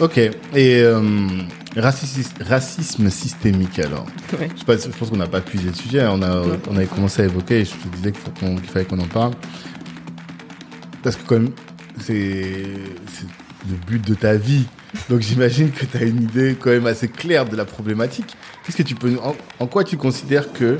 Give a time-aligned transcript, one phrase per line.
[0.00, 0.16] Ok.
[0.18, 0.30] Et
[0.82, 1.00] euh,
[1.76, 4.06] racisme, racisme systémique alors.
[4.38, 4.48] Ouais.
[4.54, 6.04] Je, sais pas, je pense qu'on n'a pas puisé le sujet.
[6.08, 6.58] On a, Ouais.
[6.70, 7.60] on avait commencé à évoquer.
[7.60, 9.32] Et je te disais qu'il fallait qu'on en parle
[11.02, 11.50] parce que quand même,
[12.00, 12.52] c'est
[13.12, 13.26] c'est
[13.68, 14.64] le but de ta vie.
[15.08, 18.36] Donc j'imagine que tu as une idée quand même assez claire de la problématique.
[18.64, 20.78] Qu'est-ce que tu peux, en, en quoi tu considères que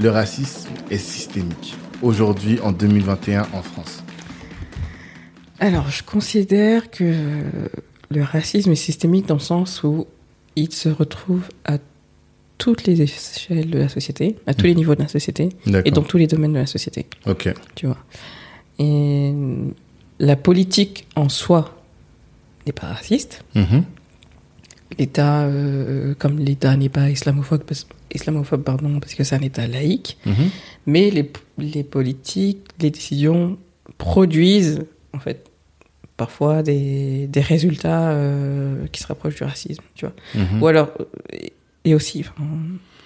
[0.00, 4.02] le racisme est systémique aujourd'hui en 2021 en France?
[5.60, 7.14] Alors, je considère que
[8.10, 10.06] le racisme est systémique dans le sens où
[10.56, 11.78] il se retrouve à
[12.56, 15.50] toutes les échelles de la société, à tous les niveaux de la société
[15.84, 17.52] et dans tous les domaines de la société, Ok.
[17.76, 17.98] tu vois.
[18.80, 19.32] Et
[20.18, 21.80] la politique en soi
[22.66, 23.44] n'est pas raciste.
[23.54, 23.84] Mhm.
[24.98, 29.66] L'État, euh, comme l'État n'est pas islamophobe, parce, islamophobe pardon, parce que c'est un État
[29.68, 30.48] laïque, Mhm.
[30.86, 33.58] mais les, les politiques, les décisions
[33.98, 35.47] produisent en fait
[36.18, 40.14] parfois des, des résultats euh, qui se rapprochent du racisme, tu vois.
[40.34, 40.62] Mhm.
[40.62, 40.90] Ou alors,
[41.32, 42.34] et- aussi, enfin,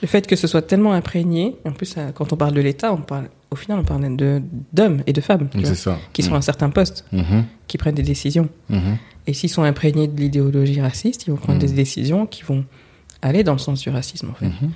[0.00, 2.96] le fait que ce soit tellement imprégné, en plus, quand on parle de l'État, on
[3.02, 5.98] parle, au final, on parle de d'hommes et de femmes tu vois, ça.
[6.12, 7.44] qui sont à certains postes, Mhm.
[7.68, 8.48] qui prennent des décisions.
[8.70, 8.96] Mhm.
[9.28, 11.66] Et s'ils sont imprégnés de l'idéologie raciste, ils vont prendre Mhm.
[11.68, 12.64] des décisions qui vont
[13.20, 14.46] aller dans le sens du racisme, en fait.
[14.46, 14.72] Mhm.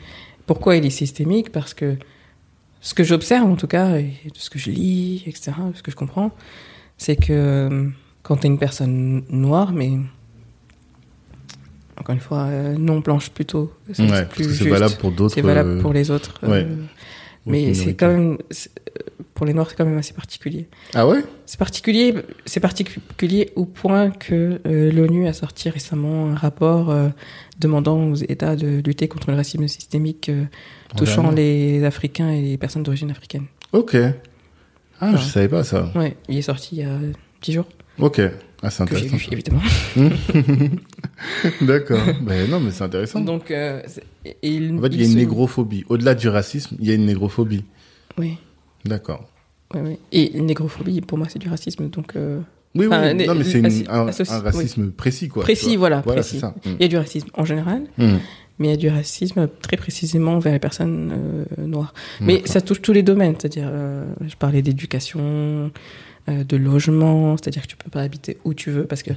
[0.46, 1.50] Pourquoi il est systémique?
[1.50, 1.96] Parce que
[2.80, 5.82] ce que j'observe, en tout cas, et de ce que je lis, etc., de ce
[5.82, 6.30] que je comprends,
[6.96, 7.90] c'est que
[8.26, 9.92] quand tu es une personne noire, mais
[11.98, 15.34] encore une fois, euh, non blanche plutôt, c'est Ouais, valable pour d'autres.
[15.34, 16.38] C'est valable euh, pour les autres.
[16.44, 16.64] euh,
[17.46, 18.38] mais c'est quand même,
[19.34, 20.66] pour les noirs, c'est quand même assez particulier.
[20.94, 21.24] Ah ouais?
[21.46, 26.94] C'est particulier, c'est particulier au point que euh, l'ONU a sorti récemment un rapport
[27.58, 30.30] demandant aux États de lutter contre le racisme systémique
[30.96, 33.44] touchant les Africains et les personnes d'origine africaine.
[33.72, 33.96] Ok.
[35.00, 35.18] Ah, Ouais.
[35.18, 35.90] je savais pas ça.
[35.94, 36.98] Ouais, il est sorti il y a
[37.42, 37.66] 10 jours,
[37.98, 38.20] Ok.
[38.62, 39.16] Ah, c'est intéressant.
[39.16, 39.60] vu évidemment.
[41.60, 42.00] D'accord.
[42.22, 43.20] ben non, mais c'est intéressant.
[43.20, 43.82] Donc, euh,
[44.24, 45.84] et il, En fait, il y a une se- négrophobie.
[45.88, 47.64] Au-delà du racisme, il y a une négrophobie.
[48.18, 48.36] Oui,
[48.84, 49.28] D'accord.
[49.74, 49.98] oui, oui.
[50.12, 51.88] Et une négrophobie, pour moi, c'est du racisme.
[51.90, 52.38] Donc, euh,
[52.74, 52.86] Oui, oui.
[52.86, 54.04] Enfin, non, mais c'est un,
[54.40, 55.42] racisme précis, quoi.
[55.42, 56.38] précis, voilà, Voilà, précis.
[56.40, 56.54] ça.
[56.64, 58.16] Il y a du racisme en général, Mm.
[58.58, 61.12] mais il y a du racisme très précisément vers les personnes
[61.58, 61.92] euh, noires.
[62.20, 65.70] Mais ça touche tous les domaines, c'est-à-dire, euh, je parlais d'éducation,
[66.28, 69.12] euh, de logement, c'est-à-dire que tu peux pas habiter où tu veux parce que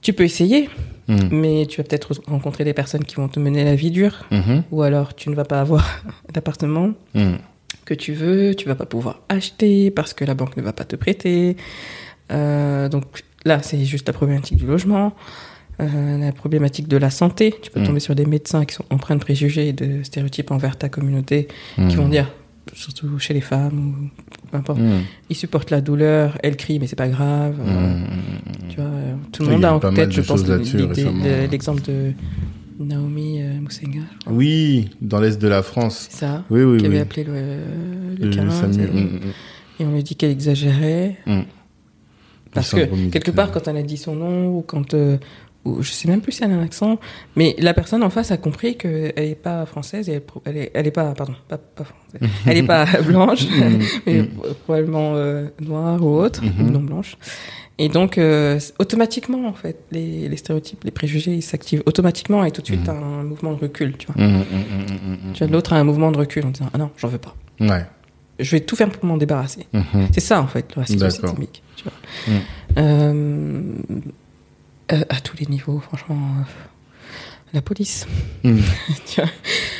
[0.00, 0.68] tu peux essayer,
[1.08, 1.16] Mm.
[1.30, 4.62] mais tu vas peut-être rencontrer des personnes qui vont te mener la vie dure, Mhm.
[4.70, 5.84] ou alors tu ne vas pas avoir
[6.32, 7.34] d'appartement Mm.
[7.84, 10.84] que tu veux, tu vas pas pouvoir acheter parce que la banque ne va pas
[10.84, 11.56] te prêter.
[12.30, 13.04] Euh, donc
[13.44, 15.12] là, c'est juste la problématique du logement.
[15.80, 17.54] Euh, la problématique de la santé.
[17.62, 17.86] Tu peux Mm.
[17.86, 21.48] tomber sur des médecins qui sont empreints de préjugés et de stéréotypes envers ta communauté
[21.88, 22.30] qui vont dire,
[22.74, 23.94] surtout chez les femmes,
[24.44, 25.00] ou peu importe, Mm.
[25.30, 27.56] ils supportent la douleur, elles crient, mais c'est pas grave.
[27.60, 28.04] Euh, Mm.
[28.68, 32.12] Tu vois, euh, tout le Oui, monde a en tête, je pense, le- l'exemple de
[32.80, 34.00] Naomi euh, crois.
[34.30, 36.08] Oui, dans l'est de la France.
[36.10, 36.92] c'est ça, Oui, oui, qui oui.
[36.94, 37.32] avait appelé le,
[38.18, 38.82] le, Le 15, SAMU.
[39.78, 41.16] et, et on lui dit qu'elle exagérait.
[42.54, 45.16] Parce que quelque part, quand elle a dit son nom ou quand, euh,
[45.80, 46.98] je sais même plus si elle a un accent,
[47.36, 50.86] mais la personne en face a compris qu'elle n'est pas française et elle, est, elle
[50.86, 54.28] est pas, pardon, pas, pas française, elle n'est pas blanche, Mm, mais mm.
[54.64, 56.66] probablement euh, noire ou autre, Mhm.
[56.66, 57.16] ou non blanche.
[57.78, 62.50] Et donc, euh, automatiquement, en fait, les, les stéréotypes, les préjugés, ils s'activent automatiquement et
[62.50, 64.16] tout de suite, t'as un mouvement de recul, tu vois.
[65.32, 67.34] Tu vois, l'autre a un mouvement de recul en disant, ah non, j'en veux pas.
[67.60, 67.84] Ouais.
[68.38, 69.66] Je vais tout faire pour m'en débarrasser.
[70.12, 71.62] C'est ça, en fait, le racisme systémique.
[71.76, 71.92] Tu vois.
[72.34, 72.40] Mm.
[72.78, 73.62] Euh,
[74.92, 76.16] euh, à tous les niveaux, franchement.
[76.40, 76.42] euh,
[77.54, 78.06] la police.
[78.44, 78.58] Mm.
[79.06, 79.30] tu vois.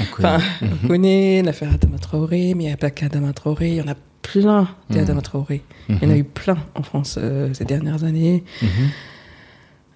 [0.01, 0.29] On connaît.
[0.37, 3.69] Enfin, on connaît l'affaire Adama Traoré, mais il n'y a pas qu'Adama Traoré.
[3.71, 5.03] Il y en a plein des Mm.
[5.03, 5.63] Adama Traoré.
[5.89, 6.19] Il y en a Mhm.
[6.19, 8.45] eu plein en France euh, ces dernières années.
[8.63, 8.69] Mhm.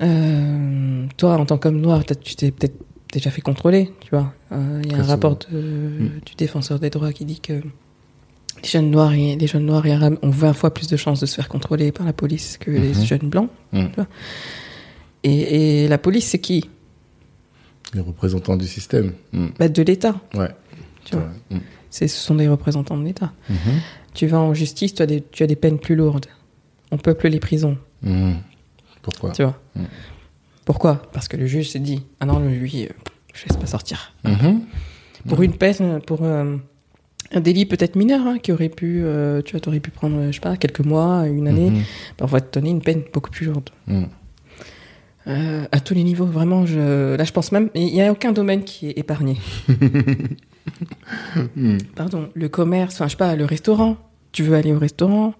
[0.02, 2.76] Euh, toi, en tant qu'homme noir, tu t'es peut-être
[3.12, 4.32] déjà fait contrôler, tu vois.
[4.52, 5.58] Euh, Il y a Très un rapport souvent.
[5.60, 5.62] de-
[6.04, 6.10] Mm.
[6.26, 9.92] du défenseur des droits qui dit que les jeunes noirs et les jeunes noirs et
[9.92, 12.70] arabes ont 20 fois plus de chances de se faire contrôler par la police que
[12.70, 12.82] Mhm.
[12.82, 13.48] les jeunes blancs.
[13.72, 13.86] Mm.
[15.28, 16.70] Et, et la police, c'est qui?
[17.94, 19.12] Les représentants du système.
[19.32, 19.46] Mm.
[19.58, 20.14] bah, De l'État.
[20.34, 20.50] Ouais.
[21.04, 21.28] Tu vois.
[21.50, 21.58] Mm.
[21.90, 23.32] Ce sont des représentants de l'État.
[23.48, 23.56] Mhm.
[24.14, 26.26] Tu vas en justice, tu as, des, tu as des peines plus lourdes.
[26.90, 28.36] On peuple les prisons, Mhm.
[29.02, 29.30] Pourquoi?
[29.32, 29.58] Tu vois.
[29.74, 29.84] Mm.
[30.64, 31.02] Pourquoi?
[31.12, 32.88] Parce que le juge s'est dit Ah non, lui, euh,
[33.34, 34.12] je laisse pas sortir.
[34.24, 34.62] Mhm.
[35.28, 36.56] Pour une peine, pour euh,
[37.32, 40.32] un délit peut-être mineur, hein, qui aurait pu, euh, tu vois, aurais pu prendre, je
[40.32, 41.70] sais pas, quelques mois, une année,
[42.18, 43.70] bah, on va te donner une peine beaucoup plus lourde.
[45.28, 48.32] Euh, à tous les niveaux, vraiment, je, là, je pense même, il n'y a aucun
[48.32, 49.36] domaine qui est épargné.
[51.56, 51.78] Mhm.
[51.96, 53.96] Pardon, le commerce, enfin, je sais pas, le restaurant.
[54.32, 55.34] Tu veux aller au restaurant,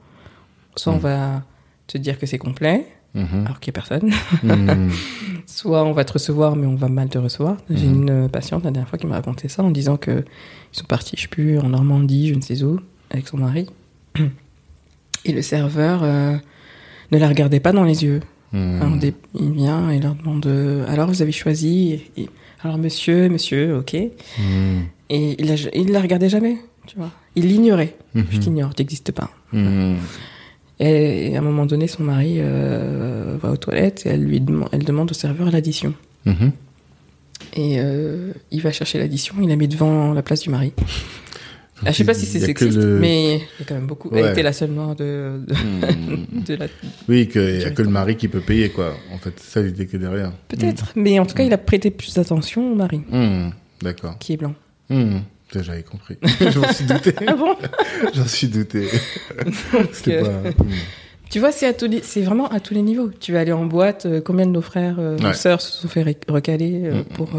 [0.75, 1.01] soit on Mm.
[1.01, 1.43] va
[1.87, 3.45] te dire que c'est complet, Mhm.
[3.47, 4.11] alors qu'il n'y a personne.
[4.43, 4.91] Mhm.
[5.47, 7.57] Soit on va te recevoir, mais on va mal te recevoir.
[7.71, 8.09] J'ai Mhm.
[8.09, 10.25] une patiente la dernière fois qui m'a raconté ça en disant que
[10.73, 12.81] ils sont partis, je sais plus, en Normandie, je ne sais où,
[13.11, 13.67] avec son mari.
[15.25, 16.37] Et le serveur euh,
[17.13, 18.21] ne la regardait pas dans les yeux.
[18.53, 18.81] Mhm.
[18.83, 22.29] Alors, des- il vient et leur demande euh, alors vous avez choisi Et-
[22.63, 23.95] alors monsieur monsieur ok.
[23.95, 24.85] Et Mhm.
[25.11, 26.57] il la, il la regardait jamais
[26.87, 27.11] tu vois.
[27.35, 27.95] Il l'ignorait.
[28.15, 28.25] Mhm.
[28.31, 29.31] je t'ignore tu n'existes pas
[30.79, 34.41] et, et à un moment donné son mari euh, va aux toilettes et elle lui
[34.41, 35.95] demande elle demande au serveur l'addition.
[37.55, 40.73] Et euh, il va chercher l'addition il la met devant la place du mari
[41.85, 44.09] ah, je sais pas si c'est sexiste le- mais il y a quand même beaucoup
[44.09, 44.21] Ouais.
[44.21, 46.67] elle était la seule noire de, de, de la
[47.09, 48.95] Oui, qu'il n'y a que le mari qui peut payer, quoi.
[49.13, 50.33] En fait, c'est ça l'idée que derrière.
[50.49, 53.03] peut-être mais en tout cas il a prêté plus d'attention au mari.
[53.83, 54.17] D'accord.
[54.19, 54.55] qui est blanc
[55.55, 56.17] J'avais compris.
[56.41, 57.15] J'en suis douté.
[57.27, 57.55] ah bon?
[58.15, 58.89] J'en suis douté.
[59.93, 60.65] C'était euh, pas.
[61.31, 63.11] Tu vois, c'est les- c'est vraiment à tous les niveaux.
[63.21, 65.89] Tu vas aller en boîte, euh, combien de nos frères, euh, nos sœurs se sont
[65.89, 67.31] fait recaler pour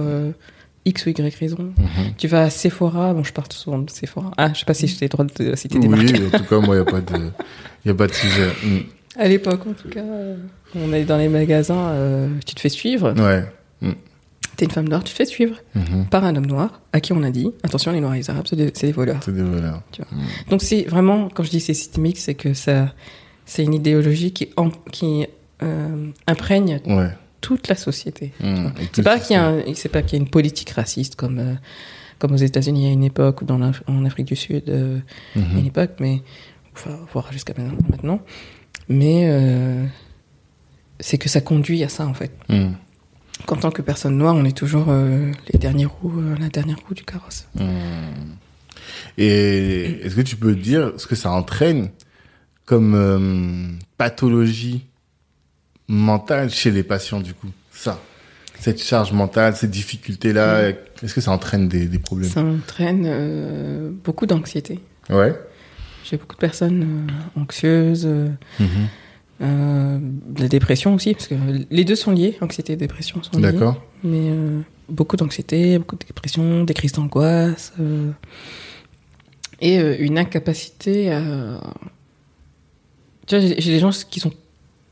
[0.88, 1.74] X ou Y raison.
[1.78, 2.14] Mhm.
[2.18, 4.32] Tu vas à Sephora, bon, je parle souvent de Sephora.
[4.38, 6.34] Ah, je sais pas si j'ai le droit de citer des Oui, marques.
[6.34, 7.30] en tout cas, moi, il n'y a pas de,
[7.86, 8.48] il a pas de sujet.
[8.64, 8.84] Mhm.
[9.20, 10.38] À l'époque, en tout cas, euh,
[10.76, 13.14] on est dans les magasins, euh, tu te fais suivre.
[13.20, 13.44] Ouais.
[14.56, 16.08] T'es une femme noire, tu te fais suivre Mhm.
[16.10, 18.46] par un homme noir à qui on a dit, attention, les noirs et les arabes,
[18.50, 19.20] c'est des, voleurs.
[19.24, 19.84] C'est des voleurs.
[20.50, 22.92] Donc c'est vraiment, quand je dis c'est systémique, c'est que ça,
[23.46, 24.50] c'est une idéologie qui,
[24.92, 25.28] qui
[25.62, 27.10] euh, imprègne Ouais.
[27.42, 28.34] Toute la société.
[28.44, 28.56] Et
[28.94, 31.16] C'est pas ce qu'il y a, un- c'est pas qu'il y a une politique raciste
[31.16, 31.54] comme euh,
[32.20, 35.00] comme aux États-Unis à une époque ou dans en Afrique du Sud euh,
[35.36, 35.44] Mhm.
[35.56, 36.22] à une époque, mais
[36.74, 37.54] enfin voire jusqu'à
[37.90, 38.20] maintenant.
[38.90, 39.86] Mais euh,
[41.00, 42.32] c'est que ça conduit à ça en fait.
[42.50, 42.74] Mhm.
[43.46, 47.04] Qu'en tant que personne noire, on est toujours les derniers roues, la dernière roue du
[47.04, 47.48] carrosse.
[47.54, 47.66] Mhm.
[49.20, 51.90] Et est-ce que tu peux dire ce que ça entraîne
[52.66, 54.87] comme pathologie
[55.88, 58.00] mentale chez les patients du coup Ça,
[58.60, 60.70] cette charge mentale, ces difficultés-là,
[61.04, 62.30] est-ce que ça entraîne des, des problèmes?
[62.30, 64.80] Ça entraîne euh, beaucoup d'anxiété.
[65.10, 65.34] Ouais.
[66.04, 67.08] J'ai beaucoup de personnes
[67.38, 68.30] euh, anxieuses, euh,
[68.60, 68.68] Mhm.
[69.42, 71.36] euh, de la dépression aussi, parce que
[71.70, 73.52] les deux sont liés, anxiété et dépression sont liés.
[73.52, 73.84] D'accord.
[74.04, 74.32] Mais
[74.90, 77.74] beaucoup d'anxiété, beaucoup de dépression, des crises d'angoisse,
[79.62, 81.62] et une incapacité à...
[83.28, 84.32] Tu vois, j'ai des gens qui sont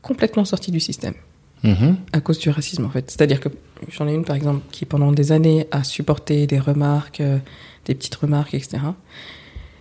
[0.08, 1.14] complètement sortis du système
[1.64, 1.96] Mhm.
[2.12, 3.10] à cause du racisme, en fait.
[3.10, 3.48] C'est-à-dire que
[3.90, 7.38] j'en ai une, par exemple, qui pendant des années a supporté des remarques, euh,
[7.86, 8.78] des petites remarques, etc.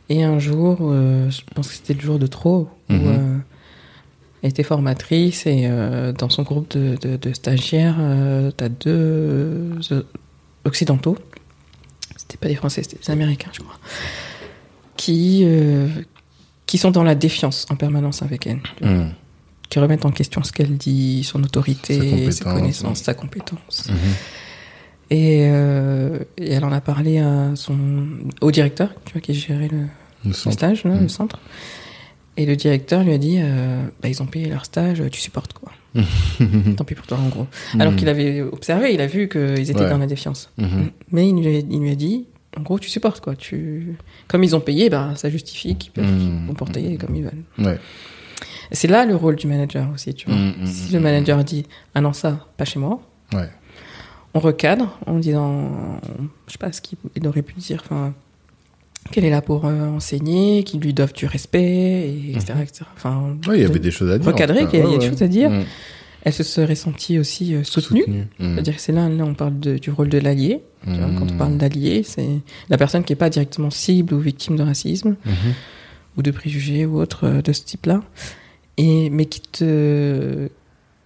[0.10, 3.01] Et un jour, euh, je pense que c'était le jour de trop, où Mhm.
[3.07, 3.38] euh,
[4.42, 5.68] elle était formatrice et
[6.18, 7.98] dans son groupe de, de- de stagiaires,
[8.57, 9.71] t'as deux
[10.66, 11.18] occidentaux,
[12.16, 13.78] c'était pas des Français, c'était des Américains, je crois,
[14.98, 15.44] qui,
[16.68, 19.13] qui sont dans la défiance en permanence avec elle, tu vois, Mhm.
[19.70, 23.04] Qui remettent en question ce qu'elle dit, son autorité, Sa ses compétence, connaissances, ouais.
[23.04, 23.88] sa compétence.
[23.90, 23.96] Mhm.
[25.12, 27.78] Et, euh, et elle en a parlé à son,
[28.42, 31.02] au directeur, tu vois, qui gérait le, stage, là, Mm.
[31.02, 31.40] le centre.
[32.38, 35.54] Et le directeur lui a dit, euh, bah, ils ont payé leur stage, tu supportes
[35.54, 35.72] quoi.
[36.76, 37.48] Tant pis pour toi, en gros.
[37.80, 38.00] Alors Mhm.
[38.00, 39.90] qu'il avait observé, il a vu qu'ils étaient Ouais.
[39.90, 40.52] dans la défiance.
[40.58, 40.90] Mhm.
[41.12, 42.26] Mais il lui, a, il lui a dit,
[42.58, 43.36] en gros, tu supportes quoi.
[43.36, 43.96] Tu...
[44.28, 46.42] Comme ils ont payé, bah, ça justifie qu'ils peuvent Mhm.
[46.42, 47.44] se comporter comme ils veulent.
[47.60, 47.80] Ouais.
[48.72, 50.36] C'est là le rôle du manager aussi, tu vois.
[50.38, 53.00] Mhm, Si mhm, le manager dit, ah non, ça, pas chez moi,
[53.34, 53.50] Ouais.
[54.34, 56.00] on recadre en disant,
[56.48, 58.14] je sais pas ce qu'il aurait pu dire, enfin,
[59.12, 62.86] qu'elle est là pour euh, enseigner, qu'ils lui doivent du respect, et etc., etc.
[62.95, 64.28] Enfin, Ouais, il y avait des choses à dire.
[64.31, 65.52] recadrer, en qu'il y a des choses à dire.
[66.24, 68.04] elle se serait sentie aussi euh, soutenue.
[68.40, 70.62] C'est-à-dire que c'est là, là, on parle de- du rôle de l'allié.
[70.86, 72.28] Quand on parle d'allié, c'est
[72.69, 75.34] la personne qui n'est pas directement cible ou victime de racisme Mhm.
[76.18, 78.02] ou de préjugés ou autre euh, de ce type-là,
[78.78, 80.50] et mais qui te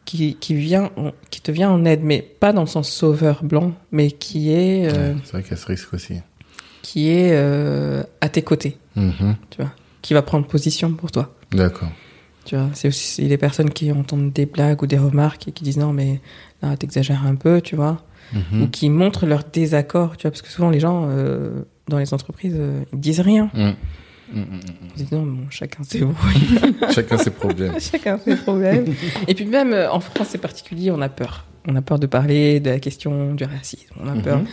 [0.05, 3.43] qui, qui vient en- qui te vient en aide, mais pas dans le sens sauveur
[3.43, 6.15] blanc, mais qui est euh, Ouais, C'est vrai qu'il y a ce risque aussi.
[6.81, 9.35] qui est euh, à tes côtés, Mhm.
[9.51, 9.71] tu vois,
[10.01, 11.35] qui va prendre position pour toi.
[11.51, 11.89] D'accord.
[12.45, 15.63] Tu vois, c'est aussi les personnes qui entendent des blagues ou des remarques et qui
[15.63, 16.19] disent non mais
[16.63, 18.01] là t'exagères un peu, tu vois,
[18.33, 18.63] Mhm.
[18.63, 22.13] ou qui montrent leur désaccord, tu vois, parce que souvent les gens euh, dans les
[22.15, 22.57] entreprises
[22.93, 23.51] ils disent rien.
[24.33, 24.43] Ils
[24.95, 27.79] disent non bon chacun ses brouilles, Chacun ses problèmes.
[27.79, 28.85] chacun ses problèmes.
[29.27, 32.07] et puis même euh, en France c'est particulier, on a peur, on a peur de
[32.07, 34.39] parler de la question du racisme, on a peur.
[34.39, 34.47] Mhm.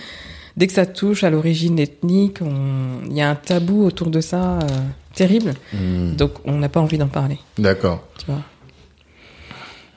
[0.56, 4.21] Dès que ça touche à l'origine ethnique, on- il y a un tabou autour de
[4.23, 4.66] ça euh,
[5.14, 6.16] terrible, Mhm.
[6.16, 7.38] donc on n'a pas envie d'en parler.
[7.59, 8.06] D'accord.
[8.18, 8.42] Tu vois.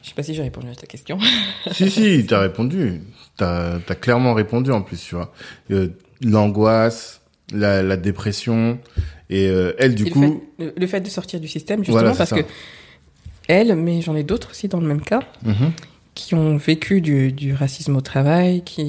[0.03, 1.17] Je sais pas si j'ai répondu à ta question.
[1.71, 3.01] si, si, t'as répondu.
[3.37, 5.31] T'as as clairement répondu en plus, tu vois.
[5.71, 5.89] Euh,
[6.21, 7.18] L'angoisse,
[7.53, 8.79] la, la dépression,
[9.29, 10.21] et euh, elle, du coup...
[10.21, 12.41] le, fait, le, le fait de sortir du système, justement, Voilà, parce ça.
[12.41, 12.47] que
[13.47, 15.71] elle, mais j'en ai d'autres aussi dans le même cas, Mhm.
[16.15, 18.85] qui ont vécu du, du racisme au travail, qui...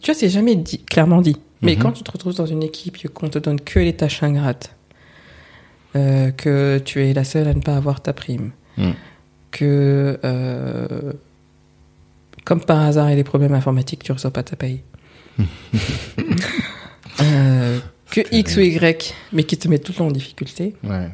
[0.00, 1.36] Tu vois, c'est jamais dit, clairement dit.
[1.62, 1.82] Mais Mhm.
[1.82, 4.74] quand tu te retrouves dans une équipe et qu'on te donne que les tâches ingrates,
[5.96, 8.90] euh, que tu es la seule à ne pas avoir ta prime, Mm.
[9.50, 11.12] que, euh,
[12.44, 14.82] comme par hasard, il y a des problèmes informatiques, tu reçois pas ta paye.
[17.20, 17.78] Euh,
[18.10, 20.74] que X ou Y, mais qui te met tout le temps en difficulté.
[20.84, 21.08] Ouais.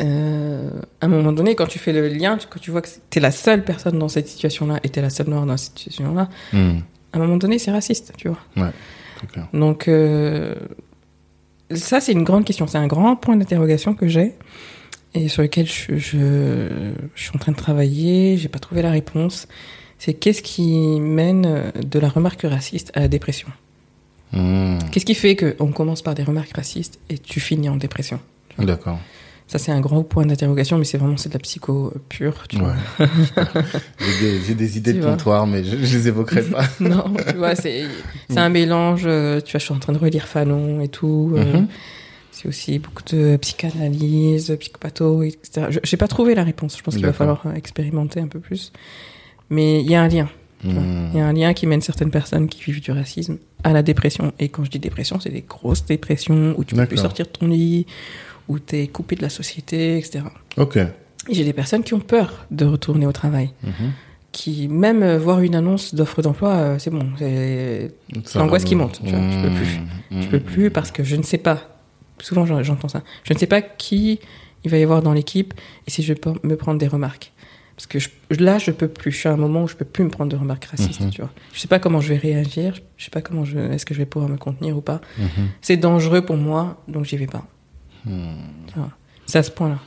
[0.00, 3.18] Euh, à un moment donné, quand tu fais le lien, quand tu vois que tu
[3.18, 5.78] es la seule personne dans cette situation-là et tu es la seule noire dans cette
[5.78, 6.82] situation-là, Mhm.
[7.12, 8.38] à un moment donné, c'est raciste, tu vois.
[9.32, 9.48] Clair.
[9.52, 10.54] Donc, euh,
[11.72, 12.66] ça, c'est une grande question.
[12.66, 14.34] C'est un grand point d'interrogation que j'ai
[15.14, 16.68] et sur lequel je, je,
[17.14, 18.36] je suis en train de travailler.
[18.36, 19.46] J'ai pas trouvé la réponse.
[19.98, 23.48] C'est qu'est-ce qui mène de la remarque raciste à la dépression?
[24.32, 24.78] Mhm.
[24.90, 28.18] Qu'est-ce qui fait qu'on commence par des remarques racistes et tu finis en dépression
[28.58, 28.98] D'accord.
[29.46, 32.56] Ça, c'est un grand point d'interrogation, mais c'est vraiment c'est de la psycho pure, tu.
[32.56, 32.72] Ouais.
[34.46, 36.64] j'ai, des, idées Tu de comptoir, mais je, je les évoquerai pas.
[36.80, 37.84] non, tu vois, c'est
[38.34, 39.02] un mélange.
[39.04, 41.32] euh, Tu vois, je suis en train de relire Fanon et tout.
[41.36, 41.68] euh, Mhm.
[42.32, 45.66] C'est aussi beaucoup de psychanalyse, psychopatho, etc.
[45.70, 46.76] Je n'ai pas trouvé la réponse.
[46.76, 48.72] Je pense qu'il va falloir expérimenter un peu plus.
[49.50, 50.28] Mais il y a un lien.
[50.64, 51.10] Mhm.
[51.14, 53.82] Il y a un lien qui mène certaines personnes qui vivent du racisme à la
[53.82, 54.32] dépression.
[54.38, 57.30] Et quand je dis dépression, c'est des grosses dépressions où tu peux plus sortir de
[57.30, 57.86] ton lit,
[58.48, 60.24] où tu es coupé de la société, etc.
[60.56, 60.76] Ok.
[60.76, 63.50] Et j'ai des personnes qui ont peur de retourner au travail.
[63.62, 63.92] Mhm.
[64.32, 67.06] Qui, même euh, voir une annonce d'offre d'emploi, euh, c'est bon.
[67.18, 67.92] c'est-
[68.34, 69.80] L'angoisse qui monte, tu vois, je peux plus.
[70.10, 70.22] Mhm.
[70.22, 71.78] Je peux plus parce que je ne sais pas.
[72.20, 73.02] Souvent, j'en- j'entends ça.
[73.22, 74.18] Je ne sais pas qui
[74.64, 75.54] il va y avoir dans l'équipe
[75.86, 77.32] et si je peux me prendre des remarques.
[77.76, 79.10] Parce que je- là, je peux plus.
[79.10, 81.00] Je suis à un moment où je peux plus me prendre de remarques racistes.
[81.00, 81.10] Mhm.
[81.10, 81.30] Tu vois.
[81.52, 82.74] Je sais pas comment je vais réagir.
[82.96, 83.58] Je sais pas comment je.
[83.58, 85.00] Est-ce que je vais pouvoir me contenir ou pas.
[85.18, 85.48] Mhm.
[85.60, 87.44] C'est dangereux pour moi, donc j'y vais pas.
[88.04, 88.90] Vois.
[89.26, 89.78] C'est à ce point-là.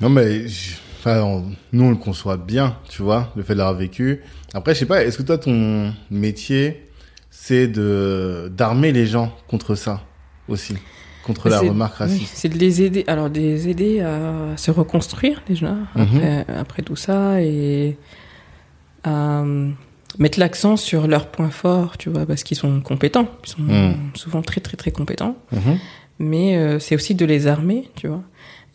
[0.00, 3.58] Non, mais je- enfin, on- nous, on le conçoit bien, tu vois, le fait de
[3.58, 4.22] l'avoir vécu.
[4.54, 6.88] Après, je sais pas, est-ce que toi, ton métier,
[7.30, 10.02] c'est de d'armer les gens contre ça
[10.48, 10.74] aussi?
[11.24, 13.04] Contre la remarque oui, raciste C'est de les aider.
[13.06, 16.02] Alors, de les aider à se reconstruire déjà Mhm.
[16.02, 17.96] après, après tout ça et
[19.04, 19.70] à euh,
[20.18, 23.28] mettre l'accent sur leurs points forts, tu vois, parce qu'ils sont compétents.
[23.44, 23.94] Ils sont Mhm.
[24.14, 25.36] souvent très, très, très compétents.
[25.52, 25.78] Mhm.
[26.18, 28.22] Mais euh, c'est aussi de les armer, tu vois.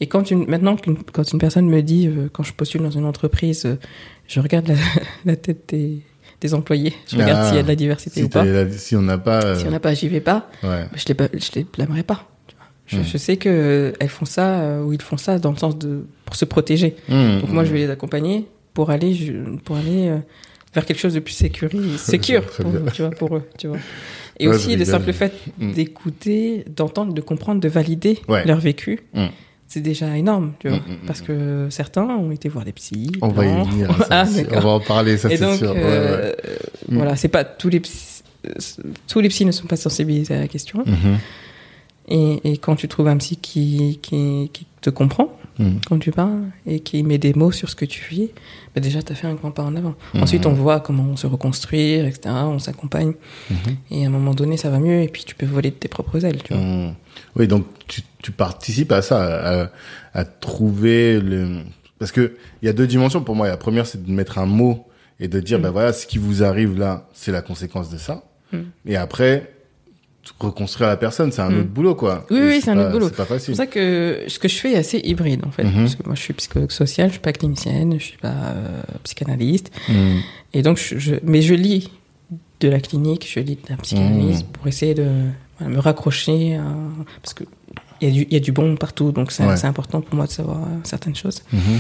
[0.02, 0.76] Et quand une, maintenant,
[1.14, 3.76] quand une personne me dit, euh, quand je postule dans une entreprise, euh,
[4.28, 4.76] je regarde la,
[5.26, 6.02] la tête des,
[6.42, 8.44] des employés, je regarde Ah, s'il y a de la diversité Si, ou pas.
[8.44, 9.42] la- si on n'a pas...
[9.44, 10.50] euh, Si on n'a pas, j'y vais pas.
[10.64, 10.86] ouais.
[10.96, 12.28] Je je les blâmerai pas.
[12.92, 13.04] Vois.
[13.04, 15.58] Je, je sais que euh, elles font ça euh, ou ils font ça dans le
[15.58, 16.96] sens de pour se protéger.
[17.10, 17.42] Mhm.
[17.42, 20.18] Donc moi, je vais les accompagner pour aller je- pour aller euh,
[20.74, 23.78] vers quelque chose de plus sécurisé, sécure Très pour, tu vois, pour eux, tu vois.
[24.40, 28.46] Et Ouais, aussi le simple fait d'écouter, d'entendre, de comprendre, de valider Ouais.
[28.46, 29.00] leur vécu.
[29.68, 33.12] C'est déjà énorme, tu vois, parce que certains ont été voir des psys.
[33.22, 35.74] On va y venir, ça, Ah, on va en parler, ça c'est sûr.
[35.76, 36.36] Euh, ouais.
[36.90, 38.22] voilà, c'est pas tous les psys,
[39.08, 40.84] tous les psys ne sont pas sensibilisés à la question.
[40.86, 41.18] Mhm.
[42.08, 45.80] Et, et quand tu trouves un psy qui, qui, qui te comprend Mhm.
[45.88, 48.30] quand tu parles et qui met des mots sur ce que tu vis,
[48.76, 49.96] bah déjà, tu as fait un grand pas en avant.
[50.14, 50.24] Mhm.
[50.24, 52.36] Ensuite, on voit comment se reconstruire, etc.
[52.44, 53.14] On s'accompagne.
[53.50, 53.58] Mhm.
[53.90, 55.02] Et à un moment donné, ça va mieux.
[55.02, 56.62] Et puis, tu peux voler de tes propres ailes, tu vois.
[56.62, 56.94] Mhm.
[57.38, 59.72] Oui, donc tu, tu participes à ça, à,
[60.14, 61.60] à trouver le...
[62.00, 63.48] Parce que il y a deux dimensions pour moi.
[63.48, 64.86] La première, c'est de mettre un mot
[65.22, 68.26] et de dire, ben voilà, ce qui vous arrive là, c'est la conséquence de ça.
[68.86, 69.54] Et après,
[70.40, 71.60] reconstruire la personne, c'est un Mm.
[71.60, 72.26] autre boulot, quoi.
[72.32, 73.08] Oui, Et oui, c'est un pas- autre boulot.
[73.10, 73.52] C'est pas C'est facile.
[73.54, 75.64] pour ça que ce que je fais est assez hybride, en fait.
[75.64, 75.74] Mhm.
[75.84, 78.82] Parce que moi, je suis psychologue social, je suis pas clinicienne, je suis pas euh,
[79.04, 79.72] psychanalyste.
[79.90, 80.20] Mhm.
[80.54, 81.90] Et donc, je, je- mais je lis
[82.62, 84.48] de la clinique, je lis de la psychanalyse Mmh.
[84.54, 85.08] pour essayer de
[85.60, 86.56] voilà, me raccrocher.
[86.56, 86.64] à-
[87.22, 87.44] parce que
[88.02, 89.56] il y, a du- il y a du bon partout, donc c'est Ouais.
[89.58, 91.44] c'est important pour moi de savoir euh, certaines choses.
[91.54, 91.80] Mhm.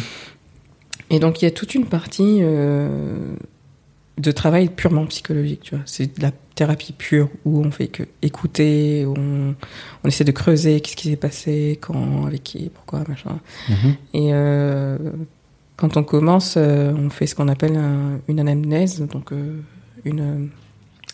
[1.11, 3.35] Et donc, il y a toute une partie euh,
[4.17, 5.83] de travail purement psychologique, tu vois.
[5.85, 9.55] C'est de la thérapie pure où on fait que écouter, où on,
[10.03, 13.39] on essaie de creuser qu'est-ce qui s'est passé, quand, avec qui, pourquoi, machin.
[13.69, 13.95] Mhm.
[14.13, 14.97] Et euh,
[15.75, 19.59] quand on commence, euh, on fait ce qu'on appelle un- une anamnèse, donc euh,
[20.05, 20.49] une,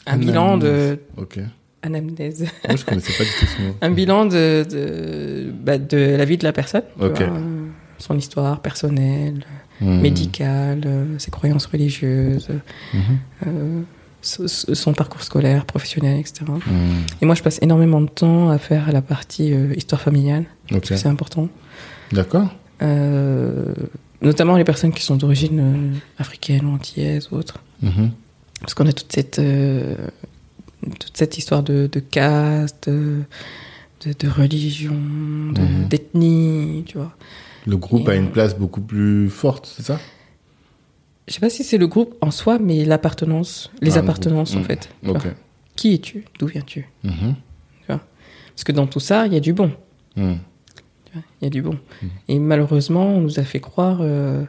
[0.05, 0.97] un bilan de Anamnèse.
[1.17, 1.39] Ok.
[1.81, 3.73] anamnèse, Moi, je connaissais pas du tout ce mot.
[3.81, 7.09] un bilan de de, bah, de la vie de la personne, vois,
[7.97, 9.43] son histoire personnelle,
[9.81, 10.01] Mhm.
[10.01, 12.49] médicale, euh, ses croyances religieuses,
[12.93, 13.01] Mhm.
[13.47, 13.81] euh,
[14.21, 16.43] so- so- son parcours scolaire, professionnel, etc.
[16.47, 16.61] Mhm.
[17.21, 20.87] Et moi, je passe énormément de temps à faire la partie euh, histoire familiale, parce
[20.89, 21.49] que c'est important.
[22.11, 22.47] D'accord.
[22.83, 23.73] Euh,
[24.21, 27.57] notamment les personnes qui sont d'origine euh, africaine ou antillaise ou autre.
[27.81, 28.11] Mhm.
[28.59, 29.95] Parce qu'on a toute cette, euh,
[30.99, 33.23] toute cette histoire de, de caste, de,
[34.27, 34.93] religion,
[35.53, 35.87] de- Mhm.
[35.89, 37.13] d'ethnie, tu vois.
[37.67, 39.99] Le groupe Et, a une euh, place beaucoup plus forte, c'est ça?
[41.27, 44.63] Je sais pas si c'est le groupe en soi, mais l'appartenance, les Ah, appartenances en
[44.63, 44.89] fait.
[45.03, 45.21] Tu Ok.
[45.23, 45.31] vois.
[45.75, 46.25] Qui es-tu?
[46.39, 46.87] D'où viens-tu?
[47.03, 47.35] Mhm.
[47.87, 49.71] Parce que dans tout ça, il y a du bon.
[50.17, 50.25] Vois,
[51.41, 51.77] Il y a du bon.
[52.27, 53.99] Et malheureusement, on nous a fait croire.
[54.01, 54.43] euh,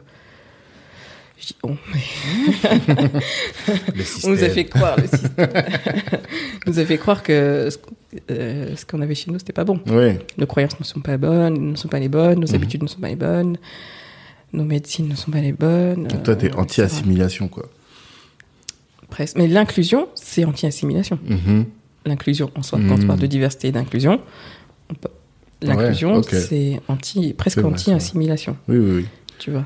[1.39, 1.75] je dis on,
[3.95, 4.97] mais on nous a fait croire.
[4.97, 5.49] le système.
[6.67, 7.77] nous a fait croire que ce,
[8.31, 9.79] euh, ce qu'on avait chez nous, c'était pas bon.
[10.37, 12.55] Nos croyances ne sont pas bonnes, ne sont pas les bonnes, nos Mhm.
[12.55, 13.57] habitudes ne sont pas les bonnes,
[14.53, 16.07] nos médecines ne sont pas les bonnes.
[16.07, 17.65] Donc toi, t'es euh, anti-assimilation, quoi.
[19.09, 19.37] Presque.
[19.37, 21.19] Mais l'inclusion, c'est anti-assimilation.
[21.27, 21.65] Mhm.
[22.05, 23.07] L'inclusion en soi, quand on Mhm.
[23.07, 24.21] parle de diversité et d'inclusion,
[25.01, 25.09] peut-
[25.61, 29.05] l'inclusion, Ouais, c'est anti, presque anti-assimilation, Oui, oui, oui.
[29.39, 29.65] tu vois.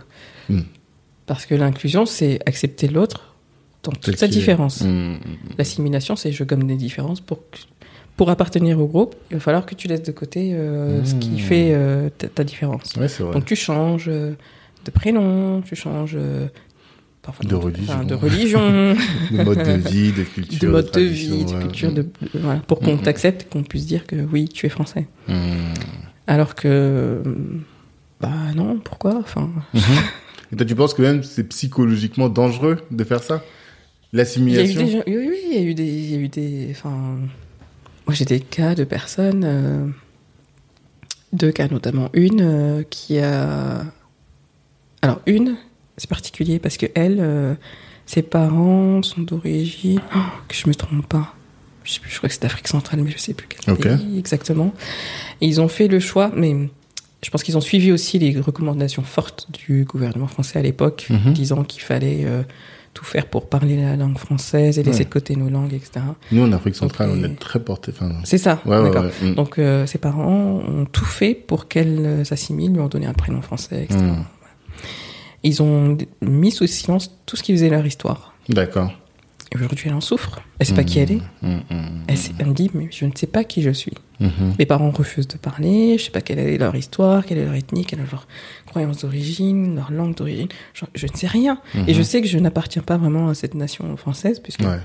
[1.27, 3.35] Parce que l'inclusion, c'est accepter l'autre
[3.83, 4.39] dans Tel toute sa qu'il est.
[4.39, 4.81] différence.
[4.81, 5.19] Mhm.
[5.57, 7.39] L'assimilation, c'est je gomme des différences pour
[8.15, 9.15] pour appartenir au groupe.
[9.29, 12.43] Il va falloir que tu laisses de côté euh, ce qui fait euh, ta, ta
[12.43, 12.95] différence.
[12.95, 13.33] Ouais, c'est vrai.
[13.33, 14.33] Donc tu changes euh,
[14.85, 16.17] de prénom, tu changes
[17.21, 18.03] parfois De religion.
[18.05, 18.95] de religion,
[19.31, 20.59] de mode de vie, de culture.
[20.61, 24.15] de mode de vie, de culture, de voilà, pour qu'on t'accepte, qu'on puisse dire que
[24.15, 25.07] oui, tu es français.
[26.25, 27.21] Alors que
[28.19, 29.15] bah non, pourquoi?
[29.19, 29.51] Enfin.
[30.51, 33.43] Et toi, tu penses que même c'est psychologiquement dangereux de faire ça?
[34.13, 34.87] L'assimilation?
[34.87, 37.17] Gens- oui, oui, il y a eu des, il y a eu des, enfin,
[38.05, 39.85] moi j'ai des cas de personnes, euh,
[41.33, 43.83] deux cas notamment, une euh, qui a,
[45.01, 45.57] alors une,
[45.97, 47.55] c'est particulier parce que elle, euh,
[48.05, 51.35] ses parents sont d'origine, oh, que je me trompe pas,
[51.83, 54.17] je sais plus, je crois que c'est d'Afrique centrale, mais je sais plus quel pays
[54.17, 54.73] exactement.
[55.41, 56.69] Et ils ont fait le choix, mais
[57.27, 61.33] je pense qu'ils ont suivi aussi les recommandations fortes du gouvernement français à l'époque, Mhm.
[61.33, 62.41] disant qu'il fallait euh,
[62.93, 65.03] tout faire pour parler la langue française et laisser Ouais.
[65.05, 66.05] de côté nos langues, etc.
[66.31, 67.91] Nous, en Afrique centrale, on est très porté.
[68.23, 69.03] C'est ça, ouais, ouais, d'accord.
[69.03, 69.11] ouais.
[69.27, 69.35] Mhm.
[69.35, 73.13] Donc euh, ses parents ont tout fait pour qu'elle euh, s'assimile, lui ont donné un
[73.13, 73.99] prénom français, etc.
[74.01, 74.23] Mhm.
[75.43, 78.33] Ils ont mis sous silence tout ce qui faisait leur histoire.
[78.47, 78.91] D'accord.
[79.53, 80.41] Et aujourd'hui, elle en souffre.
[80.59, 81.21] Elle sait pas qui elle est.
[81.41, 81.61] Mhm.
[82.07, 83.93] Elle, sait- elle me dit, mais je ne sais pas qui je suis.
[84.19, 84.55] Mhm.
[84.59, 87.53] Mes parents refusent de parler, je sais pas quelle est leur histoire, quelle est leur
[87.53, 88.27] ethnie, quelle est leur
[88.65, 90.47] croyance d'origine, leur langue d'origine.
[90.73, 91.59] Je, je ne sais rien.
[91.87, 94.79] Et je sais que je n'appartiens pas vraiment à cette nation française, puisque Ouais.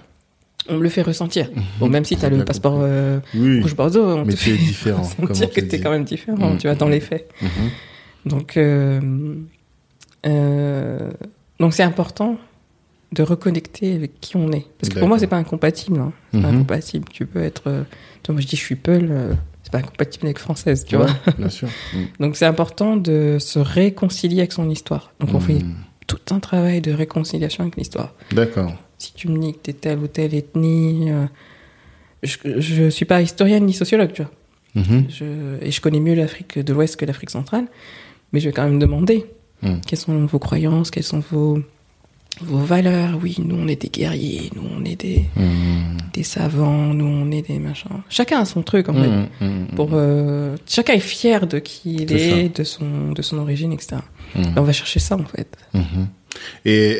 [0.68, 1.51] on me le fait ressentir.
[1.81, 3.61] Bon, même si tu as le passeport euh, Oui.
[3.62, 6.59] rouge bordeaux, on Mais te fait différent, que tu es quand même différent, Mhm.
[6.59, 7.29] tu vois, dans les faits.
[8.27, 9.01] Donc, euh,
[10.27, 11.11] euh,
[11.59, 12.37] donc c'est important
[13.12, 14.66] de reconnecter avec qui on est.
[14.79, 16.01] Parce que pour moi, c'est pas incompatible.
[16.01, 16.12] hein.
[16.33, 16.55] C'est pas Mhm.
[16.57, 17.05] incompatible.
[17.12, 17.62] Tu peux être.
[17.66, 17.83] euh,
[18.29, 21.35] moi, je dis je suis Peul, euh, c'est pas incompatible avec française, tu Ouais, vois.
[21.38, 21.68] Bien sûr.
[21.94, 22.07] Mhm.
[22.20, 25.12] Donc c'est important de se réconcilier avec son histoire.
[25.20, 25.75] Donc on fait Mhm.
[26.07, 28.14] tout un travail de réconciliation avec l'histoire.
[28.33, 28.72] D'accord.
[28.98, 31.27] Si tu me dis que t'es telle ou telle ethnie, euh,
[32.22, 34.31] je, je suis pas historienne ni sociologue, tu vois.
[34.75, 35.05] Mhm.
[35.11, 35.25] Je,
[35.64, 37.66] et je connais mieux l'Afrique de l'Ouest que l'Afrique centrale,
[38.33, 39.27] mais je vais quand même demander
[39.62, 39.81] Mhm.
[39.87, 41.61] quelles sont vos croyances, quelles sont vos,
[42.40, 43.18] vos valeurs.
[43.23, 45.99] Oui, nous on est des guerriers, nous on est des, Mhm.
[46.12, 47.90] des savants, nous on est des machins.
[48.09, 49.09] Chacun a son truc en fait.
[49.09, 49.29] Mhm.
[49.40, 49.66] Mhm.
[49.77, 53.97] Pour, euh, chacun est fier de qui il est, de son, de son origine, etc.
[54.35, 55.57] Ben, on va chercher ça en fait.
[56.64, 56.99] Et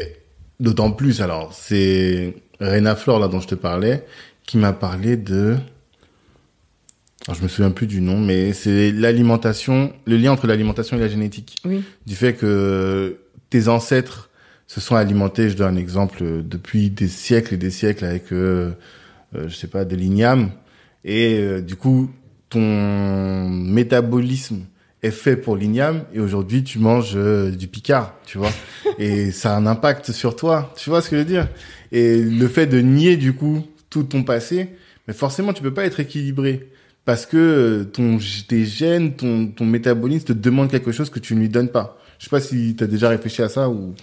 [0.61, 4.05] d'autant plus, alors, c'est Rena Flore, là, dont je te parlais,
[4.45, 5.57] qui m'a parlé de...
[7.27, 11.01] Alors, je me souviens plus du nom, mais c'est l'alimentation, le lien entre l'alimentation et
[11.01, 11.57] la génétique.
[11.64, 11.83] Oui.
[12.07, 13.18] Du fait que
[13.49, 14.29] tes ancêtres
[14.73, 18.33] se sont alimentés, je donne un exemple, euh, depuis des siècles et des siècles avec,
[18.33, 18.71] euh,
[19.37, 20.51] euh, je sais pas, de l'igname.
[21.05, 22.09] Et euh, du coup,
[22.49, 24.61] ton métabolisme
[25.03, 28.53] est fait pour l'igname et aujourd'hui tu manges euh, du picard, tu vois.
[28.99, 31.49] et ça a un impact sur toi, tu vois ce que je veux dire?
[31.91, 34.71] Et le fait de nier du coup tout ton passé,
[35.07, 36.71] mais forcément tu peux pas être équilibré
[37.05, 41.35] parce que euh, ton tes gènes, ton ton métabolisme te demande quelque chose que tu
[41.35, 41.99] ne lui donnes pas.
[42.19, 43.95] Je sais pas si tu as déjà réfléchi à ça ou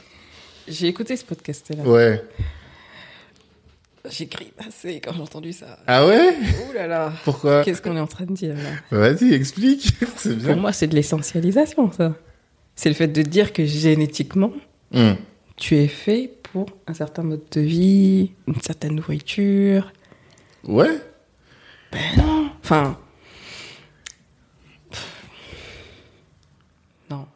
[0.69, 1.83] J'ai écouté ce podcast-là.
[1.83, 2.23] Ouais.
[4.09, 5.79] J'ai grimacé quand j'ai entendu ça.
[5.87, 6.35] Ah ouais?
[6.69, 7.13] Ouh là là.
[7.23, 7.63] Pourquoi?
[7.63, 8.69] Qu'est-ce qu'on est en train de dire là?
[8.91, 9.91] Vas-y, explique.
[10.17, 10.55] C'est Pour bien.
[10.55, 12.15] moi, c'est de l'essentialisation, ça.
[12.75, 14.53] C'est le fait de dire que génétiquement,
[14.93, 15.17] Hum.
[15.57, 19.91] tu es fait pour un certain mode de vie, une certaine nourriture.
[20.63, 20.99] Ouais.
[21.91, 22.49] Ben non.
[22.63, 22.97] Enfin.
[27.09, 27.27] Non,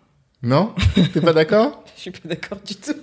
[0.42, 0.74] Non?
[1.14, 1.84] T'es pas d'accord?
[1.96, 2.96] Je suis pas d'accord du tout.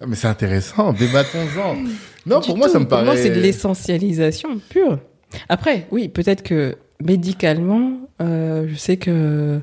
[0.00, 1.76] Ah, Mais c'est intéressant, débattons-en.
[2.26, 2.72] Non, Du pour moi, tout.
[2.72, 3.04] ça me paraît.
[3.04, 4.98] Pour moi, c'est de l'essentialisation pure.
[5.50, 9.60] Après, oui, peut-être que médicalement, euh, je sais que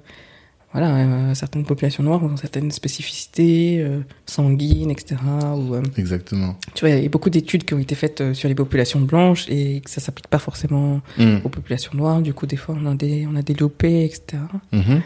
[0.71, 5.15] voilà, euh, certaines populations noires ont certaines spécificités euh, sanguines, etc.
[5.55, 6.55] Ou, Exactement.
[6.75, 9.47] tu vois, il y a beaucoup d'études qui ont été faites sur les populations blanches
[9.49, 11.41] et que ça s'applique pas forcément Hum.
[11.43, 12.21] aux populations noires.
[12.21, 14.41] Du coup, des fois, on a des, on a des loupés, etc.
[14.71, 15.01] Mhm.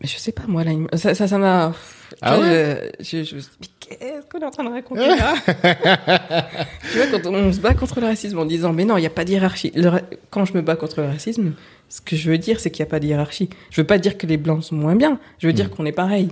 [0.00, 1.74] Mais je sais pas, moi, là, ça, ça m'a.
[2.22, 4.70] Ah ouais je, je, je me suis dit, mais qu'est-ce qu'on est en train de
[4.70, 5.34] raconter là
[6.92, 9.06] Tu vois, quand on se bat contre le racisme en disant, mais non, il n'y
[9.06, 9.72] a pas de hiérarchie.
[9.74, 11.52] Le ra- quand je me bats contre le racisme,
[11.88, 13.48] ce que je veux dire, c'est qu'il n'y a pas de hiérarchie.
[13.70, 15.18] Je veux pas dire que les blancs sont moins bien.
[15.38, 16.28] Je veux dire qu'on est pareil.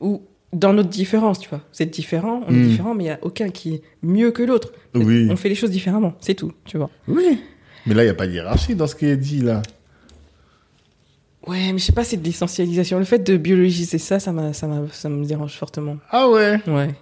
[0.00, 1.60] Ou dans notre différence, tu vois.
[1.72, 2.68] C'est différent, on est Mm.
[2.68, 4.72] différent, mais il n'y a aucun qui est mieux que l'autre.
[4.94, 5.28] Oui.
[5.30, 6.90] On fait les choses différemment, c'est tout, tu vois.
[7.06, 7.40] Oui.
[7.86, 9.62] Mais là, il n'y a pas de hiérarchie dans ce qui est dit, là.
[11.46, 12.98] Ouais, mais je sais pas, c'est de l'essentialisation.
[12.98, 15.96] Le fait de biologiser ça, ça, m'a, ça, m'a, ça me dérange fortement.
[16.10, 16.60] Ah ouais?
[16.66, 16.94] Ouais.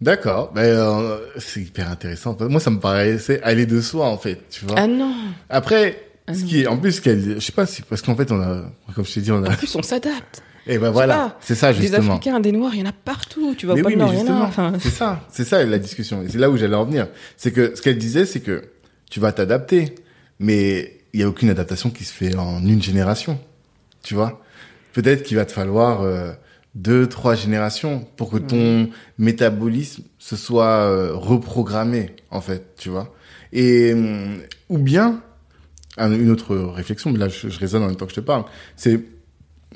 [0.00, 0.52] D'accord.
[0.54, 2.36] Ben, euh, c'est hyper intéressant.
[2.40, 4.74] Moi, ça me paraissait aller de soi, en fait, tu vois.
[4.78, 5.14] Ah non
[5.48, 6.46] Après, Ah ce non.
[6.46, 9.04] qui est, en plus, qu'elle, je sais pas si, parce qu'en fait, on a, comme
[9.04, 10.42] je t'ai dit, on a, En plus, on s'adapte.
[10.66, 11.38] et ben sais voilà.
[11.40, 12.14] C'est ça, Des justement.
[12.16, 13.54] Africains, des Noirs, il y en a partout.
[13.56, 14.44] Tu vois mais pas oui, le Nord, il y en a.
[14.46, 16.22] Enfin, c'est ça, c'est ça la discussion.
[16.22, 17.08] Et c'est là où j'allais en venir.
[17.36, 18.64] C'est que ce qu'elle disait, c'est que
[19.10, 19.94] tu vas t'adapter,
[20.40, 23.38] mais il y a aucune adaptation qui se fait en une génération.
[24.06, 24.40] Tu vois
[24.92, 26.30] Peut-être qu'il va te falloir euh,
[26.76, 28.88] deux, trois générations pour que ton
[29.18, 32.76] métabolisme se soit euh, reprogrammé, en fait.
[32.78, 33.12] Tu vois
[33.52, 34.38] Et hum,
[34.68, 35.20] ou bien
[35.98, 38.26] un- une autre réflexion, mais là je, je raisonne en même temps que je te
[38.26, 38.44] parle.
[38.76, 39.00] C'est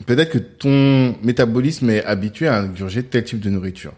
[0.06, 3.92] peut-être que ton métabolisme est habitué à ingurger tel type de nourriture.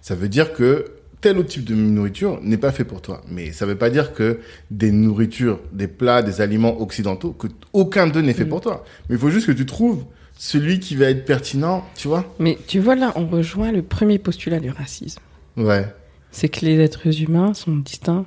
[0.00, 0.86] Ça veut dire que
[1.24, 3.22] tel autre type de nourriture n'est pas fait pour toi.
[3.30, 8.06] Mais ça veut pas dire que des nourritures, des plats, des aliments occidentaux, que aucun
[8.08, 8.48] d'eux n'est fait Mm.
[8.50, 8.84] pour toi.
[9.08, 10.04] Mais il faut juste que tu trouves
[10.36, 14.18] celui qui va être pertinent, tu vois Mais tu vois, là, on rejoint le premier
[14.18, 15.18] postulat du racisme.
[15.56, 15.86] Ouais.
[16.30, 18.26] C'est que les êtres humains sont distincts,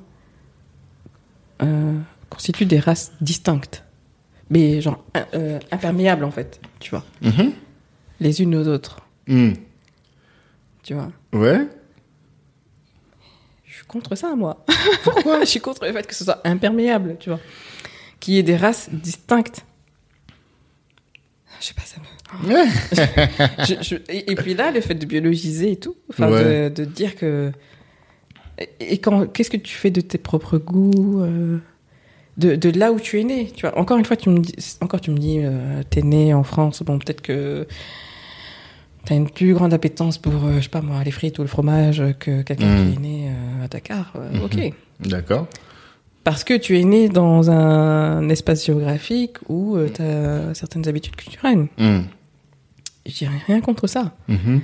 [1.62, 1.94] euh,
[2.32, 3.84] constituent des races distinctes.
[4.50, 5.04] Mais genre,
[5.36, 6.60] euh, imperméables, en fait.
[6.80, 7.06] Tu vois.
[7.22, 7.52] Mhm.
[8.22, 9.02] Les unes aux autres.
[9.28, 9.52] Mm.
[10.82, 11.12] Tu vois.
[11.34, 11.68] Ouais.
[13.88, 14.66] Contre ça, moi.
[15.04, 17.40] Pourquoi Je suis contre le fait que ce soit imperméable, tu vois.
[18.20, 19.64] Qu'il y ait des races distinctes.
[21.60, 22.54] Je sais pas, ça me...
[22.54, 22.68] Ouais.
[23.66, 26.70] Je- je- et, et puis là, le fait de biologiser et tout, enfin Ouais.
[26.70, 27.52] de, de dire que.
[28.60, 31.58] Et, et quand, qu'est-ce que tu fais de tes propres goûts, euh,
[32.38, 33.78] de, de là où tu es né, tu vois.
[33.78, 36.84] Encore une fois, tu me dis, encore tu me dis, euh, t'es né en France,
[36.84, 37.66] bon peut-être que
[39.08, 41.48] t'as une plus grande appétence pour, euh, je sais pas moi, les frites ou le
[41.48, 42.90] fromage que quelqu'un Mm.
[42.92, 44.12] qui est né euh, à Dakar.
[44.18, 44.44] euh, Mhm.
[44.44, 44.74] Ok.
[45.00, 45.48] D'accord.
[46.24, 51.68] Parce que tu es né dans un espace géographique où tu as certaines habitudes culturelles.
[51.78, 52.00] Mm.
[53.06, 54.14] Je dirais rien contre ça.
[54.28, 54.60] Mhm.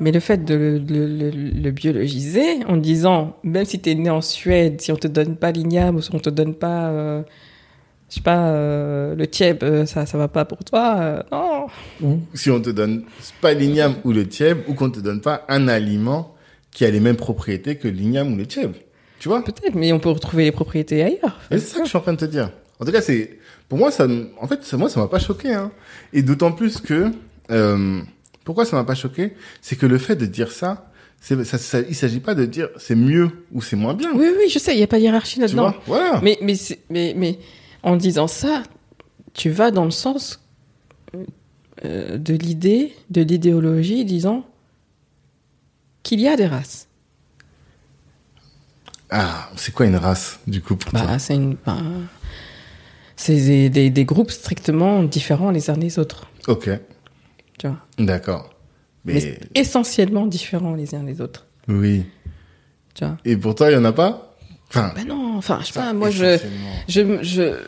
[0.00, 3.94] Mais le fait de le, le- le- le biologiser en disant, même si tu es
[3.94, 6.88] né en Suède, si on te donne pas l'igname ou si on te donne pas,
[6.88, 7.22] euh,
[8.08, 10.96] je sais pas, euh, le tieb, euh, ça, ça va pas pour toi.
[11.00, 11.66] euh, non.
[12.02, 13.04] Ou si on te donne
[13.40, 16.34] pas l'igname ou le tieb, ou qu'on te donne pas un aliment
[16.70, 18.72] qui a les mêmes propriétés que l'igname ou le tieb.
[19.18, 19.42] Tu vois?
[19.42, 21.40] Peut-être, mais on peut retrouver les propriétés ailleurs.
[21.50, 22.50] C'est ça que je suis en train de te dire.
[22.78, 23.38] En tout cas, c'est
[23.68, 24.06] pour moi ça,
[24.40, 25.52] en fait, moi ça m'a pas choqué.
[25.54, 25.72] Hein.
[26.12, 27.10] Et d'autant plus que
[27.50, 28.00] euh,
[28.44, 31.80] pourquoi ça m'a pas choqué, c'est que le fait de dire ça, c'est ça, ça,
[31.80, 34.10] il s'agit pas de dire c'est mieux ou c'est moins bien.
[34.14, 35.70] Oui, oui, je sais, il n'y a pas de hiérarchie tu là-dedans.
[35.70, 35.82] vois?
[35.86, 36.20] Voilà.
[36.22, 36.54] Mais, mais,
[36.90, 37.38] mais, mais
[37.86, 38.64] en disant ça,
[39.32, 40.42] tu vas dans le sens
[41.84, 44.44] euh, de l'idée, de l'idéologie, disant
[46.02, 46.88] qu'il y a des races.
[49.08, 51.02] Ah, c'est quoi une race du coup pour toi?
[51.04, 51.78] Bah, c'est une, bah,
[53.14, 56.68] c'est des, des, des groupes strictement différents les uns des autres, Ok,
[57.58, 57.78] tu vois?
[57.98, 58.50] d'accord.
[59.04, 62.04] Mais, Mais, c'est essentiellement différents les uns des autres, oui.
[62.94, 63.16] tu vois?
[63.24, 64.25] Et pour toi, il y en a pas?
[64.68, 66.38] Enfin, Bah non, enfin, je sais pas, moi je,
[66.88, 67.58] je, je,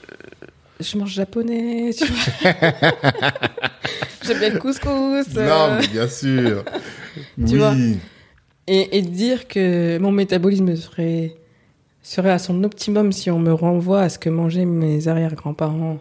[0.81, 2.53] je mange japonais, tu vois.
[4.25, 5.27] J'aime bien le couscous.
[5.37, 5.49] euh.
[5.49, 6.65] Non, mais bien sûr.
[7.37, 7.59] Tu oui.
[7.59, 7.75] vois
[8.67, 11.35] Et, et dire que mon métabolisme serait,
[12.03, 15.99] serait à son optimum si on me renvoie à ce que mangeaient mes arrière-grands-parents,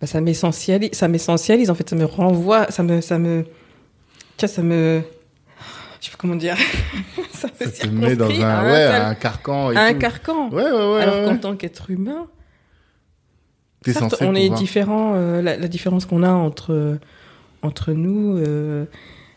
[0.00, 3.44] bah, ça m'essentialise, ça m'essentialise, en fait, ça me renvoie, ça me, ça me,
[4.38, 5.02] ça me,
[6.04, 6.56] je sais pas comment dire,
[7.32, 9.98] ça me Ça te met dans un, un ouais, seul- un carcan et un tout.
[10.00, 10.50] carcan.
[10.50, 11.00] Ouais, ouais, ouais.
[11.02, 11.24] Alors ouais.
[11.24, 12.26] qu'en tant qu'être humain,
[13.82, 15.14] T'es certes, censé on est différents.
[15.14, 16.98] euh, la, la différence qu'on a entre
[17.62, 18.84] entre nous, euh,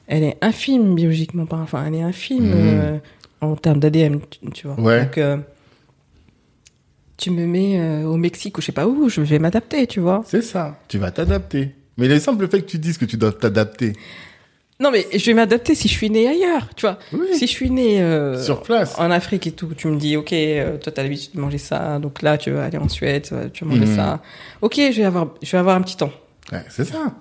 [0.08, 1.64] elle est infime biologiquement parlant.
[1.64, 2.54] Enfin, elle est infime Mhm.
[2.56, 2.98] euh,
[3.40, 4.78] en termes d'ADN, tu, tu vois.
[4.80, 5.04] Ouais.
[5.06, 5.38] Donc, euh,
[7.18, 10.00] tu me mets euh, au Mexique ou je sais pas où, je vais m'adapter, tu
[10.02, 10.24] vois.
[10.26, 10.78] C'est ça.
[10.88, 11.74] Tu vas t'adapter.
[11.98, 13.94] Mais le simple fait que tu dises que tu dois t'adapter
[14.80, 17.00] Non, mais je vais m'adapter si je suis né ailleurs, tu vois.
[17.12, 17.28] Oui.
[17.34, 18.94] Si je suis né euh, sur place.
[19.00, 21.98] en Afrique et tout, tu me dis, ok, euh, toi t'as l'habitude de manger ça,
[21.98, 23.96] donc là tu vas aller en Suède, tu vas- tu vas manger Mhm.
[23.96, 24.22] ça.
[24.62, 26.12] Ok, je vais avoir, je vais avoir un petit temps.
[26.52, 27.12] Ouais, c'est ça.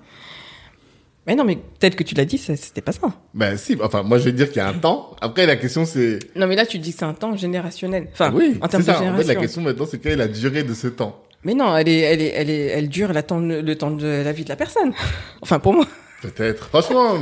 [1.27, 3.09] Mais non, mais tel que tu l'as dit, ça- c'était pas ça.
[3.35, 5.17] Ben si, enfin moi je vais dire qu'il y a un temps.
[5.23, 8.09] Après la question c'est Non, mais là tu dis que c'est un temps générationnel.
[8.13, 8.99] Enfin, oui, en termes c'est de ça.
[8.99, 9.29] En fait génération.
[9.35, 11.23] la question maintenant c'est quelle est la durée de ce temps?
[11.43, 14.07] Mais non, elle est, elle est, elle est, elle dure la temps, le temps de
[14.07, 14.93] la vie de la personne.
[15.41, 15.87] enfin, pour moi.
[16.23, 16.69] Peut-être.
[16.69, 17.15] Franchement,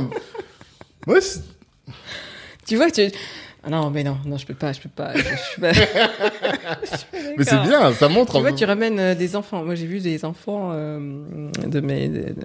[1.07, 1.41] moi, c'est-
[2.65, 3.01] Tu vois, tu.
[3.67, 5.13] Ah non, mais non, non, je peux pas, je peux pas.
[5.15, 5.87] Je, je suis pas- Je suis
[7.11, 7.67] pas mais c'est d'accord.
[7.67, 8.33] bien, ça montre.
[8.35, 9.63] Tu vois, tu ramènes euh, des enfants.
[9.63, 10.99] Moi, j'ai vu des enfants euh,
[11.65, 12.35] de mes de,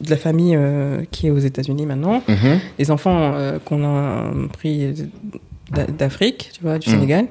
[0.00, 2.60] de la famille euh, qui est aux États-Unis maintenant, Mhm.
[2.78, 4.94] des enfants euh, qu'on a pris
[5.70, 6.92] d'a- d'Afrique, tu vois, du Mm.
[6.92, 7.26] Sénégal,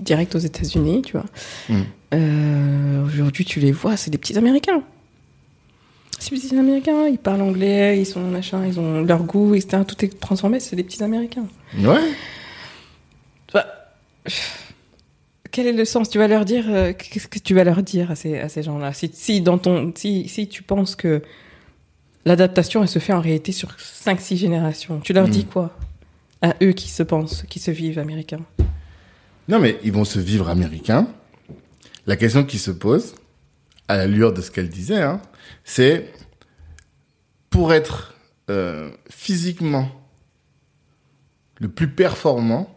[0.00, 1.26] direct aux États-Unis, tu vois.
[1.68, 1.82] Mm.
[2.14, 4.82] Euh, Aujourd'hui, tu les vois, c'est des petits Américains.
[6.18, 9.82] C'est des petits Américains, ils parlent anglais, ils sont machin, ils ont leur goût, etc.
[9.86, 11.46] Tout est transformé, c'est des petits Américains.
[11.78, 12.00] Ouais.
[13.52, 13.66] Bah,
[15.50, 16.10] quel est le sens?
[16.10, 18.62] Tu vas leur dire euh, qu'est-ce que tu vas leur dire à ces, à ces
[18.62, 18.92] gens-là?
[18.92, 21.22] Si, si dans ton si, si tu penses que
[22.24, 25.76] l'adaptation elle se fait en réalité sur 5 6 générations, tu leur dis quoi?
[26.42, 28.42] À eux qui se pensent, qui se vivent américains
[29.48, 31.08] Non, mais ils vont se vivre américains.
[32.06, 33.14] La question qui se pose,
[33.88, 35.20] à la lueur de ce qu'elle disait, hein,
[35.66, 36.10] c'est
[37.50, 38.14] pour être
[38.48, 39.90] euh, physiquement
[41.60, 42.70] le plus performant,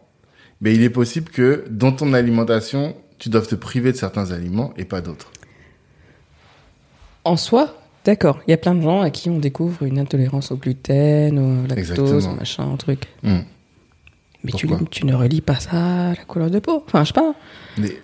[0.60, 4.74] ben, il est possible que dans ton alimentation, tu doives te priver de certains aliments
[4.76, 5.30] et pas d'autres.
[7.24, 10.50] En soi, d'accord, il y a plein de gens à qui on découvre une intolérance
[10.50, 12.32] au gluten, au lactose, Exactement.
[12.32, 13.04] au machin, un truc.
[13.22, 13.40] Hmm.
[14.42, 16.82] Mais tu, ne relis pas ça à la couleur de peau.
[16.86, 17.34] Enfin, je sais pas.
[17.76, 17.98] Mais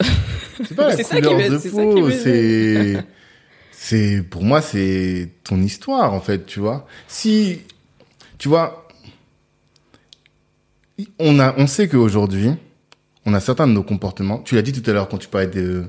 [0.66, 3.04] c'est pas la C'est ça qui couleur me- de peau, c'est
[3.80, 6.86] c'est pour moi c'est ton histoire en fait, tu vois.
[7.06, 7.60] Si
[8.36, 8.88] tu vois
[11.20, 12.50] on a on sait qu'aujourd'hui
[13.24, 15.46] on a certains de nos comportements, tu l'as dit tout à l'heure quand tu parlais
[15.46, 15.84] de,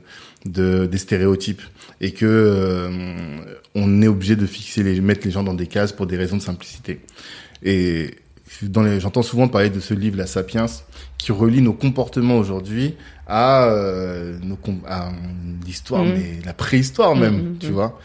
[0.45, 1.63] de des stéréotypes
[1.99, 5.91] et que euh, on est obligé de fixer les mettre les gens dans des cases
[5.91, 7.01] pour des raisons de simplicité.
[7.63, 8.13] Et
[8.99, 10.65] j'entends souvent parler de ce livre La Sapiens
[11.17, 12.95] qui relie nos comportements aujourd'hui
[13.27, 14.57] à, euh, nos
[14.87, 15.11] à
[15.65, 16.13] l'histoire, Mhm.
[16.13, 17.99] mais la préhistoire même, Mhm, tu vois.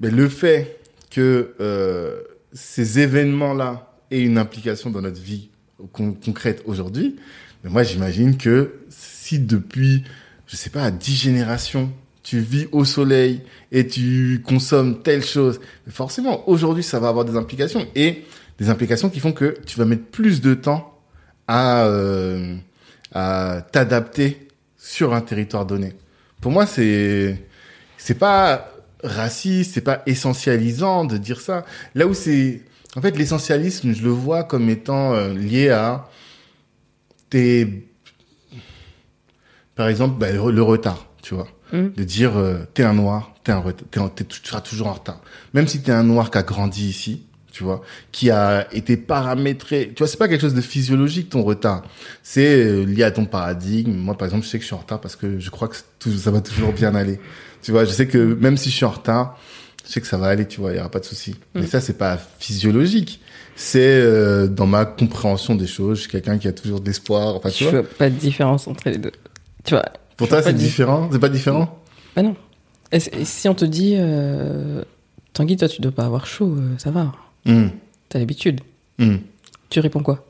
[0.00, 0.78] Mais le fait
[1.10, 2.20] que euh,
[2.52, 5.50] ces événements-là aient une implication dans notre vie
[5.92, 7.16] con- concrète aujourd'hui,
[7.62, 10.02] mais moi j'imagine que si depuis,
[10.46, 11.90] je sais pas, dix générations,
[12.22, 17.36] tu vis au soleil et tu consommes telle chose, forcément aujourd'hui ça va avoir des
[17.36, 18.24] implications et
[18.58, 20.98] des implications qui font que tu vas mettre plus de temps
[21.48, 22.56] à, euh,
[23.12, 25.94] à t'adapter sur un territoire donné.
[26.40, 27.46] Pour moi, c'est
[27.98, 28.68] c'est pas
[29.04, 31.64] raciste, c'est pas essentialisant de dire ça.
[31.94, 32.62] Là où c'est
[32.96, 36.08] en fait l'essentialisme, je le vois comme étant euh, lié à
[37.30, 37.88] tes
[39.74, 41.48] par exemple bah, le, retard, tu vois.
[41.72, 41.88] Mm.
[41.96, 44.88] De dire euh, t'es un noir, t'es un ret- t'es un- t'es- tu seras toujours
[44.88, 45.20] en retard.
[45.54, 49.92] Même si t'es un noir qui a grandi ici, tu vois, qui a été paramétré.
[49.94, 51.82] Tu vois, c'est pas quelque chose de physiologique ton retard.
[52.22, 53.92] C'est euh, lié à ton paradigme.
[53.92, 55.76] Moi, par exemple, je sais que je suis en retard parce que je crois que
[55.98, 57.20] tout- ça va toujours bien aller.
[57.62, 59.38] Tu vois, je sais que même si je suis en retard,
[59.86, 61.36] je sais que ça va aller, tu vois, il y aura pas de souci.
[61.54, 61.66] Mais Mm.
[61.66, 63.20] ça, c'est pas physiologique.
[63.54, 65.98] C'est euh, dans ma compréhension des choses.
[65.98, 67.36] Je suis quelqu'un qui a toujours de l'espoir.
[67.36, 67.80] Enfin, tu Je vois.
[67.82, 69.12] vois pas de différence entre les deux.
[69.64, 69.84] Tu vois
[70.16, 71.08] Pour toi, c'est différent?
[71.12, 71.82] C'est pas différent?
[72.16, 72.34] Bah non.
[72.92, 74.82] Et, c- et si on te dit, euh,
[75.32, 77.12] Tanguy, toi, tu dois pas avoir chaud, euh, ça va.
[77.46, 77.70] Hum,
[78.08, 78.60] T'as l'habitude.
[78.98, 79.20] hum.
[79.70, 80.26] Tu réponds quoi?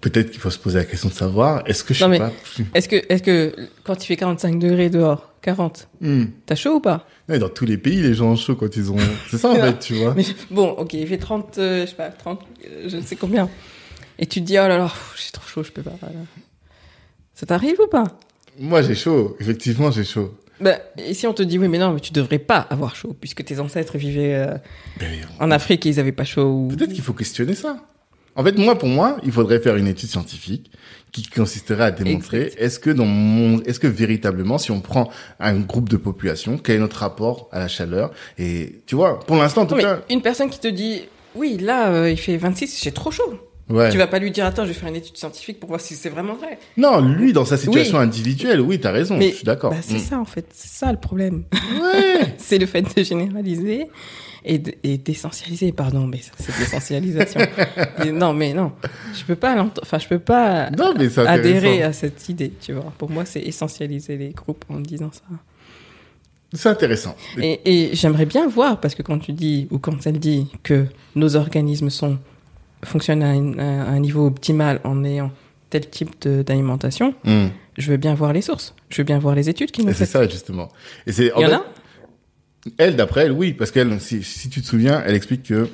[0.00, 2.32] Peut-être qu'il faut se poser la question de savoir, est-ce que je Non, suis pas...
[2.74, 6.30] Est-ce que, est-ce que quand il fait 45 degrés dehors, 40, Hum.
[6.44, 7.06] t'as chaud ou pas?
[7.28, 8.98] Ouais, dans tous les pays, les gens ont chaud quand ils ont...
[9.30, 10.12] C'est ça, en fait, tu vois.
[10.14, 13.16] Mais bon, ok, il fait 30, euh, je sais pas, 30, euh, je ne sais
[13.16, 13.48] combien.
[14.18, 15.94] Et tu te dis, oh là là, j'ai trop chaud, je peux pas.
[16.00, 16.16] voilà.
[17.34, 18.04] Ça t'arrive ou pas?
[18.58, 19.36] Moi, j'ai chaud.
[19.40, 20.36] Effectivement, j'ai chaud.
[20.60, 23.16] Bah, Et si on te dit, oui, mais non, mais tu devrais pas avoir chaud,
[23.20, 24.54] puisque tes ancêtres vivaient euh,
[24.98, 26.44] Ben, en Afrique et ils avaient pas chaud.
[26.44, 26.68] Ou...
[26.68, 27.78] Peut-être qu'il faut questionner ça.
[28.36, 30.70] En fait, moi, pour moi, il faudrait faire une étude scientifique
[31.12, 35.60] qui consisterait à démontrer est-ce que dans mon, est-ce que véritablement, si on prend un
[35.60, 39.62] groupe de population, quel est notre rapport à la chaleur Et tu vois, pour l'instant,
[39.62, 41.02] en tout Non, cas, une personne qui te dit,
[41.36, 43.38] oui, là, euh, il fait 26, j'ai trop chaud.
[43.68, 43.90] Ouais.
[43.90, 45.94] Tu vas pas lui dire, attends, je vais faire une étude scientifique pour voir si
[45.94, 46.58] c'est vraiment vrai.
[46.76, 49.16] Non, lui, dans sa situation individuelle, oui, t'as raison.
[49.16, 49.70] Mais- je suis d'accord.
[49.70, 49.98] Bah, c'est Mm.
[50.00, 50.46] ça, en fait.
[50.52, 51.44] C'est ça le problème.
[51.52, 52.34] Ouais.
[52.38, 53.88] c'est le fait de généraliser
[54.46, 54.58] et
[54.98, 55.72] d'essentialiser.
[55.72, 57.40] Pardon, mais c'est de l'essentialisation.
[58.12, 58.72] Non, mais non.
[59.18, 62.72] Je peux pas, enfin, je peux pas Non, mais c'est adhérer à cette idée, tu
[62.74, 62.92] vois.
[62.98, 65.22] Pour moi, c'est essentialiser les groupes en disant ça.
[66.52, 67.16] C'est intéressant.
[67.40, 70.86] Et, et j'aimerais bien voir, parce que quand tu dis, ou quand elle dit que
[71.16, 72.18] nos organismes sont,
[72.84, 75.30] fonctionnent à, une- à un niveau optimal en ayant
[75.70, 77.46] tel type d'alimentation, Mm.
[77.78, 78.74] je veux bien voir les sources.
[78.90, 80.68] Je veux bien voir les études qui nous c'est ça, justement.
[81.06, 81.64] Et c'est, en fait, a
[82.78, 85.68] Elle, d'après elle, oui, parce qu'elle, si, si tu te souviens, elle explique que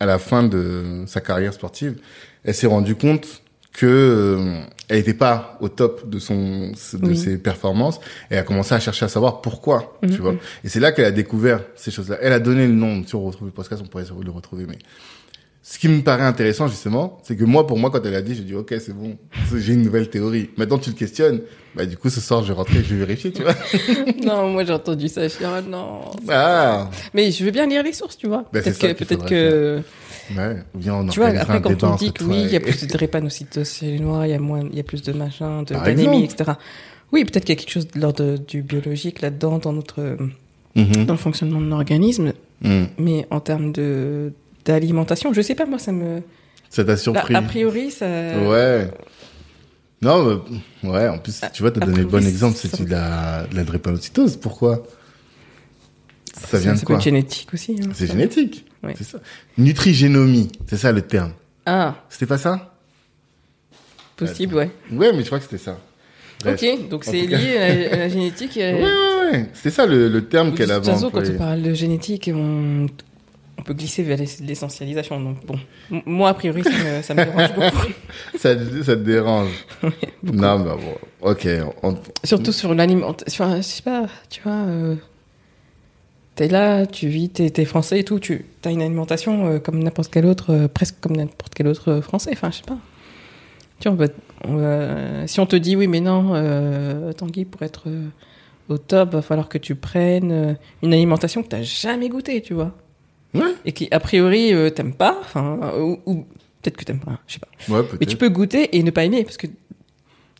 [0.00, 1.96] à la fin de sa carrière sportive,
[2.44, 7.16] elle s'est rendue compte que euh, elle était pas au top de son de Oui.
[7.16, 10.10] ses performances et a commencé à chercher à savoir pourquoi, Mhm.
[10.10, 10.34] tu vois.
[10.64, 12.18] Et c'est là qu'elle a découvert ces choses-là.
[12.20, 13.02] Elle a donné le nom.
[13.06, 14.66] Si on retrouve le podcast, on pourrait le retrouver.
[14.68, 14.78] Mais
[15.72, 18.34] ce qui me paraît intéressant justement, c'est que moi, pour moi, quand elle a dit,
[18.34, 19.16] j'ai dit ok, c'est bon,
[19.56, 20.50] j'ai une nouvelle théorie.
[20.58, 21.40] Maintenant, tu le questionnes.
[21.74, 23.54] Bah du coup, ce soir, je vais rentrer, je vais vérifier, tu vois.
[24.22, 26.10] non, moi j'ai entendu ça, je suis ah, non.
[26.28, 28.44] Ah, Mais je veux bien lire les sources, tu vois.
[28.52, 29.80] Ben, c'est peut-être que, qu'il peut-être que,
[30.36, 30.90] ouais.
[30.90, 33.72] On tu vois, après quand on dit que oui, il y a plus de drépanocytose
[33.72, 36.24] chez les noirs, il y a moins, il y a plus de machin, de d'anémie,
[36.24, 36.52] etc.
[37.12, 40.18] Oui, peut-être qu'il y a quelque chose de l'ordre du biologique là-dedans, dans notre,
[40.74, 41.06] Mhm.
[41.06, 42.32] dans le fonctionnement de l'organisme.
[42.62, 42.88] Mhm.
[42.98, 44.32] Mais en termes de,
[44.64, 46.22] d'alimentation, je sais pas, moi, ça me,
[46.70, 48.88] Ça t'a là, surpris a priori, ça, Ouais.
[50.00, 50.42] Non,
[50.82, 52.90] mais, ouais, en plus, tu vois, t'as a donné le bon exemple, ça- c'est de
[52.90, 54.36] la, de la drépanocytose.
[54.36, 54.82] Pourquoi?
[56.48, 56.96] Ça vient de quoi?
[56.96, 57.76] être génétique aussi.
[57.80, 57.90] hein.
[57.94, 58.64] C'est génétique.
[58.82, 58.94] Ouais.
[58.98, 59.18] C'est ça.
[59.58, 61.32] Nutrigénomie, c'est ça le terme.
[61.66, 62.74] Ah, C'était pas ça?
[64.16, 64.70] Possible, ouais.
[64.90, 65.78] Ouais, mais je crois que c'était ça.
[66.42, 66.60] Bref.
[66.60, 68.56] Ok, donc c'est lié à la, à la génétique.
[68.56, 69.50] et- Ouais, ouais, ouais.
[69.54, 72.28] C'était ça le, le terme De qu'elle toute avait façon, quand on parle de génétique,
[72.34, 72.86] on,
[73.58, 75.20] on peut glisser vers l'ess- l'essentialisation.
[75.20, 75.58] Donc bon,
[76.06, 77.92] moi a priori, ça me, ça me dérange beaucoup.
[78.38, 79.50] Ça, ça te dérange.
[80.22, 81.48] Non, bah bon, ok.
[81.82, 83.56] on- Surtout sur l'alimentation.
[83.56, 84.52] Je sais pas, tu vois.
[84.52, 84.96] Euh,
[86.34, 88.18] t'es là, tu vis, t'es t'es français et tout.
[88.18, 91.90] Tu as une alimentation euh, comme n'importe quel autre, euh, presque comme n'importe quel autre
[91.90, 92.30] euh, français.
[92.32, 92.78] Enfin, je sais pas.
[93.80, 94.12] Tu vois, on va-
[94.48, 96.32] on va- si on te dit oui, mais non,
[97.14, 97.88] Tanguy, pour être
[98.68, 102.72] au top, va falloir que tu prennes une alimentation que t'as jamais goûtée, tu vois.
[103.34, 106.14] Ouais, et qui a priori euh, t'aimes pas, enfin ou, ou
[106.60, 107.48] peut-être que t'aimes pas, je sais pas.
[107.80, 107.86] ouais.
[108.00, 109.46] Mais tu peux goûter et ne pas aimer parce que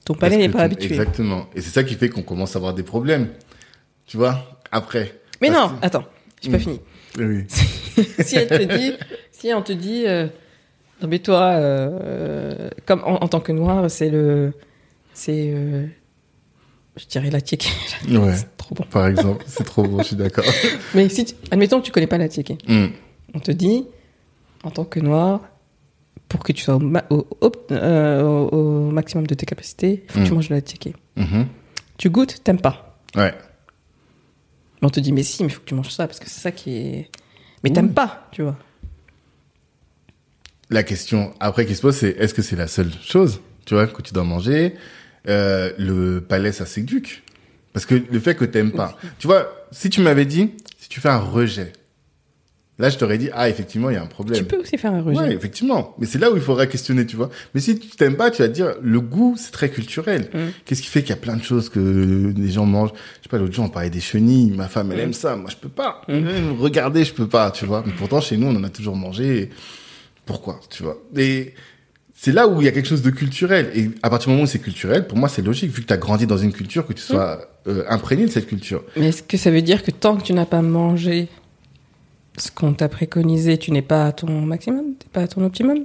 [0.05, 0.87] ton palais n'est pas habitué.
[0.87, 1.46] Exactement.
[1.55, 3.28] Et c'est ça qui fait qu'on commence à avoir des problèmes.
[4.07, 5.20] Tu vois Après.
[5.40, 6.05] Mais non, que- attends,
[6.42, 6.61] j'ai pas Mm.
[6.61, 6.81] fini.
[7.18, 7.44] Oui.
[8.20, 8.92] si elle te dit,
[9.31, 10.26] si on te dit, euh,
[11.00, 14.52] non mais toi, euh, euh, comme en, en tant que noir, c'est le,
[15.14, 15.87] c'est, euh,
[16.96, 17.38] je dirais la.
[18.09, 18.37] Ouais.
[18.37, 18.85] c'est trop bon.
[18.90, 20.44] Par exemple, c'est trop bon, je suis d'accord.
[20.94, 22.28] Mais si, tu- admettons que tu connais pas la
[22.68, 22.87] Hmm.
[23.35, 23.85] on te dit,
[24.64, 25.40] en tant que noir,
[26.28, 30.12] pour que tu sois au, ma- au- au- euh, au- maximum de tes capacités, il
[30.12, 30.35] faut que tu Mm.
[30.35, 30.94] manges de la.
[31.16, 31.46] Mhm.
[31.98, 32.98] Tu goûtes, t'aimes pas.
[33.16, 33.35] Ouais.
[34.81, 36.28] Mais on te dit, mais si, mais il faut que tu manges ça, parce que
[36.28, 37.11] c'est ça qui est.
[37.62, 38.57] Mais t'aimes pas, tu vois.
[40.70, 43.87] La question après qui se pose, c'est est-ce que c'est la seule chose, tu vois,
[43.87, 44.74] que tu dois manger?
[45.28, 47.22] Euh, Le palais, ça s'éduque.
[47.72, 51.00] Parce que le fait que t'aimes pas, tu vois, si tu m'avais dit, si tu
[51.00, 51.72] fais un rejet,
[52.78, 54.38] là, je t'aurais dit, ah, effectivement, il y a un problème.
[54.38, 55.18] Tu peux aussi faire un rejet.
[55.18, 55.94] Ouais, effectivement.
[55.98, 57.30] Mais c'est là où il faudra questionner, tu vois.
[57.54, 60.28] Mais si tu t'aimes pas, tu vas te dire, le goût, c'est très culturel.
[60.35, 60.38] Mm.
[60.66, 62.92] Qu'est-ce qui fait qu'il y a plein de choses que les gens mangent?
[63.18, 64.50] Je sais pas, l'autre jour, on parlait des chenilles.
[64.50, 65.37] Ma femme, elle aime ça.
[65.37, 66.02] Moi, je peux pas.
[66.08, 66.18] Mm.
[66.18, 67.82] Même Regarder, je peux pas, tu vois.
[67.87, 69.48] Mais pourtant, chez nous, on en a toujours mangé.
[70.26, 71.02] Pourquoi, tu vois?
[71.16, 71.54] Et
[72.24, 73.72] c'est là où il y a quelque chose de culturel.
[73.74, 75.92] Et à partir du moment où c'est culturel, pour moi, c'est logique, vu que tu
[75.92, 78.85] as grandi dans une culture, que tu sois euh, imprégné de cette culture.
[78.96, 81.26] Mais est-ce que ça veut dire que tant que tu n'as pas mangé
[82.38, 84.94] ce qu'on t'a préconisé, tu n'es pas à ton maximum?
[85.00, 85.80] T'es pas à ton optimum?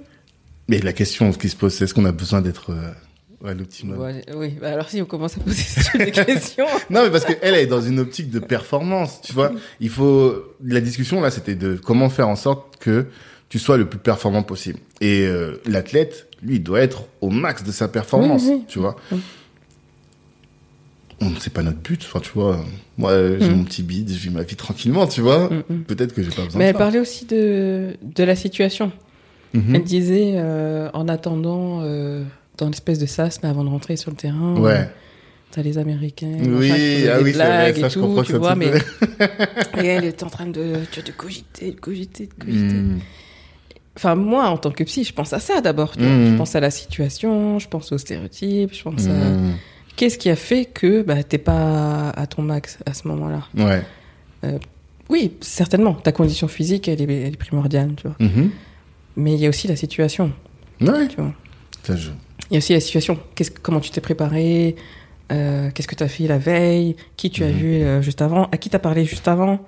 [0.67, 3.97] Mais la question qui se pose, c'est est-ce qu'on a besoin d'être euh, à l'optimum?
[3.97, 6.67] Ouais, Oui, bah alors si on commence à poser ce type de questions.
[6.91, 9.53] Non, mais parce qu'elle elle est dans une optique de performance, tu vois.
[9.79, 13.07] Il faut la discussion là, c'était de comment faire en sorte que
[13.49, 14.79] tu sois le plus performant possible.
[15.01, 18.63] Et euh, l'athlète, lui, doit être au max de sa performance, Oui, oui.
[18.67, 18.95] tu vois.
[19.11, 19.19] Oui.
[21.19, 22.63] Hum, C'est pas notre but, enfin, tu vois.
[22.97, 23.55] Moi, euh, j'ai Mm.
[23.55, 25.49] mon petit bide, je vis ma vie tranquillement, tu vois.
[25.49, 25.83] Mm, mm.
[25.85, 26.79] Peut-être que j'ai pas besoin Mais de elle ça.
[26.79, 28.91] parlait aussi de, de la situation.
[29.53, 29.75] Mhm.
[29.75, 32.23] Elle disait, euh, en attendant, euh,
[32.57, 34.87] dans l'espèce de sas, là, avant de rentrer sur le terrain, Ouais.
[35.51, 36.69] t'as les Américains, Oui,
[37.09, 38.67] ah des oui, vrai, blagues ça, et je tout, tu vois, mais
[39.81, 42.75] et elle était en train de, tu vois, de cogiter, de cogiter, de cogiter.
[43.97, 45.93] Enfin, moi, en tant que psy, je pense à ça d'abord.
[45.97, 46.31] Mhm.
[46.31, 49.09] Je pense à la situation, je pense aux stéréotypes, je pense à...
[49.09, 49.55] Mm.
[49.95, 53.81] Qu'est-ce qui a fait que bah, t'es pas à ton max à ce moment-là Ouais.
[55.09, 55.93] Oui, certainement.
[55.93, 58.15] Ta condition physique, elle est, elle est primordiale, tu vois.
[58.19, 58.51] Mhm.
[59.15, 60.31] Mais il y a aussi la situation,
[60.81, 61.07] Ouais.
[61.07, 61.33] tu vois.
[61.89, 63.17] Il y a aussi la situation.
[63.33, 64.75] Qu'est-ce, comment tu t'es préparé
[65.31, 68.43] euh, Qu'est-ce que tu as fait la veille Qui tu as vu euh, juste avant
[68.51, 69.59] À qui t'as parlé juste avant.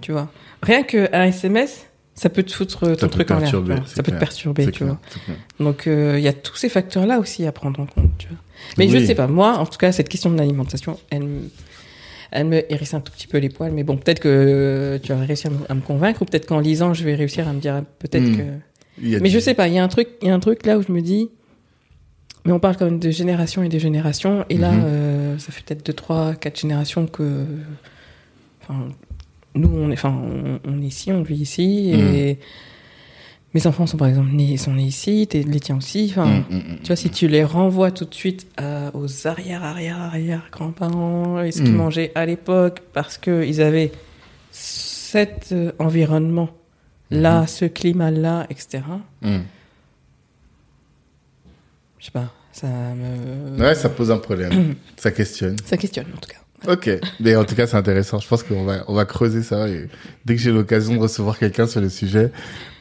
[0.00, 0.30] Tu vois.
[0.62, 3.50] Rien qu'un SMS, ça peut te foutre ton truc en l'air.
[3.86, 4.88] Ça peut te perturber, tu clair,
[5.26, 5.36] vois.
[5.66, 8.10] Donc euh, il y a tous ces facteurs-là aussi à prendre en compte.
[8.18, 8.36] Tu vois.
[8.78, 9.06] Mais je Oui.
[9.06, 11.50] sais pas, moi, en tout cas, cette question de l'alimentation, elle, me-
[12.30, 13.72] elle me hérisse un tout petit peu les poils.
[13.72, 17.04] Mais bon, peut-être que tu vas réussir à me, convaincre, ou peut-être qu'en lisant, je
[17.04, 18.36] vais réussir à me dire peut-être Hmm.
[18.36, 19.18] que.
[19.20, 20.78] Mais je sais pas, il y a un truc, il y a un truc là
[20.78, 21.28] où je me dis.
[22.46, 24.82] Mais on parle quand même de génération et de génération, et là, Mhm.
[24.84, 27.44] euh, ça fait peut-être deux, trois, quatre générations que.
[28.62, 28.88] Enfin,
[29.54, 32.38] nous, on est, enfin, on, on est ici, on vit ici, et.
[33.54, 36.08] mes enfants sont par exemple nés, sont nés ici, les tiens aussi.
[36.10, 36.78] Enfin, Mm, mm, mm.
[36.82, 41.40] tu vois, si tu les renvoies tout de suite à- aux arrière, arrière, arrière grands-parents
[41.40, 41.76] et ce qu'ils Mm.
[41.76, 43.92] mangeaient à l'époque parce que ils avaient
[44.50, 46.48] cet euh, environnement
[47.10, 47.46] là, Mhm.
[47.46, 48.82] ce climat-là, etc.
[49.22, 49.38] Mm.
[52.00, 53.60] Je sais pas, ça me.
[53.60, 54.74] Ouais, ça pose un problème.
[54.96, 55.56] ça questionne.
[55.64, 56.38] Ça questionne en tout cas.
[56.66, 56.90] Ok,
[57.20, 58.18] mais en tout cas c'est intéressant.
[58.18, 59.88] Je pense qu'on va on va creuser ça et
[60.24, 62.32] dès que j'ai l'occasion de recevoir quelqu'un sur le sujet,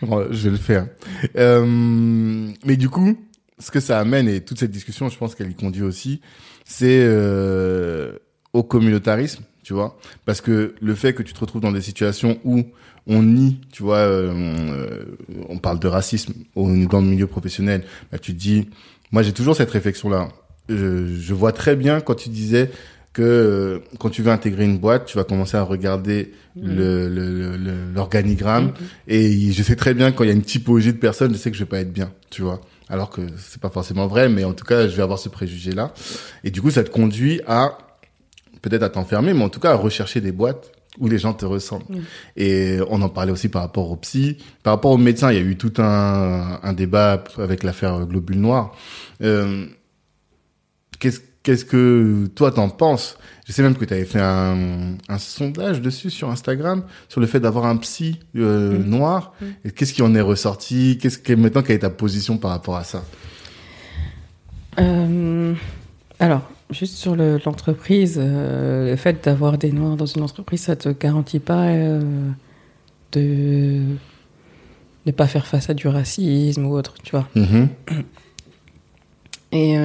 [0.01, 0.87] je vais le faire.
[1.35, 3.17] Euh, mais du coup,
[3.59, 6.21] ce que ça amène et toute cette discussion, je pense qu'elle y conduit aussi,
[6.65, 8.13] c'est euh,
[8.53, 12.39] au communautarisme, tu vois, parce que le fait que tu te retrouves dans des situations
[12.45, 12.63] où
[13.05, 15.03] on nie, tu vois, euh, euh,
[15.49, 18.69] on parle de racisme au, dans le milieu professionnel, bah, tu te dis,
[19.11, 20.29] moi j'ai toujours cette réflexion là.
[20.69, 22.71] Je, je vois très bien quand tu disais
[23.13, 27.29] que euh, quand tu veux intégrer une boîte, tu vas commencer à regarder le le-
[27.31, 28.73] le- le- l'organigramme Mhm.
[29.07, 31.51] et je sais très bien quand il y a une typologie de personnes, je sais
[31.51, 32.59] que je vais pas être bien, tu vois.
[32.89, 35.71] Alors que c'est pas forcément vrai, mais en tout cas, je vais avoir ce préjugé
[35.71, 35.93] là.
[36.43, 37.77] Et du coup, ça te conduit à
[38.61, 41.45] peut-être à t'enfermer, mais en tout cas à rechercher des boîtes où les gens te
[41.45, 41.85] ressemblent.
[41.89, 42.03] Mhm.
[42.37, 45.31] Et on en parlait aussi par rapport aux psy, par rapport aux médecins.
[45.31, 48.75] Il y a eu tout un, un débat avec l'affaire Globule Noir.
[49.23, 49.65] Euh,
[50.99, 53.17] qu'est-ce Qu'est-ce que toi t'en penses?
[53.45, 57.27] Je sais même que tu avais fait un, un sondage dessus sur Instagram sur le
[57.27, 58.85] fait d'avoir un psy euh, Mhm.
[58.89, 59.33] noir.
[59.41, 59.47] Mhm.
[59.65, 60.97] Et qu'est-ce qui en est ressorti?
[61.01, 63.03] Qu'est-ce que maintenant quelle est ta position par rapport à ça?
[64.79, 65.53] Euh,
[66.19, 70.75] alors, juste sur le- l'entreprise, euh, le fait d'avoir des noirs dans une entreprise, ça
[70.77, 71.67] te garantit pas
[73.11, 73.81] de
[75.05, 77.27] ne pas faire face à du racisme ou autre, tu vois.
[77.35, 77.67] Mhm.
[79.51, 79.77] Et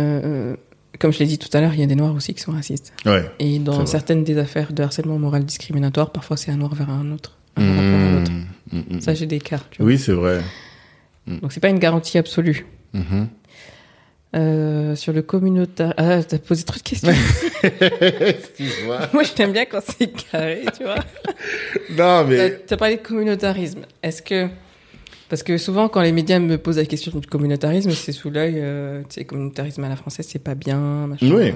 [0.99, 2.53] comme je l'ai dit tout à l'heure, il y a des noirs aussi qui sont
[2.53, 2.93] racistes.
[3.07, 3.31] Ouais.
[3.39, 3.87] Et dans vrai.
[3.87, 7.65] certaines des affaires de harcèlement moral discriminatoire, parfois c'est un noir vers un autre, un
[7.65, 8.31] noir vers un autre.
[8.33, 8.47] Mhm.
[8.91, 9.01] Mhm.
[9.01, 9.87] Ça, j'ai des cas, tu vois.
[9.87, 10.41] Oui, c'est vrai.
[11.27, 12.67] Donc c'est pas une garantie absolue.
[14.37, 17.13] Euh, sur le communautaire, ah, t'as posé trop de questions.
[17.63, 18.99] Excuse-moi.
[19.15, 20.97] Moi, je t'aime bien quand c'est carré, tu vois.
[21.91, 23.81] Non, T'as mais t'as parlé de communautarisme.
[24.03, 24.49] Est-ce que.
[25.29, 28.55] Parce que souvent, quand les médias me posent la question du communautarisme, c'est sous l'œil,
[28.57, 31.31] euh, tu sais, communautarisme à la française, c'est pas bien, machin.
[31.35, 31.53] Oui.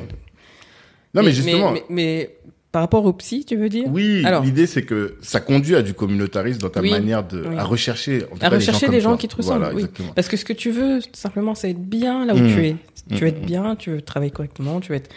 [1.15, 1.73] non, mais justement.
[1.73, 2.31] Mais, mais
[2.71, 3.85] par rapport au psy, tu veux dire?
[3.89, 7.45] Oui, Alors- l'idée c'est que ça conduit à du communautarisme dans ta Oui, manière de
[7.47, 7.57] oui.
[7.59, 9.85] à rechercher en tout À cas, rechercher les gens qui te ressemblent, Voilà, oui.
[10.15, 12.49] Parce que ce que tu veux, simplement, c'est être bien là où Mm.
[12.55, 12.77] tu es.
[13.11, 13.29] Tu veux Mm.
[13.29, 15.11] être bien, tu veux travailler correctement, tu veux être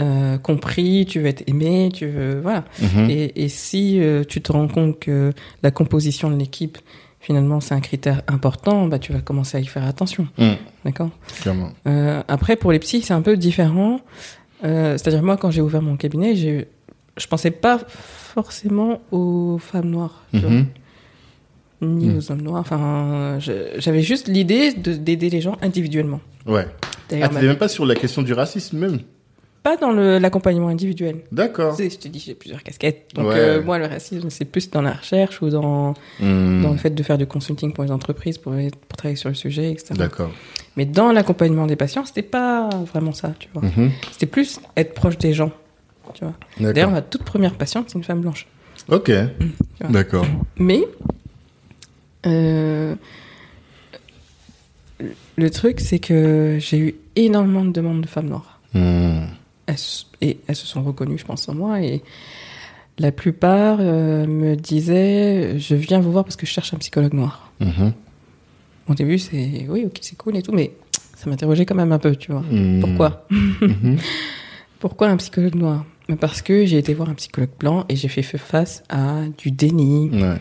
[0.00, 2.40] euh, compris, tu veux être aimé, tu veux.
[2.40, 2.64] Voilà.
[2.82, 3.10] Mhm.
[3.10, 5.32] Et, et si euh, tu te rends compte que
[5.62, 6.78] la composition de l'équipe,
[7.24, 10.28] finalement, c'est un critère important, bah, tu vas commencer à y faire attention.
[10.38, 10.56] Mhm.
[10.84, 11.08] D'accord?
[11.40, 11.70] Clairement.
[11.86, 14.00] Euh, Après, pour les psys, c'est un peu différent.
[14.62, 16.68] Euh, C'est-à-dire, moi, quand j'ai ouvert mon cabinet, j'ai-
[17.16, 20.66] je pensais pas forcément aux femmes noires, tu vois, Mhm.
[21.82, 22.16] ni Mm.
[22.18, 22.60] aux hommes noirs.
[22.60, 26.20] Enfin, j'avais juste l'idée de- d'aider les gens individuellement.
[26.46, 26.66] Ouais.
[27.12, 28.98] Ah, n'es même pas sur la question du racisme même?
[29.64, 31.16] Pas dans le- l'accompagnement individuel.
[31.32, 31.74] D'accord.
[31.76, 33.10] Je te dis, j'ai plusieurs casquettes.
[33.14, 33.34] Donc, Ouais.
[33.38, 36.62] euh, moi, le racisme, c'est plus dans la recherche ou dans Mhm.
[36.62, 39.34] dans le fait de faire du consulting pour les entreprises, pour, pour travailler sur le
[39.34, 39.94] sujet, etc.
[39.96, 40.30] D'accord.
[40.76, 43.62] Mais dans l'accompagnement des patients, c'était pas vraiment ça, tu vois.
[43.62, 43.90] Mhm.
[44.12, 45.50] C'était plus être proche des gens,
[46.12, 46.34] tu vois.
[46.60, 48.46] D'ailleurs, ma toute première patiente, c'est une femme blanche.
[48.88, 49.10] Ok.
[49.88, 50.26] D'accord.
[50.58, 50.82] Mais
[52.26, 52.94] euh,
[55.36, 58.60] le truc, c'est que j'ai eu énormément de demandes de femmes noires.
[58.74, 59.13] Mhm.
[59.74, 61.80] Elles, et elles se sont reconnues, je pense, en moi.
[61.82, 62.02] Et
[62.98, 67.14] la plupart euh, me disaient, je viens vous voir parce que je cherche un psychologue
[67.14, 67.52] noir.
[67.60, 67.92] Mhm.
[68.88, 70.72] Au début, c'est oui, ok, c'est cool et tout, mais
[71.16, 72.42] ça m'interrogeait quand même un peu, tu vois.
[72.50, 72.80] Mhm.
[72.80, 73.26] Pourquoi?
[73.30, 73.96] Mhm.
[74.80, 75.84] Pourquoi un psychologue noir?
[76.20, 80.10] Parce que j'ai été voir un psychologue blanc et j'ai fait face à du déni,
[80.12, 80.36] Ouais.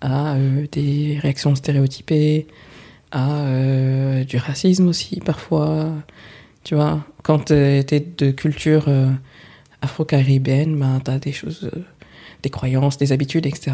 [0.00, 2.46] à euh, des réactions stéréotypées,
[3.10, 5.92] à euh, du racisme aussi parfois.
[6.64, 9.10] Tu vois, quand euh, t'es de culture euh,
[9.80, 11.80] afro-caribéenne, ben, t'as des choses, euh,
[12.42, 13.72] des croyances, des habitudes, etc.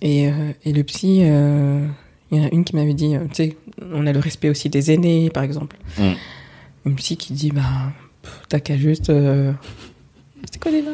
[0.00, 3.56] Et, euh, et le psy, il y en a une qui m'avait dit, tu sais,
[3.92, 5.76] on a le respect aussi des aînés, par exemple.
[5.98, 6.12] Mm.
[6.86, 7.92] Une psy qui dit, bah,
[8.48, 9.12] t'as qu'à juste.
[10.50, 10.90] C'est quoi déjà?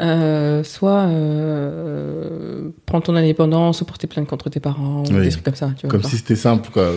[0.00, 5.44] Euh, Soit euh, prendre ton indépendance ou porter plainte contre tes parents, ou des trucs
[5.44, 5.72] comme ça.
[5.76, 6.92] Tu vois, Comme si c'était simple quoi.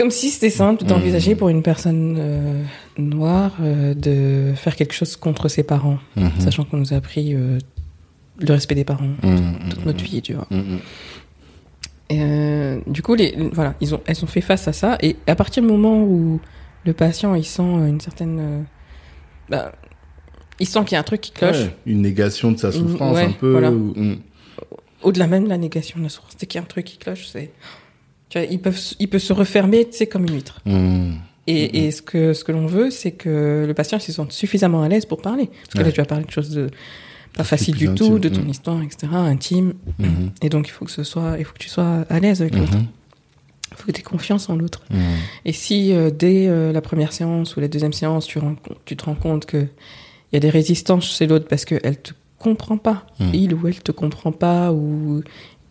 [0.00, 1.36] Comme si c'était simple d'envisager Mm.
[1.36, 2.62] pour une personne euh,
[2.96, 6.30] noire euh, de faire quelque chose contre ses parents, Mhm.
[6.38, 7.58] sachant qu'on nous a appris euh,
[8.38, 9.68] le respect des parents Mhm.
[9.68, 10.48] toute notre vie, tu vois.
[12.08, 14.96] Et, du coup, les, voilà, ils ont, elles ont fait face à ça.
[15.02, 16.40] Et à partir du moment où
[16.84, 18.64] le patient il sent une certaine,
[19.50, 19.70] bah,
[20.58, 21.58] il sent qu'il y a un truc qui cloche.
[21.58, 23.52] Ouais, Une négation de sa souffrance ouais, un peu.
[23.52, 23.70] voilà.
[23.70, 23.92] ou-.
[25.02, 26.96] Au-delà même de la négation de la source, dès qu'il y a un truc qui
[26.98, 27.52] cloche, c'est
[28.30, 30.60] Tu vois, ils peuvent, ils peuvent se refermer, tu sais, comme une huître.
[30.64, 31.14] Hmm.
[31.46, 34.82] Et, et ce que, ce que l'on veut, c'est que le patient se sente suffisamment
[34.82, 35.50] à l'aise pour parler.
[35.64, 36.68] Parce que là, tu vas parler de choses de,
[37.36, 38.18] pas plus du tout, intime.
[38.18, 39.74] de ton histoire, etc., intime.
[40.42, 42.54] Et donc, il faut que ce soit, il faut que tu sois à l'aise avec
[42.54, 42.72] l'autre.
[43.72, 44.82] Il faut que tu aies confiance en l'autre.
[45.44, 48.38] Et si euh, dès euh, la première séance ou la deuxième séance, tu,
[48.84, 49.66] tu te rends compte que
[50.32, 53.80] il y a des résistances chez l'autre parce qu'elle te comprend pas, il ou elle
[53.80, 55.22] te comprend pas, ou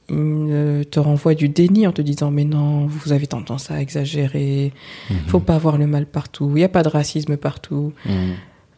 [0.09, 3.81] il euh, te renvoie du déni en te disant mais non, vous avez tendance à
[3.81, 4.71] exagérer,
[5.09, 5.17] Mhm.
[5.27, 7.93] faut pas voir le mal partout, il n'y a pas de racisme partout.
[8.05, 8.13] Mhm.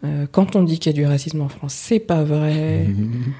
[0.03, 2.85] Euh, quand on dit qu'il y a du racisme en France, c'est pas vrai.
[2.87, 3.33] Mhm.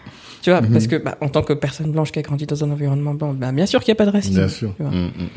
[0.44, 0.72] Tu vois, Mhm.
[0.72, 3.34] parce que bah, en tant que personne blanche qui a grandi dans un environnement blanc,
[3.34, 4.36] bah, bien sûr qu'il n'y a pas de racisme.
[4.40, 4.74] Bien sûr.
[4.76, 4.92] tu vois.
[4.92, 5.12] Mhm.
[5.18, 5.30] Mhm.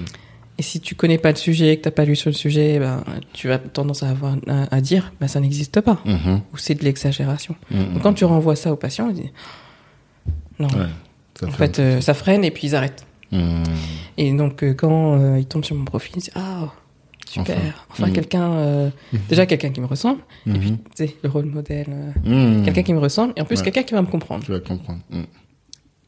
[0.56, 3.02] Et si tu connais pas le sujet, que t'as pas lu sur le sujet, ben,
[3.32, 6.42] tu as tendance à avoir à, à dire, ben, ça n'existe pas, Mhm.
[6.52, 7.56] ou c'est de l'exagération.
[7.72, 7.94] Mhm.
[7.94, 9.30] Donc quand tu renvoies ça au patient, il dit,
[10.60, 10.86] non, Ouais,
[11.38, 13.06] ça en fait fait, euh, ça freine et puis ils arrêtent.
[13.32, 13.62] Mhm.
[14.16, 16.72] Et donc euh, quand euh, ils tombent sur mon profil, ils disent, ah,
[17.28, 17.72] super, Enfin.
[17.90, 18.12] enfin, Mhm.
[18.12, 18.92] quelqu'un,
[19.28, 20.78] déjà quelqu'un qui me ressemble, et puis Mhm.
[20.96, 21.86] tu sais, le rôle modèle,
[22.64, 23.64] quelqu'un qui me ressemble, et en plus Ouais.
[23.64, 24.44] quelqu'un qui va me comprendre.
[24.44, 25.00] Tu vas comprendre.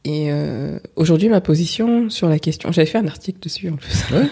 [0.05, 4.05] Et euh, aujourd'hui, ma position sur la question, j'avais fait un article dessus en plus.
[4.11, 4.27] Ouais.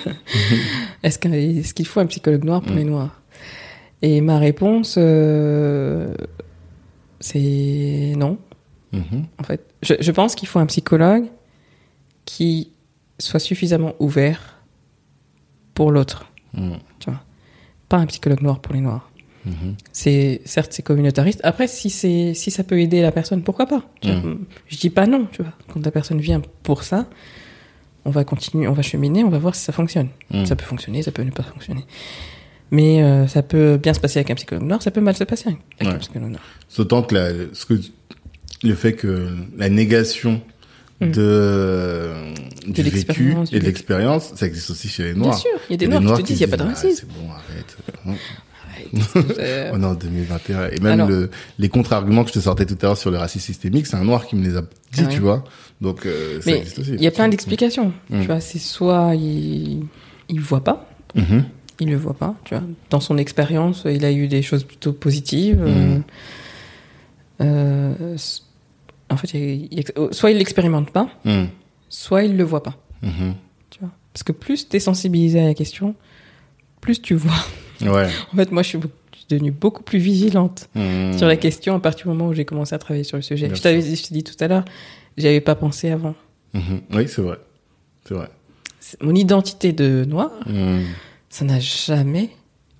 [1.03, 3.21] Est-ce qu'il faut un psychologue noir pour les noirs?
[4.01, 6.13] Et ma réponse, euh,
[7.19, 8.37] c'est non.
[9.39, 11.25] En fait, je, je pense qu'il faut un psychologue
[12.25, 12.71] qui
[13.19, 14.55] soit suffisamment ouvert
[15.73, 16.31] pour l'autre.
[16.53, 16.77] Mhm.
[17.87, 19.11] Pas un psychologue noir pour les noirs.
[19.45, 19.75] Mhm.
[19.91, 21.39] C'est certes c'est communautariste.
[21.43, 23.83] Après, si c'est si ça peut aider la personne, pourquoi pas?
[24.01, 24.45] Tu vois, Mm.
[24.67, 25.27] Je dis pas non.
[25.31, 27.07] Tu vois, quand la personne vient pour ça,
[28.05, 30.07] on va continuer, on va cheminer, on va voir si ça fonctionne.
[30.31, 30.47] Mhm.
[30.47, 31.85] Ça peut fonctionner, ça peut ne pas fonctionner.
[32.71, 35.23] Mais euh, ça peut bien se passer avec un psychologue noir, ça peut mal se
[35.25, 35.93] passer avec Ouais.
[35.95, 36.43] un psychologue noir.
[36.75, 37.75] D'autant que la, ce que
[38.63, 39.27] le fait que
[39.57, 40.41] la négation
[41.01, 41.11] Mm.
[41.11, 42.09] de,
[42.67, 45.37] du vécu et de l'expérience, ça existe aussi chez les Bien noirs.
[45.37, 46.73] sûr, il y a des noirs qui te disent il n'y a pas de Ah,
[46.73, 47.05] racisme.
[47.05, 47.77] c'est bon, arrête.
[49.73, 50.69] On est en 2021.
[50.69, 51.29] Et même Alors- le,
[51.59, 54.05] les contre-arguments que je te sortais tout à l'heure sur le racisme systémique, c'est un
[54.05, 54.67] noir qui me les a dit,
[54.99, 55.07] Ah ouais.
[55.09, 55.43] tu vois.
[55.81, 56.91] Donc, euh, ça Mais existe aussi.
[56.93, 57.91] il y a plein d'explications.
[58.09, 58.21] Mm.
[58.21, 59.83] Tu vois, c'est soit il
[60.29, 61.43] il voit pas, Mhm.
[61.81, 62.35] il le voit pas.
[62.45, 65.59] Tu vois, dans son expérience, il a eu des choses plutôt positives.
[65.59, 65.67] Mm.
[65.67, 65.97] euh,
[67.39, 69.83] en fait, il- il-
[70.13, 71.49] soit il l'expérimente pas, Mhm.
[71.89, 72.75] soit il le voit pas.
[73.01, 73.35] Mhm.
[73.69, 75.95] Tu vois, parce que plus t'es sensibilisé à la question,
[76.81, 77.33] plus tu vois.
[77.81, 78.07] Ouais.
[78.33, 81.17] En fait, moi, je suis, beaucoup- je suis devenue beaucoup plus vigilante Mhm.
[81.17, 83.47] sur la question à partir du moment où j'ai commencé à travailler sur le sujet.
[83.47, 84.65] Bien je t'avais dit, tout à l'heure,
[85.17, 86.15] j'y avais pas pensé avant.
[86.53, 86.81] Mhm.
[86.93, 87.37] Oui, c'est vrai.
[88.07, 88.29] C'est vrai.
[89.01, 90.83] Mon identité de noir, Mhm.
[91.29, 92.29] ça n'a jamais,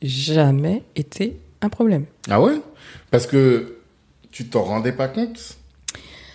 [0.01, 2.06] jamais été un problème.
[2.30, 2.62] Ah ouais?
[3.12, 3.78] Parce que
[4.36, 5.55] tu t'en rendais pas compte?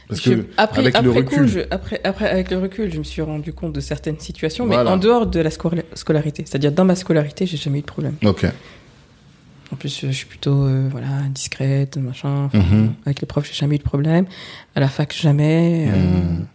[0.09, 2.90] Parce Je- que après, avec après le coup, recul, je- après, après, avec le recul,
[2.90, 6.44] je me suis rendu compte de certaines situations, mais en dehors de la scola- scolarité.
[6.46, 8.14] C'est-à-dire, dans ma scolarité, j'ai jamais eu de problème.
[8.24, 8.46] ok.
[9.72, 12.46] En plus, je suis plutôt, euh, voilà, discrète, machin.
[12.46, 12.94] Enfin, Mhm.
[13.07, 14.24] Avec les profs, j'ai jamais eu de problème.
[14.74, 15.86] À la fac, jamais.
[15.88, 16.46] euh, Mhm.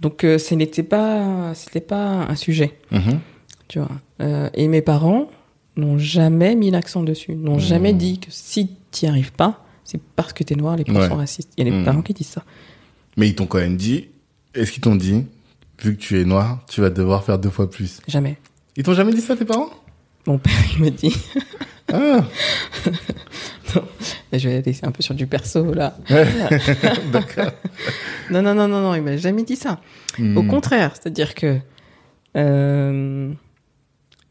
[0.00, 3.18] Donc, euh, ce n'était pas, c'était pas un sujet, Mhm.
[3.68, 3.90] tu vois.
[4.22, 5.28] Euh, et mes parents
[5.76, 7.60] n'ont jamais mis l'accent dessus, n'ont Mhm.
[7.60, 10.84] jamais dit que si tu n'y arrives pas, c'est parce que tu es noir, les
[10.90, 11.08] Ouais.
[11.08, 11.52] sont racistes.
[11.56, 11.84] Il y a des Mhm.
[11.84, 12.44] parents qui disent ça.
[13.16, 14.08] Mais ils t'ont quand même dit,
[14.54, 15.26] est-ce qu'ils t'ont dit,
[15.82, 18.00] vu que tu es noir, tu vas devoir faire deux fois plus?
[18.08, 18.38] Jamais.
[18.76, 19.70] Ils t'ont jamais dit ça, tes parents?
[20.26, 21.14] Mon père, il me dit,
[21.92, 22.24] Ah,
[24.32, 25.96] je vais laisser un peu sur du perso là.
[27.12, 27.50] d'accord.
[28.30, 29.80] Non, non, non, non, non, il m'a jamais dit ça.
[30.18, 30.46] Au Hmm.
[30.46, 31.58] contraire, c'est-à-dire que
[32.36, 33.32] euh,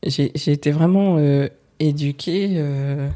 [0.06, 1.48] j'ai j'ai été vraiment euh,
[1.80, 2.52] éduquée.
[2.56, 3.10] euh,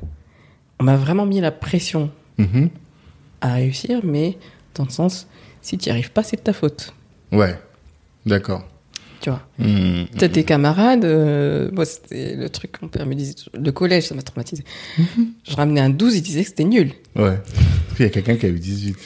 [0.80, 2.70] on m'a vraiment mis la pression Mhm.
[3.42, 4.38] à réussir, mais
[4.76, 5.28] dans le sens,
[5.62, 6.94] si tu n'y arrives pas, c'est de ta faute.
[7.32, 7.56] Ouais,
[8.26, 8.68] d'accord.
[9.22, 9.42] Tu vois.
[9.58, 10.04] Hmm.
[10.18, 14.16] T'as tes camarades, euh, moi c'était le truc qu'on père me disait, le collège, ça
[14.16, 14.64] m'a traumatisé.
[15.48, 16.92] Je ramenais un 12, il disait que c'était nul.
[17.16, 17.38] Ouais.
[17.88, 18.98] Parce qu'il y a quelqu'un qui a eu 18.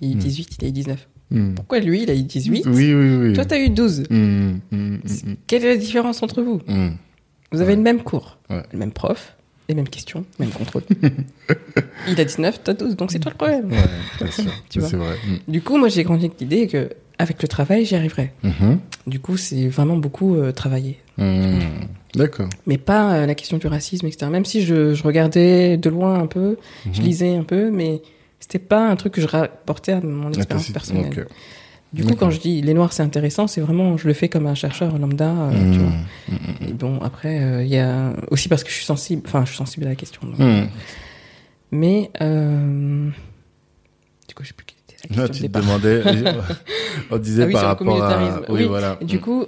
[0.00, 1.08] Il a eu 18, il a eu 19.
[1.30, 1.54] Hmm.
[1.54, 3.32] Pourquoi lui, il a eu 18 Oui, oui, oui.
[3.34, 4.04] Toi, t'as eu 12.
[4.10, 4.98] Hmm, hmm, hmm,
[5.46, 6.86] Quelle est la différence entre vous hmm.
[6.86, 6.96] Hmm.
[7.52, 8.62] Vous avez le même cours, Ouais.
[8.72, 9.35] le même prof,
[9.68, 10.82] les mêmes questions, même contrôle.
[12.08, 13.70] il a 19, t'as 12, donc c'est toi le problème.
[13.70, 13.78] Ouais,
[14.20, 14.52] bien sûr.
[14.68, 14.88] Tu vois.
[14.88, 15.14] C'est vrai.
[15.26, 15.36] Hmm.
[15.50, 18.30] Du coup, moi, j'ai grandi avec l'idée que avec le travail, j'y arriverai.
[18.42, 18.78] Mhm.
[19.06, 20.98] Du coup, c'est vraiment beaucoup euh, travailler.
[21.16, 21.58] Hmm.
[22.14, 22.48] D'accord.
[22.66, 24.30] Mais pas euh, la question du racisme, etc.
[24.30, 26.56] Même si je, je regardais de loin un peu,
[26.92, 27.06] je Mhm.
[27.06, 28.02] lisais un peu, mais
[28.38, 31.26] c'était pas un truc que je rapportais à mon Ah, expérience personnelle.
[31.92, 34.46] Du coup, quand je dis les noirs, c'est intéressant, c'est vraiment, je le fais comme
[34.46, 35.30] un chercheur lambda.
[35.30, 35.88] euh, tu vois.
[36.28, 36.68] Hmm.
[36.68, 39.50] Et bon, après, euh, il y a aussi parce que je suis sensible, enfin, je
[39.50, 40.20] suis sensible à la question.
[40.38, 40.66] Hmm.
[41.70, 43.08] Mais, euh...
[44.28, 46.02] du coup, je sais plus quelle était la Ah, question tu de te demandais,
[47.10, 48.64] on disait Ah oui, par sur rapport à, oui, Oui.
[48.64, 48.98] voilà.
[49.00, 49.46] Et du coup,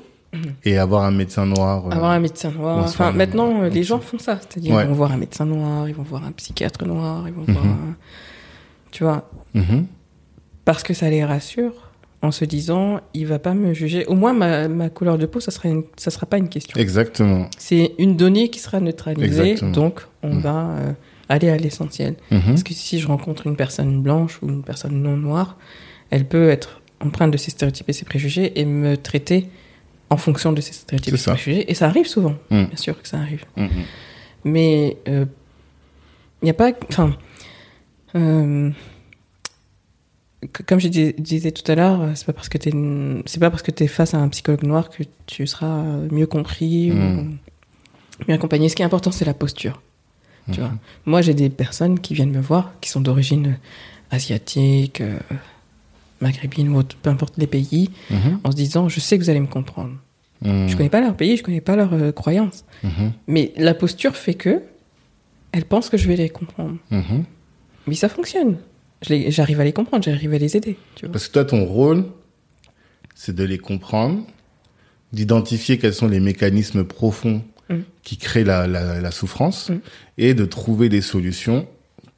[0.64, 1.86] et avoir un médecin noir.
[1.86, 2.78] euh, Avoir un médecin noir.
[2.84, 4.39] Enfin, maintenant, euh, les gens font ça.
[4.41, 4.84] C'est-à-dire, Ouais.
[4.84, 7.64] ils vont voir un médecin noir, ils vont voir un psychiatre noir, ils vont voir
[7.64, 7.97] un...
[8.91, 9.28] Tu vois,
[10.64, 11.72] parce que ça les rassure
[12.21, 14.05] en se disant, il va pas me juger.
[14.07, 16.79] Au moins, ma, ma couleur de peau, ça sera, une- ça sera pas une question.
[16.81, 17.49] Exactement.
[17.59, 19.71] C'est une donnée qui sera neutralisée, Exactement.
[19.73, 20.41] donc on Mhm.
[20.41, 20.93] va euh,
[21.29, 22.16] aller à l'essentiel.
[22.33, 22.41] Mhm.
[22.47, 25.57] Parce que si je rencontre une personne blanche ou une personne non noire,
[26.11, 29.47] elle peut être empreinte de ses stéréotypes et ses préjugés et me traiter
[30.11, 31.71] en fonction de ses stéréotypes et ses préjugés.
[31.71, 32.64] Et ça arrive souvent, Mm.
[32.64, 33.45] bien sûr que ça arrive.
[33.57, 33.69] Mhm.
[34.45, 35.27] Mais il
[36.43, 36.73] n'y a pas...
[36.91, 37.14] Enfin...
[38.16, 38.71] euh,
[40.66, 42.70] comme je dis- disais tout à l'heure, euh, c'est pas parce que t'es
[43.26, 46.09] c'est pas parce que tu es face à un psychologue noir que tu seras euh,
[46.12, 46.95] mieux compris ou
[48.28, 48.68] mieux accompagné.
[48.68, 49.82] Ce qui est important, c'est la posture.
[50.53, 50.66] Tu Mhm.
[50.66, 50.74] vois.
[51.07, 55.18] Moi, j'ai des personnes qui viennent me voir, qui sont d'origine euh, asiatique, euh,
[56.20, 58.41] maghrébine ou autre, peu importe les pays, Mhm.
[58.45, 59.93] en se disant, je sais que vous allez me comprendre.
[60.43, 62.64] Je connais pas leur pays, je connais pas leurs euh, croyances.
[63.26, 64.62] Mais la posture fait que
[65.51, 66.76] elles pensent que je vais les comprendre.
[67.89, 68.57] Mais ça fonctionne.
[69.03, 70.76] J'arrive à les comprendre, j'arrive à les aider.
[70.96, 71.12] Tu vois.
[71.12, 72.05] Parce que toi, ton rôle,
[73.14, 74.22] c'est de les comprendre,
[75.12, 77.76] d'identifier quels sont les mécanismes profonds Mm.
[78.03, 79.78] qui créent la, la, la souffrance Mm.
[80.16, 81.66] et de trouver des solutions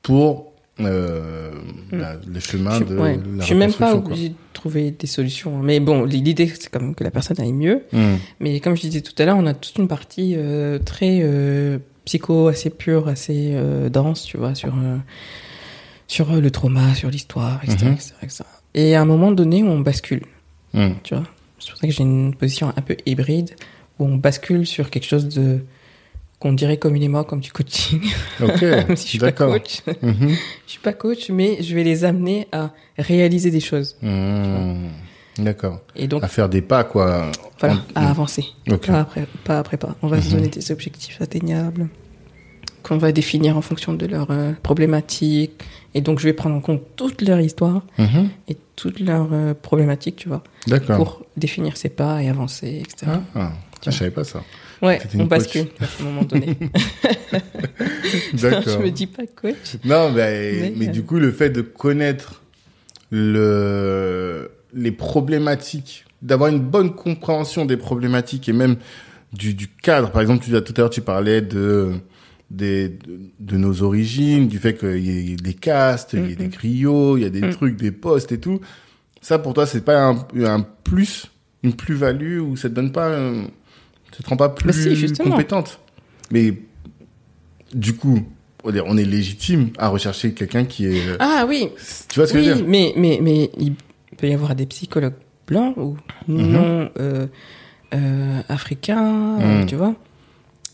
[0.02, 1.50] pour euh,
[1.92, 3.16] la- le chemin je, de ouais.
[3.36, 5.58] la je suis même pas obligée de trouver des solutions.
[5.58, 7.82] Mais bon, l'idée, c'est quand même que la personne aille mieux.
[7.92, 8.14] Mm.
[8.40, 11.78] Mais comme je disais tout à l'heure, on a toute une partie euh, très euh,
[12.06, 13.52] psycho, assez pure, assez
[13.90, 14.72] dense, tu vois, sur,
[16.10, 17.92] sur euh, le trauma, sur l'histoire, etc., Mhm.
[17.92, 18.44] etc., etc.
[18.74, 20.24] Et à un moment donné, on bascule,
[20.74, 20.90] Mm.
[21.04, 21.24] tu vois?
[21.60, 23.50] C'est pour ça que j'ai une position un peu hybride,
[23.98, 25.60] où on bascule sur quelque chose de
[26.40, 28.00] qu'on dirait communément comme du coaching,
[28.42, 29.82] Ok, même si je suis pas coach.
[30.02, 30.30] Mhm.
[30.66, 33.96] Je suis pas coach, mais je vais les amener à réaliser des choses.
[34.02, 34.86] Mm.
[35.38, 35.80] D'accord.
[35.96, 37.30] Et donc, À faire des pas, quoi.
[37.60, 38.44] voilà, En- à avancer.
[38.86, 39.94] Pas après, pas après pas.
[40.02, 40.34] On va se Mhm.
[40.36, 41.88] donner des objectifs atteignables
[42.82, 45.52] qu'on va définir en fonction de leurs euh, problématiques.
[45.94, 48.28] Et donc, je vais prendre en compte toute leur histoire Mhm.
[48.48, 50.96] et toutes leurs euh, problématiques, tu vois, D'accord.
[50.96, 53.06] pour définir ses pas et avancer, etc.
[53.06, 53.52] Ah, ah.
[53.52, 54.42] Ah, je savais pas ça.
[54.82, 56.56] ouais, on bascule à un moment donné.
[58.34, 58.80] je D'accord.
[58.80, 59.76] me dis pas coach.
[59.84, 62.42] Non, mais, Mais, mais euh, du coup, le fait de connaître
[63.10, 68.76] le, les problématiques, d'avoir une bonne compréhension des problématiques et même
[69.32, 70.10] du, du cadre.
[70.10, 71.92] Par exemple, tu, tout à l'heure, tu parlais de,
[72.50, 76.36] des, de, de nos origines, du fait qu'il y ait des castes, il y ait
[76.36, 76.50] des Mhm.
[76.50, 77.50] griots, il y a des Mhm.
[77.50, 78.60] trucs, des postes et tout.
[79.20, 81.30] Ça, pour toi, c'est pas un, un plus,
[81.62, 83.44] une plus-value ou ça te donne pas, euh,
[84.16, 85.30] ça te rend pas plus Bah si, justement.
[85.30, 85.78] compétente.
[86.32, 86.54] Mais
[87.74, 88.20] du coup,
[88.64, 91.06] on est, légitime à rechercher quelqu'un qui est.
[91.08, 91.68] euh, Ah oui,
[92.08, 92.66] Tu vois ce que je veux dire?
[92.66, 93.74] mais, mais, mais il
[94.16, 95.14] peut y avoir des psychologues
[95.46, 95.96] blancs ou
[96.28, 96.50] Mhm.
[96.52, 97.26] non euh,
[97.94, 99.66] euh, africains, Mhm.
[99.66, 99.94] tu vois,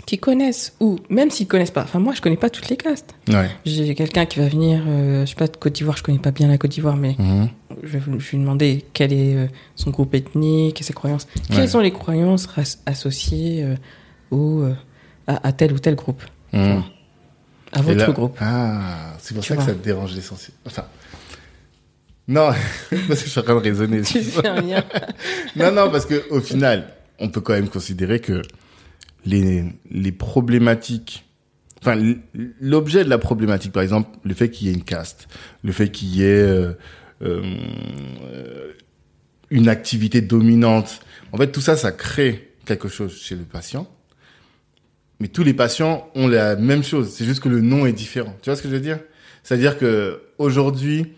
[0.07, 1.83] qui connaissent, ou même s'ils connaissent pas.
[1.83, 3.15] Enfin, moi, je connais pas toutes les castes.
[3.29, 3.51] Ouais.
[3.65, 6.31] J'ai quelqu'un qui va venir, euh, je sais pas, de Côte d'Ivoire, je connais pas
[6.31, 7.49] bien la Côte d'Ivoire, mais Mhm.
[7.83, 11.27] je vais, je vais lui demander quel est euh, son groupe ethnique et ses croyances.
[11.51, 11.57] Ouais.
[11.57, 12.49] Quelles sont les croyances
[12.87, 13.75] associées euh,
[14.31, 14.75] au, euh,
[15.27, 16.85] à, à tel ou tel groupe Mhm.
[17.73, 18.37] À votre là- groupe.
[18.41, 20.53] Ah, c'est pour Tu ça que ça te dérange l'essentiel.
[20.67, 20.85] Enfin.
[22.29, 22.51] Non,
[23.09, 24.03] parce que je suis en train de raisonner.
[24.03, 24.85] Tu fais un lien.
[25.57, 28.43] non, non, parce que au final, on peut quand même considérer que
[29.27, 31.27] les, les problématiques,
[31.83, 32.01] enfin,
[32.61, 35.29] l'objet de la problématique, par exemple, le fait qu'il y ait une caste,
[35.63, 36.73] le fait qu'il y ait euh,
[37.23, 38.73] euh,
[39.51, 41.01] une activité dominante,
[41.33, 43.87] en fait, tout ça, ça crée quelque chose chez le patient.
[45.21, 47.11] Mais tous les patients ont la même chose.
[47.11, 48.37] C'est juste que le nom est différent.
[48.43, 48.99] Tu vois ce que je veux dire?
[49.43, 51.15] C'est-à-dire que aujourd'hui,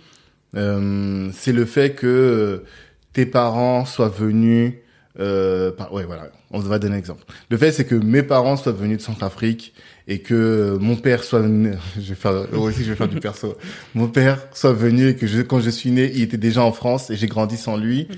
[0.54, 2.64] euh, c'est le fait que euh,
[3.12, 4.74] tes parents soient venus.
[5.20, 6.28] Euh, ouais, voilà.
[6.50, 7.24] On va donner un exemple.
[7.50, 9.74] Le fait, c'est que mes parents soient venus de Centrafrique
[10.06, 11.74] et que mon père soit venu.
[11.96, 12.46] Je vais faire.
[12.54, 13.56] aussi, je vais faire du perso.
[13.94, 16.72] Mon père soit venu et que je, quand je suis né, il était déjà en
[16.72, 18.08] France et j'ai grandi sans lui.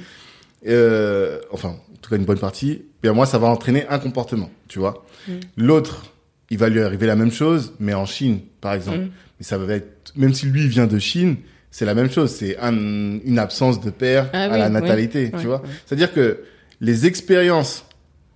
[0.69, 2.83] Euh, enfin, en tout cas une bonne partie.
[3.03, 5.05] Et moi, ça va entraîner un comportement, tu vois.
[5.27, 5.33] Mm.
[5.57, 6.13] L'autre,
[6.51, 8.99] il va lui arriver la même chose, mais en Chine, par exemple.
[8.99, 9.11] Mm.
[9.39, 11.37] Mais ça va être, même si lui vient de Chine,
[11.71, 12.31] c'est la même chose.
[12.31, 14.73] C'est un, une absence de père Ah à oui, la oui.
[14.73, 15.63] natalité, tu vois.
[15.87, 16.41] C'est-à-dire que
[16.81, 17.85] les expériences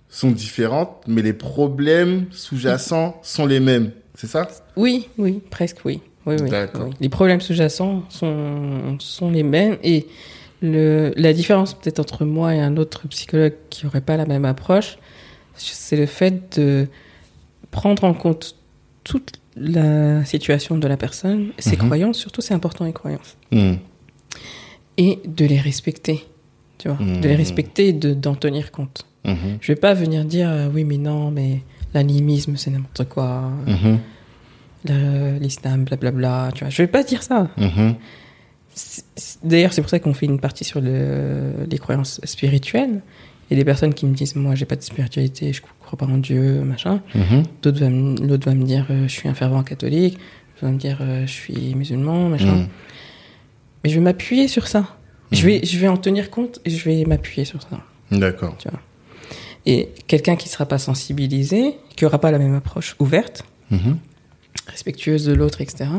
[0.09, 3.91] sont différentes, mais les problèmes sous-jacents sont les mêmes.
[4.15, 4.47] C'est ça?
[4.75, 5.99] Oui, oui, presque oui.
[6.25, 6.89] Oui, oui, oui.
[7.01, 10.07] Les problèmes sous-jacents sont, sont les mêmes et
[10.61, 14.45] le, la différence peut-être entre moi et un autre psychologue qui n'aurait pas la même
[14.45, 14.97] approche,
[15.55, 16.87] c'est le fait de
[17.71, 18.55] prendre en compte
[19.03, 21.85] toute la situation de la personne, ses Mhm.
[21.87, 23.73] croyances, surtout c'est important les croyances, Hmm.
[24.97, 26.25] et de les respecter.
[26.77, 27.21] Tu vois, Mhm.
[27.21, 29.05] de les respecter et de- d'en tenir compte.
[29.25, 29.57] Mhm.
[29.61, 31.61] Je vais pas venir dire euh, oui mais non mais
[31.93, 33.97] l'animisme c'est n'importe quoi, Mhm.
[34.87, 36.69] le- l'islam blablabla, tu vois.
[36.69, 37.47] Je vais pas dire ça.
[37.57, 37.95] Mhm.
[39.43, 43.01] D'ailleurs c'est pour ça qu'on fait une partie sur le, les croyances spirituelles.
[43.51, 46.17] A des personnes qui me disent moi j'ai pas de spiritualité, je crois pas en
[46.17, 47.01] Dieu, machin.
[47.13, 47.43] Mhm.
[47.61, 50.15] D'autres va L'autre va me dire euh, je suis un fervent catholique,
[50.55, 52.55] l'autre va me dire euh, je suis musulman, machin.
[52.55, 52.67] Mhm.
[53.83, 54.97] Mais je vais m'appuyer sur ça.
[55.31, 57.79] Je, vais, je vais en tenir compte et je vais m'appuyer sur ça.
[58.11, 58.55] D'accord.
[59.65, 63.97] Et quelqu'un qui sera pas sensibilisé, qui aura pas la même approche ouverte, Mhm.
[64.67, 65.89] respectueuse de l'autre, etc.,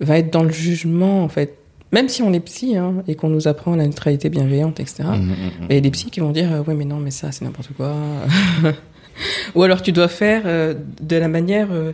[0.00, 1.56] va être dans le jugement, en fait.
[1.92, 5.34] Même si on est psy hein, et qu'on nous apprend la neutralité bienveillante, etc., Mhm.
[5.70, 7.44] il y a des psys qui vont dire euh, Ouais, mais non, mais ça, c'est
[7.44, 7.94] n'importe quoi.
[9.54, 11.92] Ou alors tu dois faire euh, de la manière euh,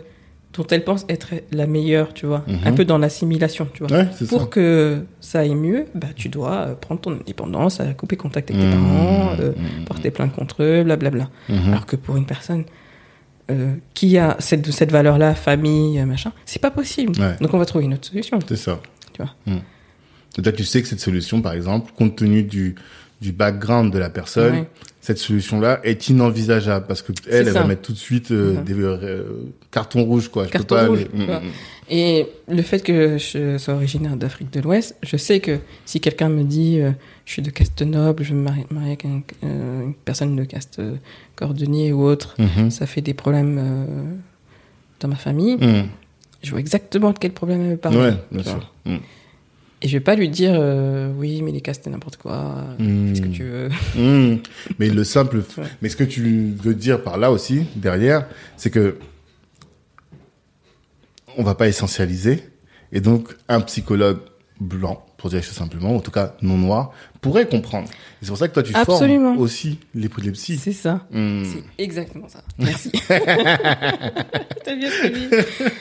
[0.55, 2.45] dont elle pense être la meilleure, tu vois.
[2.49, 2.59] Mhm.
[2.65, 3.99] Un peu dans l'assimilation, tu vois.
[3.99, 4.47] Ouais, Pour ça.
[4.49, 8.67] que ça aille mieux, bah, tu dois euh, prendre ton indépendance, couper contact avec tes
[8.69, 8.73] Mhm.
[8.73, 9.85] parents, euh, Mhm.
[9.85, 11.29] porter plainte contre eux, blablabla.
[11.49, 11.69] Mhm.
[11.69, 12.65] Alors que pour une personne
[13.51, 17.21] euh, qui a cette, cette valeur-là, famille, machin, c'est pas possible.
[17.21, 17.35] Ouais.
[17.41, 18.39] Donc on va trouver une autre solution.
[18.47, 18.81] C'est ça.
[19.13, 19.35] Tu vois.
[19.47, 19.59] Mm.
[20.55, 22.77] Tu sais que cette solution, par exemple, compte tenu du,
[23.21, 24.69] du background de la personne, Ouais.
[25.03, 28.65] Cette solution-là est inenvisageable parce que elle, va mettre tout de suite euh, Mhm.
[28.65, 29.23] des euh,
[29.71, 30.45] cartons rouges, quoi.
[30.45, 31.41] Je Carton peux pas rouge, aller- vois.
[31.41, 31.51] Mm, mm.
[31.93, 36.29] Et le fait que je sois originaire d'Afrique de l'Ouest, je sais que si quelqu'un
[36.29, 36.91] me dit euh,
[37.25, 40.37] je suis de caste noble, je veux me marier, marier avec un- euh, une personne
[40.37, 40.81] de caste
[41.35, 42.71] cordonnier ou autre, Mhm.
[42.71, 43.87] ça fait des problèmes euh,
[45.01, 45.57] dans ma famille.
[45.57, 45.89] Mm.
[46.43, 47.97] Je vois exactement de quel problème elle parle.
[47.97, 48.73] Ouais, bien sûr.
[49.83, 53.09] Et je vais pas lui dire euh, oui, mais les castes c'est n'importe quoi, Mm.
[53.09, 53.69] fais ce que tu veux.
[53.97, 54.39] Mm.
[54.79, 55.65] Mais le simple, Ouais.
[55.81, 58.27] mais ce que tu veux dire par là aussi, derrière,
[58.59, 58.97] c'est que
[61.37, 62.43] on va pas essentialiser.
[62.93, 64.19] Et donc, un psychologue
[64.61, 67.89] blanc, pour dire les choses simplement, en tout cas non noir, pourrait comprendre.
[67.89, 69.31] Et C'est pour ça que toi, tu Absolument.
[69.33, 70.57] formes aussi l'épilepsie.
[70.57, 71.07] C'est ça.
[71.11, 71.45] Mm.
[71.45, 72.43] C'est exactement ça.
[72.59, 72.91] Merci.
[73.09, 75.29] T'as bien suivi.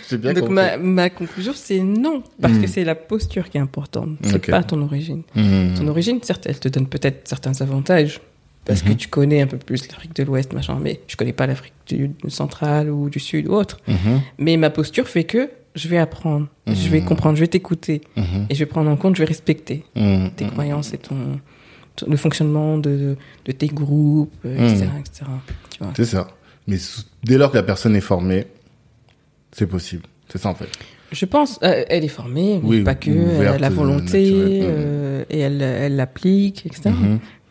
[0.09, 0.53] J'ai bien Donc compris.
[0.55, 4.63] ma, ma conclusion c'est non, parce que c'est la posture qui est importante, c'est pas
[4.63, 5.23] ton origine.
[5.35, 5.75] Mm.
[5.75, 8.19] Ton origine, certes, elle te donne peut-être certains avantages,
[8.65, 8.97] parce que Mhm.
[8.97, 12.11] tu connais un peu plus l'Afrique de l'Ouest, machin, mais je connais pas l'Afrique du
[12.27, 13.79] centrale ou du Sud ou autre.
[13.87, 14.21] Mhm.
[14.37, 17.05] Mais ma posture fait que je vais apprendre, je vais Mhm.
[17.05, 18.45] comprendre, je vais t'écouter, Mhm.
[18.49, 20.32] et je vais prendre en compte, je vais respecter Mhm.
[20.36, 21.39] tes croyances et ton,
[21.95, 23.15] ton- le fonctionnement de,
[23.45, 25.26] de tes groupes, euh, etc., etc.
[25.72, 25.93] Tu vois.
[25.95, 26.28] C'est ça.
[26.67, 26.78] Mais
[27.24, 28.45] dès lors que la personne est formée,
[29.51, 30.03] c'est possible.
[30.28, 30.70] C'est ça en fait.
[31.11, 34.59] Je pense, euh, elle est formée, mais Oui, pas que, ouverte, elle a la volonté,
[34.61, 36.91] euh, et elle elle l'applique, etc.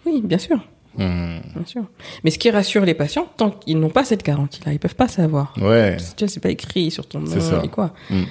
[0.06, 0.64] Oui, bien sûr,
[0.98, 1.40] Mhm.
[1.54, 1.82] bien sûr.
[2.24, 5.08] Mais ce qui rassure les patients, tant qu'ils n'ont pas cette garantie-là, ils peuvent pas
[5.08, 5.54] savoir.
[5.60, 5.96] Ouais.
[6.16, 7.94] Tu vois, c'est pas écrit sur ton nom et quoi.
[8.10, 8.22] Mm.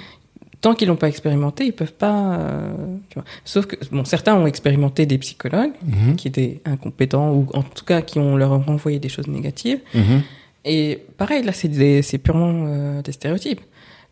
[0.59, 2.35] Tant qu'ils l'ont pas expérimenté, ils peuvent pas.
[2.39, 2.73] euh,
[3.09, 3.23] tu vois.
[3.45, 6.15] Sauf que bon, certains ont expérimenté des psychologues Mhm.
[6.15, 9.79] qui étaient incompétents ou en tout cas qui ont leur renvoyé des choses négatives.
[9.93, 10.21] Mhm.
[10.65, 13.61] Et pareil, là, c'est purement euh, des stéréotypes.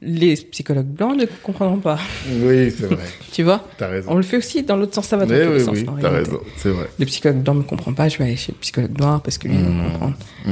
[0.01, 1.97] Les psychologues blancs ne comprendront pas.
[2.29, 3.03] Oui, c'est vrai.
[3.31, 3.67] Tu vois?
[3.77, 4.11] T'as raison.
[4.11, 5.73] On le fait aussi dans l'autre sens, ça va dans Mais oui, sens.
[5.77, 6.39] oui, t'as raison.
[6.57, 6.89] C'est vrai.
[6.99, 9.47] Le psychologue blanc ne comprend pas, je vais aller chez le psychologue noir parce que
[9.47, 9.77] lui, il Mm.
[9.83, 10.15] va comprendre.
[10.45, 10.51] Mm.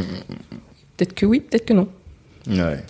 [0.98, 1.88] Peut-être que oui, peut-être que non.
[2.48, 2.84] Ouais.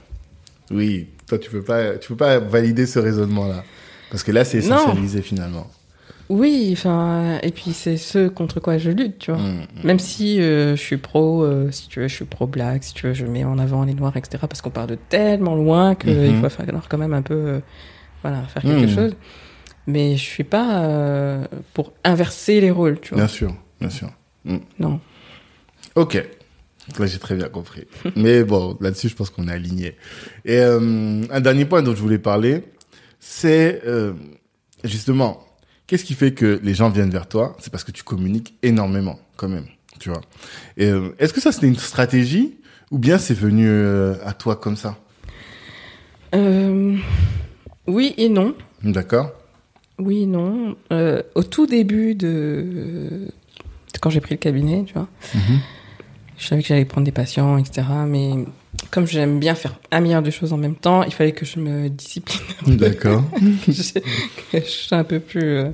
[0.71, 1.07] Oui.
[1.27, 3.63] Toi, tu peux pas, tu peux pas valider ce raisonnement-là.
[4.11, 4.77] Parce que là, c'est Non.
[4.77, 5.67] essentialisé finalement.
[6.29, 9.41] Oui, enfin, et puis c'est ce contre quoi je lutte, tu vois.
[9.41, 9.65] Mm.
[9.83, 12.93] Même si euh, je suis pro, euh, si tu veux, je suis pro black, si
[12.93, 14.37] tu veux, je mets en avant les noirs, etc.
[14.49, 16.41] Parce qu'on part de tellement loin qu'il Mhm.
[16.41, 17.59] va falloir quand même un peu, euh,
[18.21, 18.95] voilà, faire quelque Mhm.
[18.95, 19.15] chose.
[19.85, 23.17] Mais je suis pas pour inverser les rôles, tu vois.
[23.17, 24.09] Bien sûr, bien sûr.
[24.79, 24.99] Non.
[25.95, 26.15] Ok.
[26.99, 27.83] Là, j'ai très bien compris.
[28.15, 29.97] Mais bon, là-dessus, je pense qu'on est aligné.
[30.45, 32.63] Et un dernier point dont je voulais parler,
[33.19, 33.81] c'est
[34.85, 35.43] justement,
[35.87, 37.55] qu'est-ce qui fait que les gens viennent vers toi?
[37.59, 39.65] C'est parce que tu communiques énormément, quand même,
[39.99, 40.21] tu vois.
[40.77, 42.55] Et euh, est-ce que ça, c'était une stratégie
[42.91, 44.97] ou bien c'est venu euh, à toi comme ça?
[46.35, 46.95] Euh,
[47.87, 48.55] oui et non.
[48.83, 49.31] D'accord
[49.99, 50.75] Oui, et non.
[51.35, 53.27] Au tout début de,
[54.01, 55.59] quand j'ai pris le cabinet, tu vois, Mhm.
[56.37, 57.83] je savais que j'allais prendre des patients, etc.
[58.07, 58.31] Mais
[58.93, 61.59] comme j'aime bien faire un milliard de choses en même temps, il fallait que je
[61.59, 62.41] me discipline,
[62.77, 63.23] D'accord.
[63.65, 63.93] que je,
[64.51, 65.69] que je sois un peu plus, euh,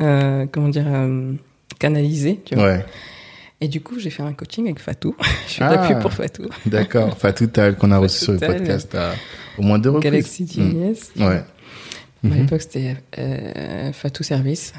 [0.00, 1.32] euh, comment dire, euh,
[1.80, 2.64] canalisée, tu vois.
[2.66, 2.86] Ouais,
[3.60, 5.16] Et du coup, j'ai fait un coaching avec Fatou.
[5.48, 5.98] je suis Ah.
[6.00, 6.44] pour Fatou.
[6.66, 7.18] d'accord.
[7.18, 9.12] Fatou Tal, qu'on a reçu Fatou sur le podcast à,
[9.58, 10.10] au moins deux reprises.
[10.12, 10.46] Galaxy Mm.
[10.70, 11.10] Genius.
[11.16, 11.24] Ouais.
[11.24, 11.44] À
[12.28, 12.34] Mhm.
[12.42, 14.72] l'époque, c'était euh, Fatou Service.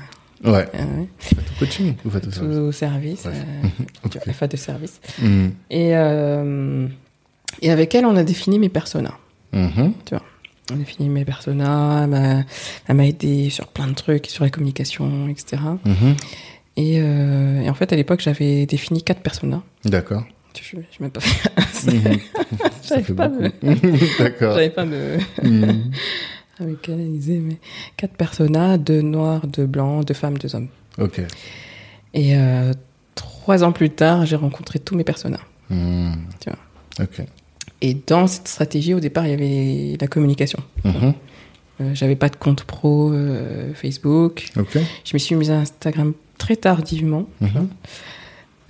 [0.45, 0.65] Ouais.
[0.75, 1.07] Euh, ouais.
[1.19, 3.25] Fatou Coaching ou Fatou Service Fatou Service?
[3.25, 3.31] Ouais.
[3.33, 3.67] euh,
[4.05, 4.11] Ok.
[4.11, 5.01] tu vois, FA de service.
[5.21, 5.51] Mhm.
[5.69, 6.87] Et, euh,
[7.61, 9.17] et avec elle, on a défini mes personas.
[9.53, 9.93] Mhm.
[10.71, 12.03] On a défini mes personas,
[12.87, 15.61] elle m'a- aidé sur plein de trucs, sur la communication, etc.
[15.85, 16.15] Mhm.
[16.77, 19.61] Et, euh, et en fait, à l'époque, j'avais défini quatre personas.
[19.85, 20.23] D'accord.
[20.59, 21.49] Je, je m'ai pas fait.
[21.83, 22.19] Mhm.
[22.83, 23.43] Fait pas, à beaucoup.
[23.63, 24.53] me- D'accord.
[24.53, 25.91] j'arrive pas me, Mhm.
[26.59, 27.57] à me canaliser, mais
[27.97, 30.69] quatre personas, deux noirs, deux blancs, deux femmes, deux hommes.
[30.97, 31.19] Ok.
[32.13, 32.71] Et euh,
[33.15, 35.39] trois ans plus tard, j'ai rencontré tous mes personas.
[35.69, 35.75] Tu
[36.49, 37.03] vois.
[37.05, 37.25] Ok.
[37.85, 40.59] Et dans cette stratégie, au départ, il y avait la communication.
[40.85, 41.13] Mhm.
[41.81, 44.45] Euh, J'avais pas de compte pro euh, Facebook.
[44.57, 44.77] Ok.
[45.03, 47.27] Je me suis mise à Instagram très tardivement.
[47.41, 47.67] Mhm.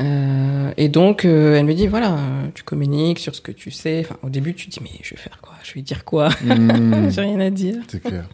[0.01, 2.17] Euh, et donc, euh, elle me dit voilà,
[2.55, 3.99] tu communiques sur ce que tu sais.
[4.03, 5.53] Enfin, au début, tu te dis mais je vais faire quoi?
[5.63, 6.29] Je vais dire quoi?
[6.43, 7.11] Mhm.
[7.11, 7.75] J'ai rien à dire.
[7.87, 8.27] C'est clair.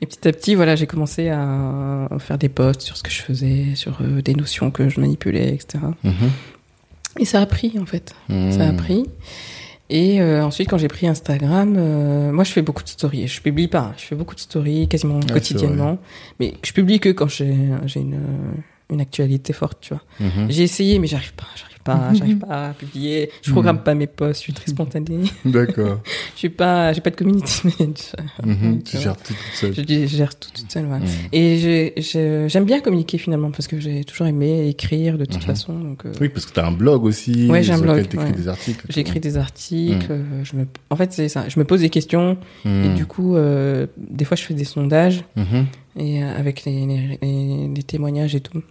[0.00, 3.20] Et petit à petit, voilà, j'ai commencé à faire des posts sur ce que je
[3.22, 5.84] faisais, sur des notions que je manipulais, etc.
[6.02, 6.12] Mhm.
[7.18, 8.14] Et ça a pris en fait.
[8.28, 8.34] Ça
[8.68, 8.76] a Mhm.
[8.76, 9.04] pris.
[9.90, 13.26] Et euh, ensuite, quand j'ai pris Instagram, euh, moi je fais beaucoup de stories.
[13.26, 15.98] Je publie pas, je fais beaucoup de stories quasiment quotidiennement.
[16.38, 17.44] Mais je publie que quand j'ai
[17.96, 18.20] une,
[18.88, 20.02] une actualité forte, tu vois.
[20.20, 20.46] Mhm.
[20.48, 21.46] J'ai essayé, mais j'arrive pas,
[21.86, 23.30] j'arrive pas, j'arrive pas à publier.
[23.42, 23.82] Je programme Mhm.
[23.82, 25.22] pas mes posts, je suis très spontanée.
[25.44, 26.00] D'accord.
[26.34, 28.14] je suis pas, j'ai pas de community manager.
[28.44, 28.82] Mhm.
[28.82, 29.74] Tu Donc, gères tout toute seule.
[29.74, 30.98] Je, je gère tout toute seule, ouais.
[30.98, 31.06] Mhm.
[31.32, 35.36] Et j'ai- j'ai- j'aime bien communiquer finalement parce que j'ai toujours aimé écrire de toute
[35.36, 35.42] Mhm.
[35.42, 35.78] façon.
[35.78, 37.48] Donc, euh, Oui, parce que tu as un blog aussi.
[37.50, 38.32] Ouais, j'ai un blog, ouais.
[38.32, 38.86] des articles.
[38.88, 40.12] J'écris des articles.
[40.12, 40.18] Mhm.
[40.32, 41.48] euh, je me, en fait, c'est ça.
[41.48, 45.24] Je me pose des questions et du coup, euh, des fois, je fais des sondages
[45.36, 45.66] Mhm.
[45.98, 48.62] et euh, avec les, les- les- les témoignages et tout.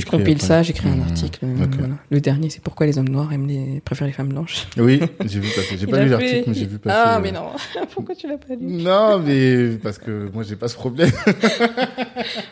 [0.00, 1.02] Je compile ça, j'écris un Mhm.
[1.02, 1.40] article.
[1.44, 1.94] euh, voilà.
[2.10, 4.66] Le dernier, c'est pourquoi les hommes noirs aiment les, préfèrent les femmes blanches.
[4.76, 5.76] Oui, j'ai vu passer.
[5.78, 6.96] J'ai pas lu fait- l'article, mais j'ai vu passer.
[7.04, 7.50] Ah, mais non.
[7.94, 8.58] pourquoi tu l'as pas lu?
[8.60, 11.10] Non, mais parce que moi j'ai pas ce problème.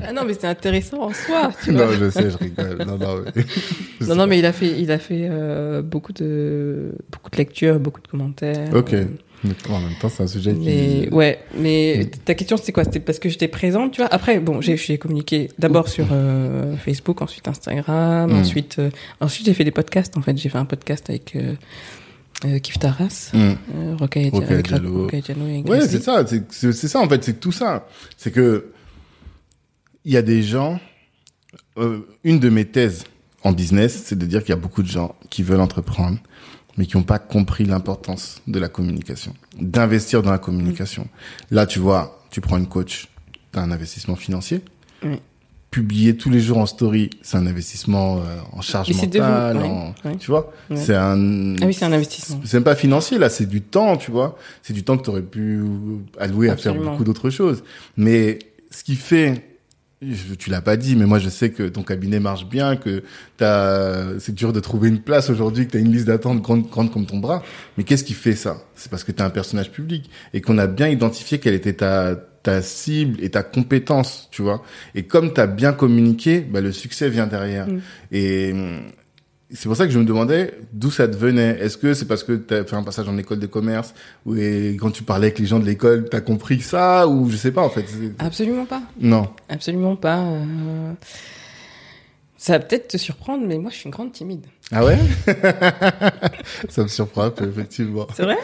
[0.00, 1.50] Ah non, mais c'est intéressant en soi.
[1.64, 2.78] Tu non, je sais, je rigole.
[2.86, 4.06] Non, non, mais...
[4.06, 7.80] Non, non, mais il a fait, il a fait euh, beaucoup de, beaucoup de lectures,
[7.80, 8.68] beaucoup de commentaires.
[8.74, 8.92] Ok.
[8.94, 9.04] Euh,
[9.44, 11.14] en même temps, c'est un sujet Mais qui.
[11.14, 12.18] ouais, mais Mm.
[12.24, 12.84] ta question c'était quoi?
[12.84, 14.08] C'était parce que j'étais présente, tu vois?
[14.12, 18.36] Après, bon, j'ai communiqué d'abord sur euh, Facebook, ensuite Instagram, Mm.
[18.40, 20.16] ensuite euh, ensuite j'ai fait des podcasts.
[20.16, 21.54] En fait, j'ai fait un podcast avec euh,
[22.44, 23.32] euh, Kif Taras,
[23.98, 25.08] Rocaille Rocaille avec Diallo.
[25.10, 26.24] Et Ouais, c'est ça.
[26.50, 27.22] C'est ça en fait.
[27.24, 27.86] C'est tout ça.
[28.16, 28.72] C'est que
[30.04, 30.80] il y a des gens.
[32.24, 33.04] une de mes thèses
[33.42, 36.18] en business, c'est de dire qu'il y a beaucoup de gens qui veulent entreprendre,
[36.76, 41.08] mais qui n'ont pas compris l'importance de la communication, d'investir dans la communication.
[41.50, 43.08] Là, tu vois, tu prends une coach,
[43.52, 44.60] t'as un investissement financier.
[45.02, 45.20] Oui.
[45.70, 48.22] Publier tous les jours en story, c'est un investissement euh,
[48.52, 50.16] en charge mentale, en- ouais.
[50.16, 50.50] tu vois.
[50.74, 51.54] C'est un.
[51.60, 52.40] Ah oui, c'est un investissement.
[52.44, 54.38] C'est même pas financier là, c'est du temps, tu vois.
[54.62, 55.62] C'est du temps que tu aurais pu
[56.18, 57.62] allouer à faire beaucoup d'autres choses.
[57.98, 58.38] Mais
[58.70, 59.55] ce qui fait,
[60.38, 63.02] tu l'as pas dit, mais moi je sais que ton cabinet marche bien, que
[63.38, 66.68] t'as, c'est dur de trouver une place aujourd'hui, que tu as une liste d'attente grande,
[66.68, 67.42] grande comme ton bras.
[67.78, 68.58] Mais qu'est-ce qui fait ça?
[68.74, 71.74] C'est parce que tu es un personnage public et qu'on a bien identifié quelle était
[71.74, 72.16] ta
[72.46, 74.62] ta cible et ta compétence, tu vois.
[74.94, 77.66] Et comme tu as bien communiqué, bah, le succès vient derrière.
[77.66, 77.80] Mm.
[78.12, 78.82] Et hum,
[79.52, 81.58] c'est pour ça que je me demandais d'où ça te venait.
[81.60, 83.94] Est-ce que c'est parce que tu as fait un passage en école de commerce
[84.24, 84.34] ou
[84.80, 87.52] quand tu parlais avec les gens de l'école, tu as compris ça ou je sais
[87.52, 87.84] pas en fait.
[88.18, 88.82] Absolument pas.
[89.00, 89.28] Non.
[89.48, 90.18] Absolument pas.
[90.18, 90.92] euh,
[92.46, 94.46] Ça va peut-être te surprendre, mais moi, je suis une grande timide.
[94.70, 94.96] Ah ouais?
[96.68, 98.06] Ça me surprend un peu, effectivement.
[98.14, 98.36] C'est vrai?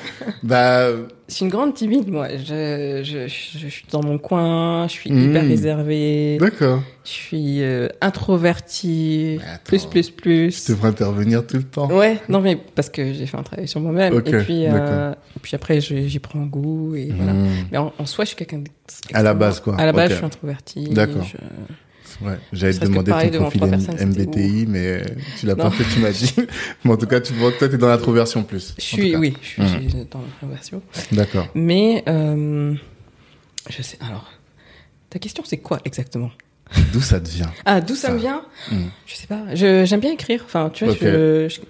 [0.42, 0.88] Bah,
[1.28, 2.26] Je suis une grande timide, moi.
[2.30, 5.30] Je, je, je, je suis dans mon coin, je suis Mhm.
[5.30, 6.82] hyper réservée, d'accord.
[7.04, 10.64] je suis euh, introvertie, attends, plus, plus, plus.
[10.64, 11.88] Tu devrais intervenir tout le temps.
[11.88, 14.14] Ouais, non, mais parce que j'ai fait un travail sur moi-même.
[14.14, 15.22] Ok, et, puis, euh, d'accord.
[15.36, 16.96] et puis après, j'y prends goût.
[16.96, 17.34] Et voilà.
[17.34, 17.48] Mmh.
[17.70, 18.64] Mais en, en soi, je suis quelqu'un
[19.14, 19.76] À la base, quoi.
[19.78, 20.88] À la base, je suis introvertie.
[20.90, 21.24] D'accord.
[22.20, 25.04] Ouais, j'allais te demander ton profil M- MBTI, mais euh,
[25.38, 26.34] tu l'as pas fait, tu m'as dit.
[26.84, 28.74] mais en tout cas, tu vois que toi, t'es dans l'introversion plus.
[28.78, 30.82] Je suis, oui, je suis suis dans l'introversion.
[31.12, 31.48] D'accord.
[31.54, 32.74] Mais, euh,
[33.70, 34.30] je sais, alors,
[35.10, 36.30] ta question, c'est quoi exactement?
[36.92, 37.52] D'où ça te vient?
[37.64, 38.14] Ah, d'où ça, Ça.
[38.14, 38.42] me vient?
[38.70, 38.90] Mhm.
[39.06, 39.54] Je sais pas.
[39.54, 40.42] J'aime bien écrire.
[40.44, 40.94] Enfin, tu vois,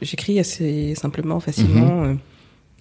[0.00, 2.14] j'écris assez simplement, facilement.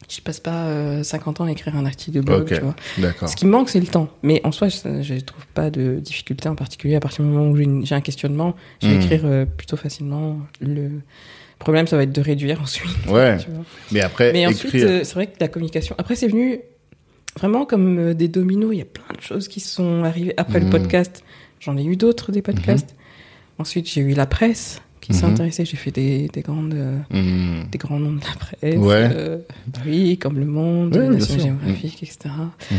[0.01, 2.75] Euh, Je passe pas euh, 50 ans à écrire un article de blog, tu vois.
[2.97, 3.29] D'accord.
[3.29, 4.09] Ce qui me manque, c'est le temps.
[4.23, 6.95] Mais en soi, je, je trouve pas de difficulté en particulier.
[6.95, 9.01] À partir du moment où j'ai un questionnement, je vais Mhm.
[9.01, 10.39] écrire euh, plutôt facilement.
[10.59, 10.89] Le
[11.59, 12.91] problème, ça va être de réduire ensuite.
[13.07, 13.37] Ouais.
[13.37, 13.63] tu vois.
[13.91, 14.87] Mais après, Mais ensuite, écrire.
[14.89, 15.95] euh, c'est vrai que la communication.
[15.97, 16.59] Après, c'est venu
[17.39, 18.71] vraiment comme euh, des dominos.
[18.73, 21.23] Il y a plein de choses qui sont arrivées après le podcast.
[21.59, 22.95] J'en ai eu d'autres des podcasts.
[23.59, 25.31] Ensuite, j'ai eu la presse qui s'est Mhm.
[25.33, 25.65] intéressée.
[25.65, 27.69] J'ai fait des, des grandes, euh, Hmm.
[27.71, 28.77] des grands noms de la presse.
[28.77, 29.09] Ouais.
[29.13, 29.37] euh,
[29.85, 31.49] oui, comme Le Monde, Ouais, National sûr.
[31.49, 32.17] Geographic, etc.
[32.71, 32.77] Mhm.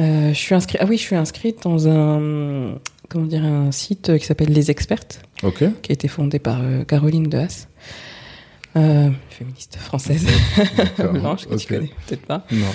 [0.00, 0.80] Euh, je suis inscrite.
[0.82, 2.74] Ah oui, je suis inscrite dans un
[3.08, 7.28] comment dire un site qui s'appelle Les Expertes, qui a été fondé par euh, Caroline
[7.28, 7.68] Dehaas,
[8.76, 10.26] euh, féministe française
[11.12, 12.66] blanche que tu connais peut-être pas, Non.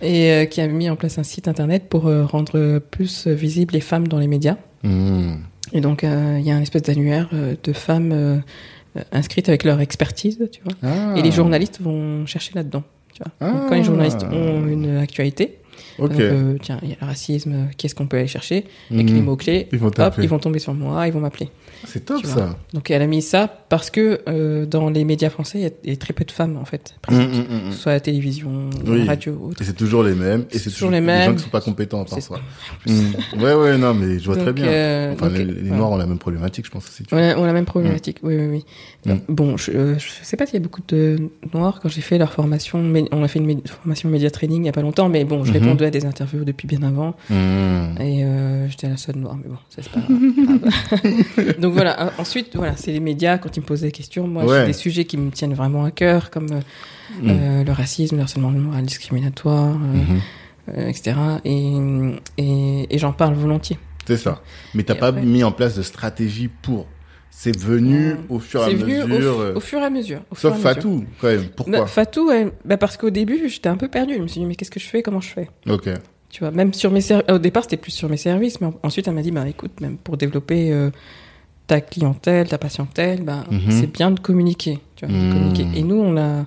[0.00, 3.74] et euh, qui a mis en place un site internet pour euh, rendre plus visibles
[3.74, 4.56] les femmes dans les médias.
[4.82, 5.34] Hmm.
[5.72, 8.38] Et donc, euh, il y a un espèce d'annuaire euh, de femmes euh,
[9.12, 10.72] inscrites avec leur expertise, tu vois.
[10.82, 11.14] Ah.
[11.16, 12.82] Et les journalistes vont chercher là-dedans.
[13.12, 13.50] Tu vois.
[13.50, 13.66] Donc, Ah.
[13.68, 15.58] quand les journalistes ont une actualité,
[15.98, 16.10] Ok.
[16.12, 19.20] donc, euh, tiens, il y a le racisme, qu'est-ce qu'on peut aller chercher Avec les
[19.20, 21.48] mots-clés, Ils vont hop, ils vont tomber sur moi, ils vont m'appeler.
[21.84, 22.56] C'est top ça.
[22.72, 25.70] Donc, elle a mis ça parce que euh, dans les médias français, il y a-
[25.84, 27.28] il y, a très peu de femmes, en fait, présentes.
[27.50, 27.72] hum.
[27.72, 29.00] Soit à la télévision, à Oui.
[29.00, 29.60] la radio, autre.
[29.62, 30.46] Et c'est toujours les mêmes.
[30.50, 31.36] Et C'est toujours les gens mêmes.
[31.36, 32.16] qui sont pas compétents ça.
[32.86, 33.42] Mm.
[33.42, 34.66] Ouais, ouais, non, mais je vois très bien.
[34.66, 35.70] euh, Enfin, donc, les, les.
[35.70, 37.04] Noirs ont la même problématique, je pense aussi.
[37.12, 38.64] On a, on a la même problématique, oui, oui,
[39.06, 39.14] oui.
[39.28, 41.18] Bon, je, je sais pas s'il y a beaucoup de
[41.54, 42.82] noirs quand j'ai fait leur formation.
[42.82, 45.44] Mais on a fait une formation média training il y a pas longtemps, mais bon,
[45.44, 45.56] je Mhm.
[45.66, 47.14] Répondais à des interviews depuis bien avant.
[47.30, 47.34] Mm.
[48.00, 51.58] Et euh, j'étais la seule noire, mais bon, ça c'est pas grave.
[51.60, 54.26] Donc voilà, ensuite, voilà, c'est les médias quand ils me posent des questions.
[54.26, 54.60] Moi, Ouais.
[54.60, 56.60] j'ai des sujets qui me tiennent vraiment à cœur, comme euh,
[57.22, 57.28] Mm.
[57.30, 60.88] euh, le racisme, le harcèlement moral discriminatoire, euh, Mhm.
[60.88, 61.16] etc.
[61.44, 61.76] Et,
[62.38, 63.78] et, et j'en parle volontiers.
[64.06, 64.42] C'est ça.
[64.74, 66.86] Mais t'as pas après- mis en place de stratégie pour.
[67.38, 69.52] C'est venu au fur et à C'est venu au, mesure.
[69.54, 70.20] au fur et à mesure.
[70.30, 70.70] au fur et Sauf mesure.
[70.74, 71.44] Fatou, quand même.
[71.54, 74.14] Pourquoi Fatou, elle- bah, parce qu'au début, j'étais un peu perdue.
[74.14, 75.50] Je me suis dit, mais qu'est-ce que je fais Comment je fais?
[75.68, 75.90] Ok.
[76.30, 79.06] Tu vois, même sur mes au départ, c'était plus sur mes services, mais en- ensuite,
[79.06, 80.90] elle m'a dit, bah écoute, même pour développer euh,
[81.66, 83.70] ta clientèle, ta patientèle, bah, Mhm.
[83.70, 84.78] c'est bien de communiquer.
[84.96, 85.32] Tu vois, de Mhm.
[85.32, 85.66] communiquer.
[85.78, 86.46] Et nous, on a,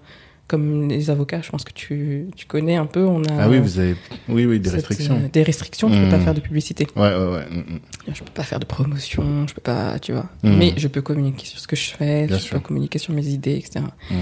[0.50, 3.60] comme les avocats, je pense que tu, tu connais un peu, on a Ah oui,
[3.60, 3.96] vous avez.
[4.28, 5.16] Oui, oui, des cette, restrictions.
[5.24, 5.88] euh, des restrictions.
[5.94, 6.24] Je peux pas Mhm.
[6.26, 6.88] faire de publicité.
[6.98, 7.46] Ouais, ouais, ouais.
[7.50, 7.80] mm, mm.
[8.14, 9.46] Je peux pas faire de promotion.
[9.48, 10.26] Je peux pas, tu vois.
[10.44, 10.58] Mhm.
[10.58, 12.26] Mais je peux communiquer sur ce que je fais.
[12.28, 12.56] Bien je sûr.
[12.58, 13.86] peux communiquer sur mes idées, etc.
[14.12, 14.16] Mm.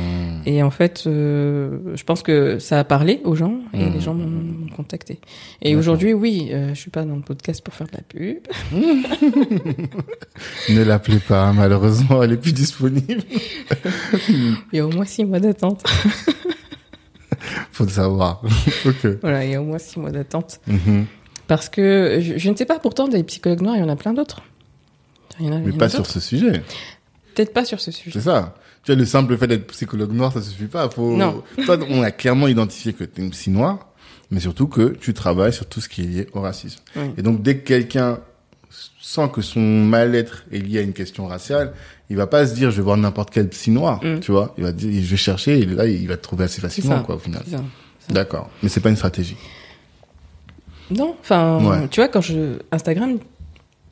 [0.46, 4.14] Et en fait, euh, je pense que ça a parlé aux gens et les gens
[4.14, 5.20] m'ont contacté.
[5.62, 8.38] Et aujourd'hui, oui, euh, je suis pas dans le podcast pour faire de la pub.
[10.70, 13.22] Ne l'appelez pas, malheureusement, elle est plus disponible.
[14.30, 15.84] Il y a au moins six mois d'attente.
[17.78, 18.42] Faut le savoir.
[18.88, 19.20] ok.
[19.22, 20.60] voilà, il y a au moins six mois d'attente.
[20.66, 21.06] Mhm.
[21.46, 23.96] Parce que je, je ne sais pas, pourtant, des psychologues noirs, il y en a
[23.96, 24.42] plein d'autres.
[25.40, 26.64] Mais pas sur ce sujet.
[27.36, 28.20] Peut-être pas sur ce sujet.
[28.20, 28.56] C'est ça.
[28.82, 30.90] Tu vois, le simple fait d'être psychologue noir, ça suffit pas.
[30.90, 31.16] Faut...
[31.16, 31.44] Non.
[31.66, 33.90] Toi, on a clairement identifié que tu es une psy noire,
[34.32, 36.80] mais surtout que tu travailles sur tout ce qui est lié au racisme.
[36.96, 37.12] Oui.
[37.16, 38.22] Et donc, dès que quelqu'un
[39.00, 41.74] sent que son mal-être est lié à une question raciale,
[42.10, 44.20] il va pas se dire, je vais voir n'importe quel psy noir, Mm.
[44.22, 44.53] tu vois.
[44.58, 47.03] Il va dire, je vais chercher, et là, il va te trouver assez facilement, ça.
[47.03, 47.43] quoi, au final.
[48.10, 48.49] D'accord.
[48.64, 49.36] Mais c'est pas une stratégie.
[50.89, 51.88] Non, enfin, Ouais.
[51.89, 52.60] tu vois, quand je.
[52.72, 53.18] Instagram,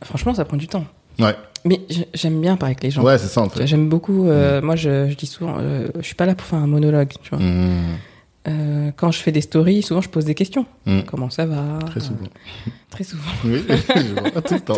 [0.04, 0.86] franchement, ça prend du temps.
[1.20, 1.36] Ouais.
[1.66, 1.82] Mais
[2.14, 3.02] j'aime bien parler avec les gens.
[3.04, 3.66] Ouais, c'est ça, en fait.
[3.68, 4.28] J'aime beaucoup.
[4.30, 7.12] euh, Moi, je, je dis souvent, euh, je suis pas là pour faire un monologue.
[7.22, 7.40] Tu vois.
[7.40, 7.98] Mm.
[8.48, 10.66] Euh, quand je fais des stories, souvent, je pose des questions.
[10.86, 11.02] Mm.
[11.08, 11.80] Comment ça va?
[11.88, 12.20] Très souvent.
[12.24, 13.24] Euh, Très souvent.
[13.44, 14.76] Oui, je vois, tout le temps.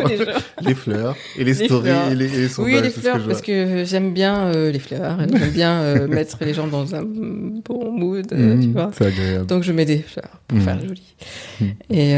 [0.62, 2.12] Les fleurs, et les, Les stories, fleurs.
[2.12, 2.74] et les, et les sondages.
[2.74, 5.18] Oui, les que fleurs, parce que j'aime bien euh, les fleurs.
[5.20, 8.92] J'aime bien mettre les gens dans un bon mood, euh, Mm, tu vois.
[8.94, 9.46] C'est agréable.
[9.48, 10.62] Donc, je mets des fleurs pour Mm.
[10.62, 11.04] faire joli.
[11.60, 11.66] Mm.
[11.90, 12.14] Et,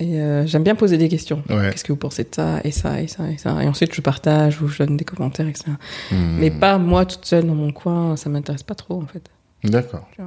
[0.00, 1.42] et j'aime bien poser des questions.
[1.48, 1.70] Ouais.
[1.70, 3.62] Qu'est-ce que vous pensez de ça, et ça, et ça, et ça.
[3.64, 5.64] Et ensuite, je partage ou je donne des commentaires, etc.
[6.12, 9.22] Mais pas moi toute seule dans mon coin, ça m'intéresse pas trop, en fait.
[9.64, 10.08] D'accord.
[10.14, 10.22] Tu.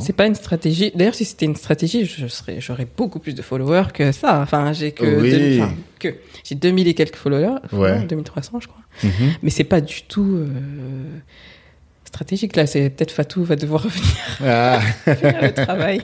[0.00, 0.92] C'est pas une stratégie.
[0.94, 4.40] D'ailleurs, si c'était une stratégie, je serais, j'aurais beaucoup plus de followers que ça.
[4.42, 5.30] Enfin, j'ai que, Oui.
[5.30, 6.14] 2000, enfin, que
[6.44, 7.58] j'ai 2000 et quelques followers.
[7.72, 7.98] Ouais.
[8.00, 8.82] Non, 2300, je crois.
[9.02, 9.32] Mhm.
[9.42, 10.46] Mais c'est pas du tout euh,
[12.04, 12.54] stratégique.
[12.56, 14.14] Là, c'est peut-être Fatou va devoir revenir
[14.44, 16.02] Ah, faire le travail.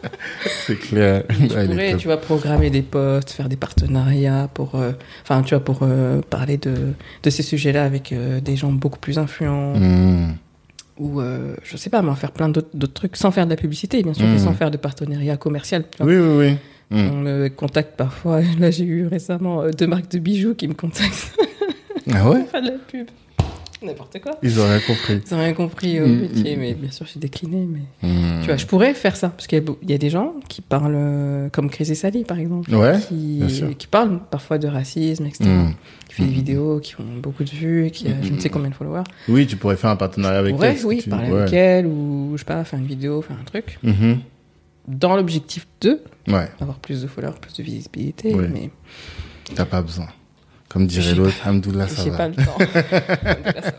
[0.66, 1.24] c'est clair.
[1.30, 4.92] Je Ouais, il est pourrais, tu vois, programmer des posts, faire des partenariats pour, euh,
[5.22, 6.74] enfin, tu vois, pour euh, parler de,
[7.22, 9.74] de ces sujets-là avec euh, des gens beaucoup plus influents.
[9.76, 10.36] Mm.
[10.98, 13.56] Ou, euh, je sais pas, mais en faire plein d'autres trucs sans faire de la
[13.56, 14.34] publicité, bien sûr, Mm.
[14.34, 15.84] et sans faire de partenariat commercial.
[15.90, 16.06] tu vois.
[16.12, 16.36] Oui, oui,
[16.90, 16.96] oui.
[16.96, 17.10] Mm.
[17.12, 18.40] On me contacte parfois.
[18.60, 21.34] Là, j'ai eu récemment euh, deux marques de bijoux qui me contactent
[22.12, 22.40] Ah ouais?
[22.42, 23.06] Pour faire de la pub.
[23.84, 24.32] N'importe quoi.
[24.42, 25.20] Ils ont rien compris.
[25.30, 27.66] Ils n'ont rien compris au Mm, métier, mais bien sûr, j'ai décliné.
[27.66, 28.40] Mais Mm.
[28.40, 30.94] tu vois, je pourrais faire ça parce qu'il y, a y des gens qui parlent,
[30.96, 33.42] euh, comme Crazy Sally par exemple, Ouais, qui,
[33.78, 35.44] qui parlent parfois de racisme, etc.
[35.44, 35.74] Mm.
[36.08, 38.48] Qui fait des vidéos qui ont beaucoup de vues, qui a Mm, je ne sais
[38.48, 39.02] combien de followers.
[39.28, 40.86] Oui, tu pourrais faire un partenariat avec pourrais, elle.
[40.86, 41.40] oui, tu- parler ouais.
[41.42, 43.78] avec elle ou je sais pas, faire une vidéo, faire un truc.
[43.82, 44.18] Mhm.
[44.88, 48.44] Dans l'objectif de Ouais, avoir plus de followers, plus de visibilité, Oui.
[48.52, 48.70] mais
[49.54, 50.08] t'as pas besoin.
[50.74, 52.16] Comme dirait J'ai l'autre, Hamdoullah, ça j'ai va.
[52.16, 52.58] pas le temps.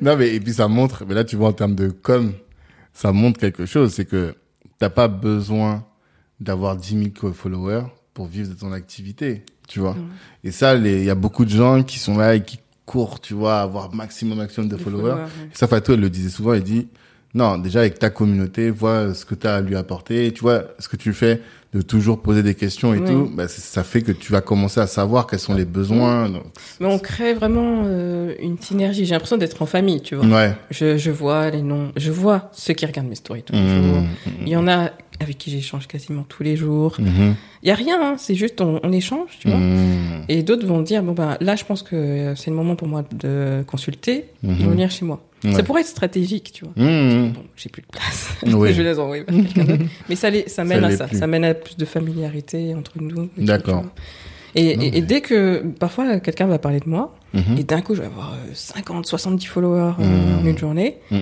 [0.00, 2.32] Non, mais et puis ça montre, mais là tu vois en termes de com,
[2.92, 4.34] ça montre quelque chose, c'est que
[4.78, 5.84] t'as pas besoin
[6.40, 9.96] d'avoir 10 000 followers pour vivre de ton activité, tu vois.
[10.44, 13.34] Et ça, il y a beaucoup de gens qui sont là et qui courent, tu
[13.34, 15.14] vois, à avoir maximum, maximum de Des followers.
[15.14, 15.48] ouais.
[15.52, 16.88] Ça, Fatou, elle le disait souvent, elle dit,
[17.34, 20.64] non, déjà avec ta communauté, vois ce que tu as à lui apporter, tu vois,
[20.78, 21.40] ce que tu fais
[21.74, 23.04] de toujours poser des questions et Oui.
[23.06, 26.30] tout, bah, ça fait que tu vas commencer à savoir quels sont les besoins.
[26.30, 26.44] donc-
[26.80, 29.04] Mais on crée vraiment euh, une synergie.
[29.04, 30.24] J'ai l'impression d'être en famille, tu vois.
[30.26, 30.54] Ouais.
[30.70, 33.82] Je, je vois les noms, je vois ceux qui regardent mes stories tous les Mmh,
[33.84, 34.00] jours.
[34.00, 36.96] mmh, Il y en a avec qui j'échange quasiment tous les jours.
[37.00, 39.58] Il y a rien, hein, c'est juste on, on échange, tu vois.
[40.28, 43.04] Et d'autres vont dire bon ben là je pense que c'est le moment pour moi
[43.12, 45.20] de consulter, vont venir chez moi.
[45.44, 45.52] Ouais.
[45.52, 46.72] Ça pourrait être stratégique, tu vois.
[46.76, 47.32] Mhm.
[47.32, 48.30] Bon, j'ai plus de place.
[48.46, 48.72] Oui.
[48.72, 49.84] je vais les envoyer vers quelqu'un d'autre.
[50.08, 51.06] Mais ça, les- ça mène Ça à ça.
[51.08, 51.18] plus.
[51.18, 53.28] Ça mène à plus de familiarité entre nous.
[53.36, 53.84] D'accord.
[54.54, 57.58] Et, Non, et- et mais- dès que parfois quelqu'un va parler de moi, Mhm.
[57.58, 60.02] et d'un coup je vais avoir euh, 50, 70 followers euh,
[60.38, 60.48] en Mhm.
[60.48, 61.20] une journée, Mhm,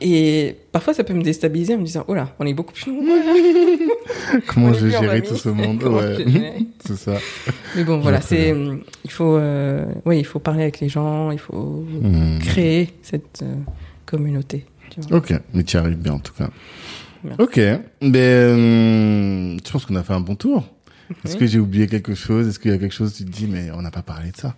[0.00, 2.90] et parfois ça peut me déstabiliser en me disant oh là, on est beaucoup plus
[2.92, 3.20] nombreux.
[4.48, 6.16] Comment je vais gérer tout ce monde Ouais.
[6.84, 7.14] C'est ça.
[7.76, 11.30] Mais bon, voilà, c'est hum, il faut euh, ouais, il faut parler avec les gens,
[11.30, 11.84] il faut
[12.40, 13.54] créer cette euh,
[14.06, 14.66] communauté.
[14.90, 15.18] Tu vois.
[15.18, 16.48] Ok, mais tu y arrives bien en tout cas.
[17.22, 17.40] Merci.
[17.42, 17.60] Ok,
[18.02, 20.64] mais hum, je pense qu'on a fait un bon tour.
[21.24, 21.38] Est-ce Oui.
[21.40, 22.48] que j'ai oublié quelque chose?
[22.48, 24.30] Est-ce qu'il y a quelque chose où tu te dis mais on n'a pas parlé
[24.30, 24.54] de ça?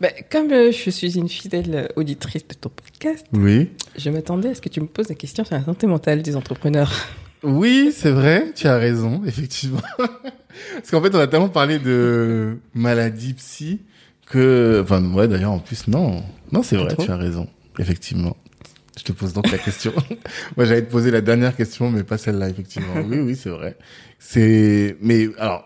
[0.00, 3.70] Bah, comme euh, je suis une fidèle auditrice de ton podcast, Oui.
[3.96, 6.34] je m'attendais à ce que tu me poses la question sur la santé mentale des
[6.36, 6.92] entrepreneurs.
[7.44, 9.80] Oui, c'est vrai, tu as raison, effectivement.
[9.98, 13.80] Parce qu'en fait, on a tellement parlé de maladie psy
[14.26, 17.04] que, enfin, ouais, d'ailleurs, en plus, non, non, c'est vrai, Trop.
[17.04, 17.46] tu as raison,
[17.78, 18.36] effectivement.
[18.96, 19.92] Je te pose donc la question.
[20.56, 22.94] Moi, j'allais te poser la dernière question, mais pas celle-là, effectivement.
[23.06, 23.76] Oui, oui, c'est vrai.
[24.18, 25.64] C'est, mais alors,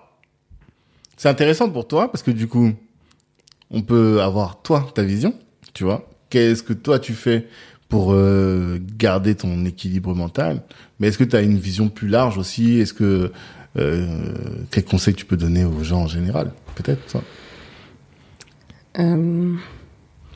[1.16, 2.72] c'est intéressant pour toi parce que du coup,
[3.70, 5.34] on peut avoir toi ta vision,
[5.74, 6.08] tu vois.
[6.30, 7.46] Qu'est-ce que toi tu fais
[7.88, 10.62] pour euh, garder ton équilibre mental?
[10.98, 12.80] Mais est-ce que tu as une vision plus large aussi?
[12.80, 13.30] Est-ce que
[13.76, 14.34] euh,
[14.70, 16.52] quels conseils tu peux donner aux gens en général?
[16.76, 17.20] Peut-être ça.
[18.98, 19.54] Euh,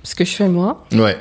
[0.03, 1.17] ce que je fais moi, Ouais.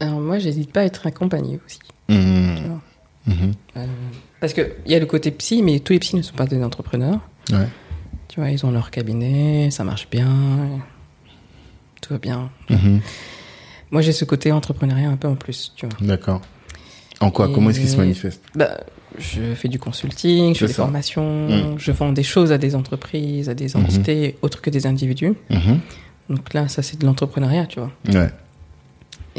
[0.00, 1.78] Alors moi, j'hésite pas à être accompagnée aussi.
[2.08, 2.80] Vois.
[3.26, 3.52] Mhm.
[3.76, 3.86] Euh,
[4.40, 6.46] parce que il y a le côté psy, mais tous les psys ne sont pas
[6.46, 7.20] des entrepreneurs.
[7.52, 7.68] Ouais.
[8.28, 10.80] Tu vois, ils ont leur cabinet, ça marche bien,
[12.00, 12.50] tout va bien.
[12.70, 13.00] Mhm.
[13.90, 15.96] Moi, j'ai ce côté entrepreneuriat un peu en plus, tu vois.
[16.06, 16.40] D'accord.
[17.20, 17.48] En quoi?
[17.48, 18.80] Et- Comment est-ce qu'il se manifeste Bah,
[19.18, 20.82] je fais du consulting, je fais des ça.
[20.84, 21.78] formations, Mm.
[21.78, 23.84] je vends des choses à des entreprises, à des Mhm.
[23.84, 25.34] entités autres que des individus.
[26.30, 27.90] Donc là, ça, c'est de l'entrepreneuriat, tu vois.
[28.08, 28.30] Ouais.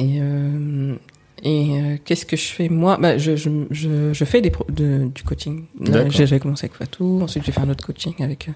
[0.02, 0.96] Et, euh,
[1.44, 2.98] et euh, qu'est-ce que je fais moi?
[3.00, 5.66] Bah, je, je, je, je fais des pro- de, du coaching.
[5.80, 6.12] D'accord.
[6.12, 8.52] J'ai commencé avec Fatou, ensuite j'ai fait un autre coaching avec euh,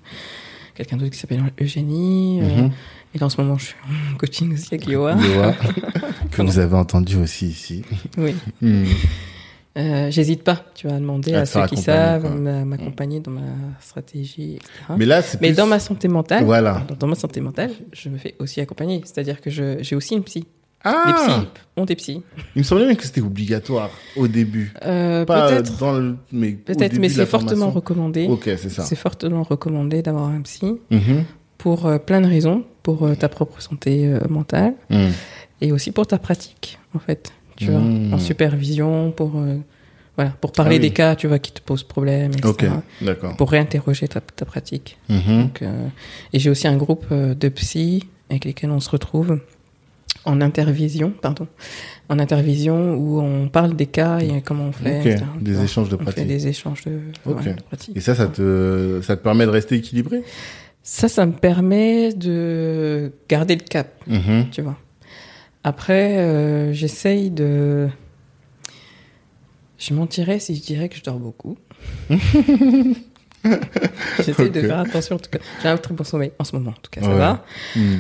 [0.76, 2.39] quelqu'un d'autre qui s'appelle Eugénie.
[2.41, 2.72] euh, Mhm.
[3.14, 3.76] et là, en ce moment, je suis
[4.14, 5.16] en coaching aussi avec Yoa.
[6.32, 7.84] Que vous avez entendu aussi ici.
[8.18, 8.34] Oui.
[9.78, 13.41] Euh, J'hésite pas, tu à demander À ceux qui savent, m'a- m'accompagner dans ma
[13.82, 14.70] stratégie, etc.
[14.98, 16.86] Mais là, Mais plus- dans ma santé mentale, Voilà.
[16.98, 19.02] dans ma santé mentale, je me fais aussi accompagner.
[19.04, 20.46] C'est-à-dire que j'ai aussi une psy.
[20.88, 22.22] Ah Les psys ont des psys.
[22.56, 24.72] Il me semblait bien que c'était obligatoire au début.
[24.86, 28.28] Euh, peut-être, dans le, mais peut-être, mais c'est fortement recommandé.
[28.28, 28.84] Ok, c'est ça.
[28.84, 31.24] C'est fortement recommandé d'avoir un psy Mhm.
[31.58, 35.12] pour euh, plein de raisons, pour euh, ta propre santé euh, mentale Mhm.
[35.62, 37.34] et aussi pour ta pratique, en fait.
[37.58, 38.14] Tu vois, Mmh.
[38.14, 39.42] en supervision, pour
[40.18, 40.88] voilà, pour parler Ah oui.
[40.88, 42.48] des cas, tu vois, qui te posent problème, etc.
[42.50, 42.66] Ok,
[43.02, 43.36] d'accord.
[43.38, 44.98] Pour réinterroger ta, ta pratique.
[45.10, 45.42] Mhm.
[45.42, 45.88] Donc, euh,
[46.34, 49.40] et j'ai aussi un groupe de psy avec lesquels on se retrouve
[50.26, 51.48] en intervision, pardon,
[52.10, 55.00] en intervision où on parle des cas et comment on fait.
[55.00, 56.28] Etc., des échanges de On fait pratiques.
[56.28, 57.38] des échanges de, Ok.
[57.46, 57.96] ouais, de pratiques.
[57.98, 60.24] Et ça, ça te, ça te permet de rester équilibré?
[60.84, 64.50] Ça, ça me permet de garder le cap, Mhm.
[64.52, 64.78] tu vois.
[65.64, 67.88] Après, euh, j'essaye de.
[69.78, 71.58] Je mentirais si je dirais que je dors beaucoup.
[74.26, 75.40] J'essaye de faire attention, en tout cas.
[75.62, 77.16] J'ai un très bon sommeil en ce moment, en tout cas, ça Ouais.
[77.18, 77.46] va.
[77.76, 78.00] Mhm.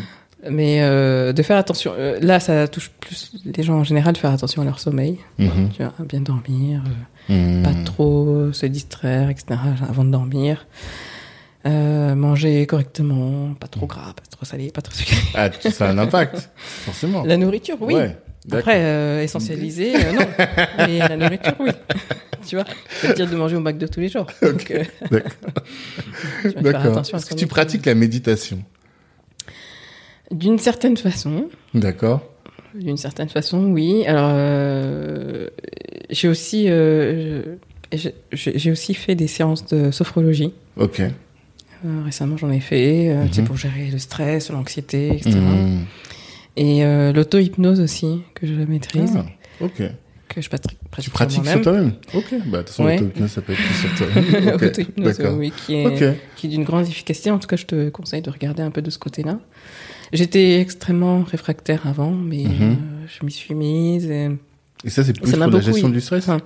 [0.49, 1.93] Mais euh, de faire attention.
[1.97, 5.17] euh, là, ça touche plus les gens en général de faire attention à leur sommeil.
[5.39, 5.69] Mhm.
[5.75, 6.81] Tu vois, bien dormir,
[7.29, 7.63] euh, Mhm.
[7.63, 9.59] pas trop se distraire, etc.
[9.89, 10.67] avant de dormir.
[11.65, 15.17] Manger correctement, pas trop gras, pas trop salé, pas trop sucré.
[15.33, 17.23] Ah, ça a un impact, forcément.
[17.23, 17.95] La nourriture, oui.
[17.95, 18.15] Ouais.
[18.51, 20.21] Après, essentialiser, non.
[20.77, 21.71] Mais la nourriture, oui.
[22.47, 22.65] tu vois,
[23.01, 24.27] ça veut dire de manger au McDo tous les jours.
[24.43, 24.53] Euh,
[25.11, 25.31] D'accord.
[26.61, 26.99] D'accord.
[27.15, 28.59] Est-ce que tu pratiques la méditation?
[30.35, 32.21] D'une certaine façon, D'accord.
[32.73, 34.05] D'une certaine façon, oui.
[34.05, 35.47] Alors, euh,
[36.09, 37.55] j'ai aussi, euh,
[38.33, 40.51] j'ai aussi fait des séances de sophrologie.
[40.75, 40.99] Ok.
[40.99, 43.45] Euh, récemment, j'en ai fait, Mhm.
[43.45, 45.37] pour gérer le stress, l'anxiété, etc.
[45.39, 45.85] Mhm.
[46.57, 49.25] Et euh, l'auto-hypnose aussi, que je maîtrise, Ah,
[49.61, 49.81] ok.
[50.27, 51.93] que je pratique, Tu pratique pratiques sur toi-même?
[52.13, 52.25] Ok.
[52.47, 52.97] Bah, de toute façon, Ouais.
[52.97, 54.47] l'auto-hypnose, ça peut être plus sur toi-même.
[54.55, 55.37] Ok, Auto-hypnose, D'accord.
[55.37, 57.31] oui, qui est, qui est d'une grande efficacité.
[57.31, 59.39] En tout cas, je te conseille de regarder un peu de ce côté-là.
[60.13, 62.51] J'étais extrêmement réfractaire avant, mais Mhm.
[62.61, 62.75] euh,
[63.07, 64.05] je m'y suis mise.
[64.09, 64.29] Et...
[64.83, 66.41] Et ça, c'est plus Ça pour la gestion du stress Enfin,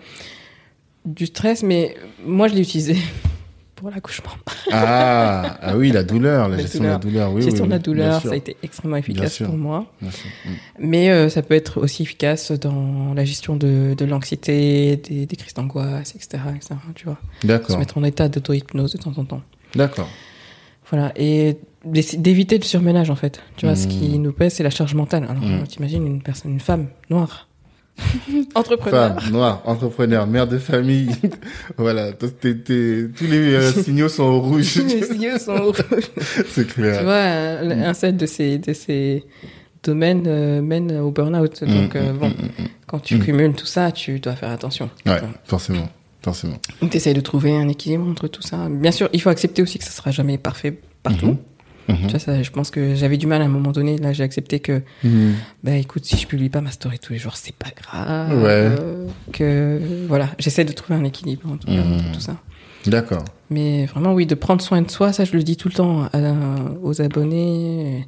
[1.05, 1.95] du stress, mais
[2.25, 2.95] moi je l'ai utilisé
[3.75, 4.31] pour l'accouchement.
[4.71, 7.33] Ah, ah oui, la douleur, la, La gestion de la douleur.
[7.33, 9.91] Oui, gestion oui, de la douleur, ça a été extrêmement efficace pour moi.
[10.01, 10.07] Mm.
[10.79, 15.35] Mais euh, ça peut être aussi efficace dans la gestion de, de l'anxiété, des, des
[15.35, 19.25] crises d'angoisse, etc., etc., Tu vois, se D'accord, mettre en état d'auto-hypnose de temps en
[19.25, 19.41] temps.
[19.75, 20.09] d'accord.
[20.91, 23.41] Voilà, et d'éviter le surménage en fait.
[23.57, 24.21] Tu vois, ce qui Mm.
[24.21, 25.25] nous pèse, c'est la charge mentale.
[25.29, 25.63] Alors, Mm.
[25.67, 27.47] t'imagines une personne, une femme noire,
[28.55, 29.19] entrepreneur.
[29.21, 31.09] Femme, noire, entrepreneur, mère de famille.
[31.77, 34.75] voilà, t'es- t'es- tous les euh, signaux sont au rouge.
[34.77, 35.83] Les yeux sont rouges.
[36.49, 37.03] C'est Tu clair.
[37.03, 39.23] vois, un, un seul de ces, de ces
[39.83, 41.63] domaines euh, mène au burn-out.
[41.63, 42.33] Donc, Mm, euh, bon,
[42.87, 44.89] quand tu cumules tout ça, tu dois faire attention.
[45.05, 45.87] Ouais, forcément,
[46.21, 46.57] forcément.
[46.81, 48.67] Donc, t'essayes de trouver un équilibre entre tout ça.
[48.69, 51.37] Bien sûr, il faut accepter aussi que ça sera jamais parfait partout.
[51.89, 51.97] Mhm.
[52.03, 53.97] Tu vois, ça, je pense que j'avais du mal à un moment donné.
[53.97, 54.81] Là, j'ai accepté que,
[55.63, 58.37] bah, écoute, si je publie pas ma story tous les jours, c'est pas grave.
[58.41, 58.47] Ouais.
[58.49, 61.93] Euh, Que, voilà, j'essaie de trouver un équilibre, en tout cas, Mhm.
[61.93, 62.35] entre tout ça.
[62.85, 63.25] D'accord.
[63.49, 66.03] Mais vraiment, oui, de prendre soin de soi, ça, je le dis tout le temps
[66.13, 66.19] à-
[66.81, 68.07] aux abonnés.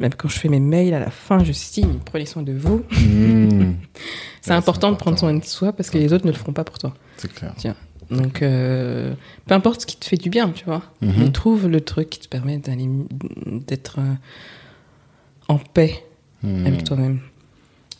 [0.00, 2.82] Même quand je fais mes mails, à la fin, je signe, prenez soin de vous.
[2.90, 3.76] Mhm.
[4.42, 6.52] C'est Ouais, important, de prendre soin de soi parce que les autres ne le feront
[6.52, 6.92] pas pour toi.
[7.16, 7.54] C'est clair.
[8.10, 9.14] Donc, euh,
[9.46, 10.82] peu importe ce qui te fait du bien, tu vois.
[11.00, 11.32] Mhm.
[11.32, 12.88] Trouve le truc qui te permet d'aller,
[13.66, 14.14] d'être euh,
[15.48, 16.04] en paix
[16.42, 16.66] Mhm.
[16.66, 17.20] avec toi-même.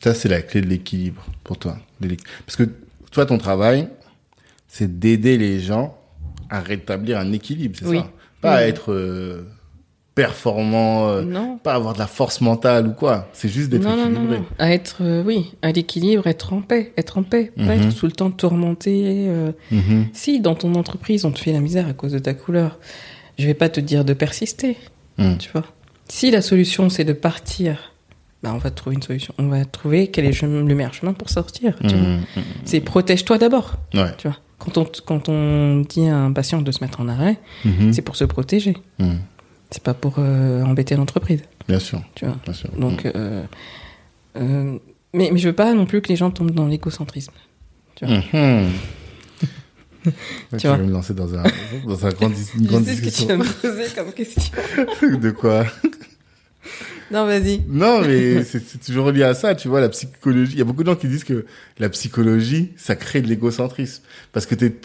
[0.03, 1.79] Ça, c'est la clé de l'équilibre pour toi.
[2.45, 2.65] Parce que
[3.11, 3.89] toi, ton travail,
[4.69, 5.97] c'est d'aider les gens
[6.51, 7.99] à rétablir un équilibre, c'est Oui.
[7.99, 8.11] ça?
[8.43, 9.45] Pas à être euh,
[10.15, 11.59] performant, euh, non.
[11.59, 13.29] pas avoir de la force mentale ou quoi.
[13.33, 14.39] C'est juste d'être Non, non, non, équilibré.
[14.39, 14.45] non.
[14.59, 17.67] À être, euh, oui, à l'équilibre, être en paix, être en paix, Mhm.
[17.67, 19.27] pas être tout le temps tourmenté.
[19.29, 20.07] euh, Mhm.
[20.13, 22.79] Si dans ton entreprise on te fait la misère à cause de ta couleur,
[23.39, 24.77] je vais pas te dire de persister,
[25.19, 25.39] Mhm.
[25.39, 25.65] tu vois.
[26.09, 27.93] Si la solution c'est de partir,
[28.43, 29.35] bah on va trouver une solution.
[29.39, 31.75] On va trouver quel est le meilleur chemin pour sortir.
[31.81, 31.97] tu vois.
[31.97, 32.21] Mhm.
[32.65, 34.13] C'est protège-toi d'abord, Ouais.
[34.19, 34.37] tu vois.
[34.59, 37.93] Quand on, quand on dit à un patient de se mettre en arrêt, Mhm.
[37.93, 38.77] c'est pour se protéger.
[39.71, 42.37] C'est pas pour euh, embêter l'entreprise, Bien sûr, tu vois.
[42.45, 42.71] bien sûr.
[42.79, 43.43] Donc, euh,
[44.37, 44.79] euh,
[45.13, 47.33] mais, mais je veux pas non plus que les gens tombent dans l'égocentrisme.
[47.97, 48.17] tu vois.
[48.17, 48.69] Ouais,
[50.59, 50.77] tu vois.
[50.77, 51.43] vas me lancer dans un,
[51.87, 53.27] dans un grand, une grande sais ce que tu discussion.
[53.29, 54.53] vas me poser comme question.
[55.19, 55.65] de quoi?
[57.11, 57.63] Non, vas-y.
[57.69, 60.53] Non, mais c'est c'est toujours lié à ça, tu vois, la psychologie.
[60.53, 61.47] Il y a beaucoup de gens qui disent que
[61.79, 64.03] la psychologie, ça crée de l'égocentrisme.
[64.33, 64.83] Parce que t'es t'es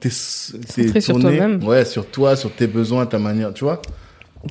[0.00, 1.62] t'es Centré sur tourné, toi-même.
[1.64, 3.80] Ouais, sur toi, sur tes besoins, ta manière, tu vois?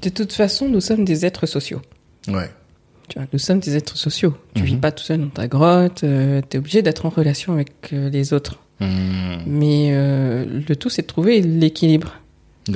[0.01, 1.81] De toute façon, nous sommes des êtres sociaux.
[2.27, 2.49] Ouais.
[3.07, 4.35] Tu vois, nous sommes des êtres sociaux.
[4.53, 4.67] Tu Mhm.
[4.67, 5.99] vis pas tout seul dans ta grotte.
[6.01, 8.59] tu es obligé d'être en relation avec euh, les autres.
[8.79, 8.85] Mmh.
[9.47, 12.15] Mais euh, le tout, c'est de trouver l'équilibre.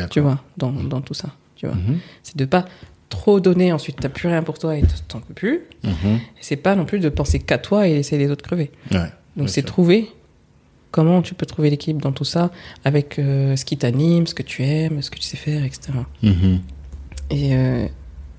[0.09, 1.29] Tu vois, dans, dans tout ça.
[1.57, 1.99] Tu vois, Mhm.
[2.23, 2.65] c'est de pas
[3.09, 3.73] trop donner.
[3.73, 5.61] Ensuite, t'as plus rien pour toi et t'en peux plus.
[5.83, 6.19] Mhm.
[6.39, 8.71] C'est pas non plus de penser qu'à toi et laisser les autres crever.
[8.91, 9.09] Ouais.
[9.35, 10.07] Donc c'est trouver
[10.91, 12.51] comment tu peux trouver l'équilibre dans tout ça
[12.85, 15.91] avec euh, ce qui t'anime, ce que tu aimes, ce que tu sais faire, etc.
[17.31, 17.87] Et euh,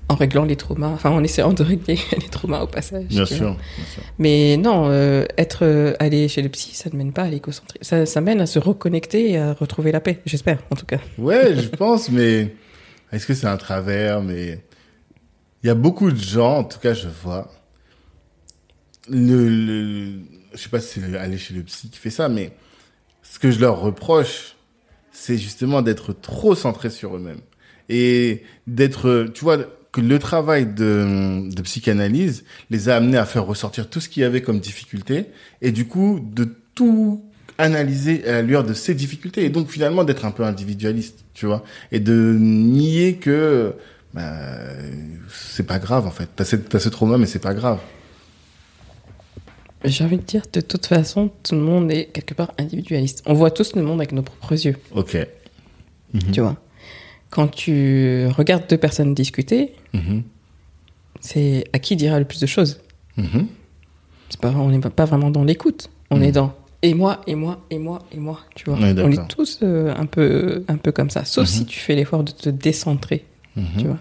[0.09, 3.05] en réglant les traumas, enfin en essayant de régler les traumas au passage.
[3.05, 3.57] Bien sûr, vois.
[3.77, 4.03] bien sûr.
[4.19, 7.83] Mais non, euh, être euh, aller chez le psy, ça ne mène pas à l'écocentrisme.
[7.83, 10.99] Ça, ça mène à se reconnecter et à retrouver la paix, j'espère en tout cas.
[11.17, 12.55] Ouais, je pense, mais
[13.11, 14.21] est-ce que c'est un travers?
[14.21, 14.63] Mais
[15.63, 17.51] il y a beaucoup de gens, en tout cas, je vois.
[19.09, 20.19] Le, le,
[20.53, 22.53] je sais pas si c'est aller chez le psy qui fait ça, mais
[23.21, 24.55] ce que je leur reproche,
[25.11, 27.41] c'est justement d'être trop centré sur eux-mêmes
[27.93, 29.57] et d'être, tu vois,
[29.91, 34.21] que le travail de, de psychanalyse les a amenés à faire ressortir tout ce qu'il
[34.21, 35.25] y avait comme difficulté
[35.61, 37.23] et du coup de tout
[37.59, 41.45] analyser à la lueur de ces difficultés et donc finalement d'être un peu individualiste, tu
[41.45, 43.75] vois, et de nier que
[44.15, 44.57] bah,
[45.29, 46.27] c'est pas grave en fait.
[46.35, 47.79] T'as ce, t'as ce trauma mais c'est pas grave.
[49.85, 53.21] J'ai envie de dire, de toute façon, tout le monde est quelque part individualiste.
[53.25, 55.17] On voit tous le monde avec nos propres yeux, Ok.
[56.31, 56.57] tu vois.
[57.33, 60.21] Quand tu regardes deux personnes discuter, Mhm.
[61.19, 62.79] c'est à qui dira le plus de choses.
[63.17, 63.47] Mhm.
[64.29, 65.89] C'est pas, on n'est pas vraiment dans l'écoute.
[66.11, 66.23] On Mhm.
[66.23, 66.53] est dans
[66.83, 68.77] et moi, et moi, et moi, et moi, tu vois.
[68.79, 71.23] On est tous euh, un peu, un peu comme ça.
[71.25, 71.49] Sauf Mhm.
[71.55, 73.65] si tu fais l'effort de te décentrer, Mhm.
[73.79, 73.99] tu vois.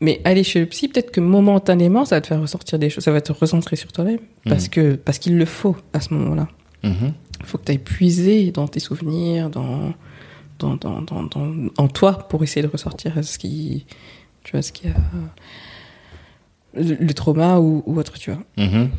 [0.00, 3.04] Mais aller chez le psy, peut-être que momentanément, ça va te faire ressortir des choses,
[3.04, 4.70] ça va te recentrer sur toi-même, parce Mhm.
[4.70, 6.48] que parce qu'il le faut à ce moment-là.
[6.84, 7.12] Mhm.
[7.40, 9.92] Il faut que tu ailles puiser dans tes souvenirs, dans,
[10.58, 13.86] dans, dans, dans, dans- en toi, pour essayer de ressortir ce qui,
[14.44, 14.92] tu vois, ce qui a
[16.74, 18.42] le, le trauma ou, ou autre, tu vois.
[18.56, 18.90] Mhm.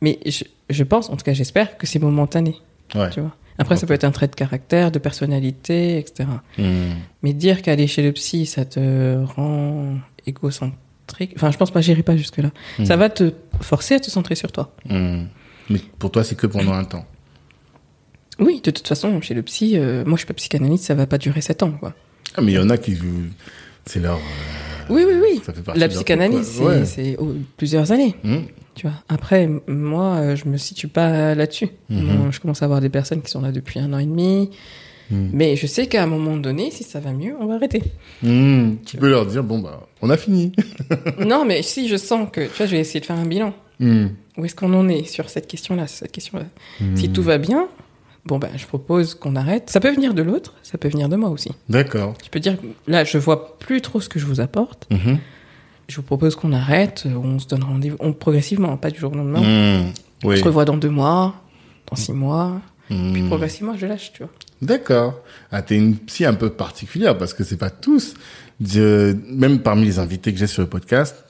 [0.00, 2.56] Mais je, je pense, en tout cas j'espère, que c'est momentané,
[2.94, 3.10] Ouais.
[3.10, 3.34] tu vois.
[3.58, 6.28] Après, ça peut être un trait de caractère, de personnalité, etc.
[6.58, 6.94] Mhm.
[7.22, 9.94] Mais dire qu'aller chez le psy, ça te rend
[10.26, 12.50] égocentrique, enfin, je pense pas, j'irai pas jusque-là.
[12.78, 12.84] Mhm.
[12.84, 14.74] Ça va te forcer à te centrer sur toi.
[14.88, 15.28] Mhm.
[15.70, 17.06] Mais pour toi, c'est que pendant un temps.
[18.38, 21.06] Oui, de toute façon, chez le psy, euh, moi je suis pas psychanalyste, ça va
[21.06, 21.94] pas durer 7 ans, quoi.
[22.36, 22.96] Ah, mais il y en a qui.
[23.86, 24.16] C'est leur.
[24.16, 24.20] euh,
[24.90, 25.40] Oui, oui, oui.
[25.44, 26.72] ça fait partie La de leur psychanalyse, truc, quoi.
[26.72, 26.84] c'est Ouais.
[26.86, 28.40] c'est, oh, plusieurs années, Hmm.
[28.74, 28.96] tu vois.
[29.08, 31.68] Après, moi, euh, je me situe pas là-dessus.
[31.88, 32.02] Mhm.
[32.18, 34.50] Moi, Je commence à avoir des personnes qui sont là depuis un an et demi.
[35.10, 35.28] Hmm.
[35.32, 37.82] Mais je sais qu'à un moment donné, si ça va mieux, on va arrêter.
[38.24, 38.74] Hmm.
[38.84, 40.50] Tu peux leur dire, bon, bah, on a fini.
[41.24, 43.54] non, mais si je sens que, tu vois, je vais essayer de faire un bilan.
[43.78, 44.08] Hmm.
[44.36, 46.46] Où est-ce qu'on en est sur cette question-là, cette question-là?
[46.80, 46.96] Hmm.
[46.96, 47.68] Si tout va bien,
[48.26, 49.70] bon, ben, je propose qu'on arrête.
[49.70, 51.50] Ça peut venir de l'autre, ça peut venir de moi aussi.
[51.68, 52.14] D'accord.
[52.24, 54.86] Je peux dire, là, je vois plus trop ce que je vous apporte.
[54.90, 55.18] Mhm.
[55.88, 59.12] Je vous propose qu'on arrête, euh, on se donne rendez-vous, on, progressivement, pas du jour
[59.12, 59.40] au lendemain.
[59.40, 59.92] Hmm.
[60.24, 60.38] On Oui.
[60.38, 61.34] se revoit dans deux mois,
[61.88, 63.12] dans six mois, Hmm.
[63.12, 64.32] puis progressivement, je lâche, tu vois.
[64.62, 65.20] D'accord.
[65.50, 68.14] Ah, t'es une psy un peu particulière parce que c'est pas tous.
[68.60, 71.24] Même parmi les invités que j'ai sur le podcast.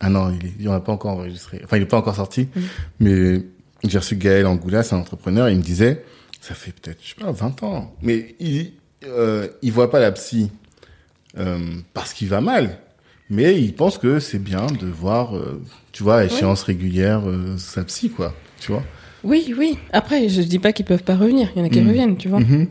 [0.00, 1.60] Ah non, il, est, il en a pas encore enregistré.
[1.64, 2.48] Enfin, il est pas encore sorti.
[2.54, 2.62] Mhm.
[3.00, 3.42] Mais
[3.84, 5.48] j'ai reçu Gaël Angoula, c'est un entrepreneur.
[5.48, 6.04] Il me disait,
[6.40, 7.94] ça fait peut-être, je sais pas, 20 ans.
[8.02, 8.72] Mais il,
[9.04, 10.50] euh, il voit pas la psy
[11.38, 11.58] euh,
[11.94, 12.78] parce qu'il va mal.
[13.30, 15.62] Mais il pense que c'est bien de voir, euh,
[15.92, 18.34] tu vois, à échéance régulière, euh, sa psy, quoi.
[18.60, 18.82] Tu vois.
[19.22, 19.78] Oui, oui.
[19.92, 21.48] Après, je dis pas qu'ils peuvent pas revenir.
[21.54, 21.88] Il y en a qui Mhm.
[21.88, 22.40] reviennent, tu vois.
[22.40, 22.68] Mhm.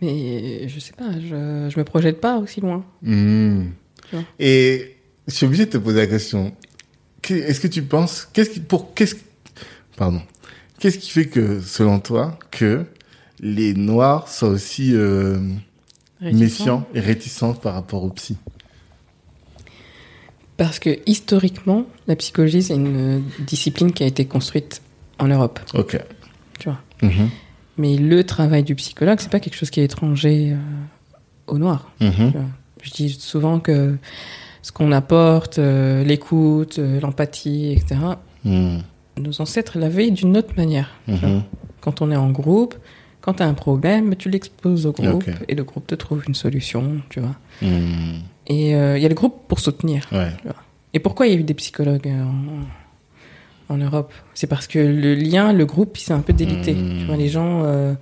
[0.00, 2.84] Mais je sais pas, je, je me projette pas aussi loin.
[3.02, 4.22] Tu vois.
[4.38, 4.96] Et
[5.28, 6.52] je suis obligé de te poser la question.
[7.22, 9.14] Que- Est-ce que tu penses, qu'est-ce qui, pour, qu'est-ce,
[9.96, 10.22] pardon,
[10.78, 12.84] qu'est-ce qui fait que, selon toi, que
[13.40, 15.38] les Noirs soient aussi euh,
[16.20, 18.36] méfiants et réticents par rapport aux psy?
[20.56, 24.82] Parce que historiquement, la psychologie, c'est une euh, discipline qui a été construite
[25.18, 25.98] en Europe, Ok.
[26.58, 26.78] tu vois.
[27.02, 27.28] Mhm.
[27.76, 30.56] Mais le travail du psychologue, c'est pas quelque chose qui est étranger euh,
[31.48, 31.90] aux Noirs.
[32.00, 32.30] Mhm.
[32.30, 32.42] vois.
[32.82, 33.96] Je dis souvent que
[34.62, 37.96] ce qu'on apporte, euh, l'écoute, l'empathie, etc..
[39.18, 40.90] nos ancêtres l'avaient d'une autre manière.
[41.08, 41.42] Mhm.
[41.80, 42.74] Quand on est en groupe,
[43.20, 46.34] quand tu as un problème, tu l'exposes au groupe et le groupe te trouve une
[46.34, 47.36] solution, tu vois.
[47.62, 48.20] Mhm.
[48.46, 50.06] Et euh, il y a le groupe pour soutenir.
[50.12, 50.28] Ouais.
[50.92, 52.22] Et pourquoi il y a eu des psychologues euh,
[53.70, 54.12] en, en Europe?
[54.34, 56.74] C'est parce que le lien, le groupe, il s'est un peu délité.
[56.74, 56.98] Hmm.
[57.00, 57.94] Tu vois, les gens euh,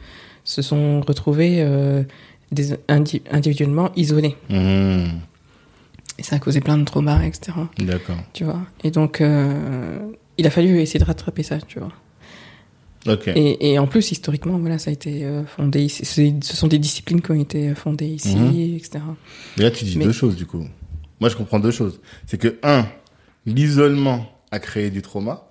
[0.44, 2.02] se sont retrouvés euh,
[2.50, 4.36] des, indi- individuellement isolés.
[4.50, 5.20] Mhm.
[6.18, 7.52] Et ça a causé plein de traumas, etc.
[7.78, 8.16] D'accord.
[8.32, 8.60] Tu vois.
[8.84, 9.98] Et donc, euh,
[10.38, 11.92] il a fallu essayer de rattraper ça, tu vois.
[13.34, 16.04] Et, et en plus, historiquement, voilà, ça a été euh, fondé ici.
[16.40, 18.76] Ce sont des disciplines qui ont été fondées ici, Mhm.
[18.76, 19.00] etc.
[19.58, 20.64] Et là, tu dis Mais- deux choses, du coup.
[21.20, 22.00] Moi, je comprends deux choses.
[22.26, 22.86] C'est que, un,
[23.44, 25.48] l'isolement a créé du trauma.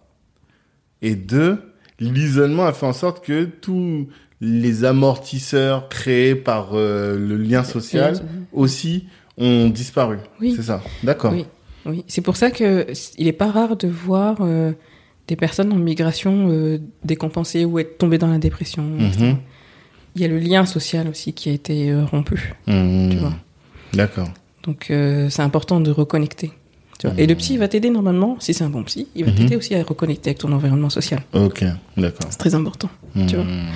[1.02, 4.08] Et deux, l'isolement a fait en sorte que tous
[4.40, 8.16] les amortisseurs créés par euh, le lien social
[8.54, 10.18] aussi ont disparu.
[10.40, 10.54] Oui.
[10.56, 10.82] C'est ça.
[11.04, 11.34] D'accord.
[11.34, 11.46] Oui,
[11.86, 12.04] oui.
[12.08, 12.88] C'est pour ça que
[13.18, 14.72] il est pas rare de voir euh,
[15.28, 18.84] des personnes en migration euh, décompensées ou être tombées dans la dépression.
[18.84, 19.38] Mhm.
[20.16, 22.54] Il y a le lien social aussi qui a été euh, rompu.
[22.68, 23.10] Mhm.
[23.12, 23.34] Tu vois.
[23.94, 24.30] D'accord.
[24.64, 26.52] Donc euh, c'est important de reconnecter.
[27.00, 27.16] Tu vois.
[27.20, 29.38] Et le psy il va t'aider normalement, si c'est un bon psy, il va Mhm.
[29.38, 31.22] t'aider aussi à reconnecter avec ton environnement social.
[31.34, 31.64] Ok.
[31.98, 32.28] D'accord.
[32.30, 32.90] C'est très important.
[33.28, 33.46] Tu vois.
[33.46, 33.68] Mhm.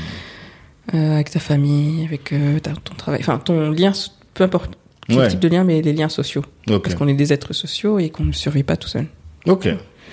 [0.93, 2.25] Avec ta famille, avec
[2.61, 3.91] ta- ton travail, enfin ton lien,
[4.35, 4.77] peu importe
[5.07, 5.27] quel Ouais.
[5.27, 6.43] type de lien, mais les liens sociaux.
[6.67, 9.05] Parce qu'on est des êtres sociaux et qu'on ne survit pas tout seul.
[9.47, 9.67] Ok.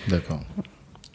[0.09, 0.41] D'accord.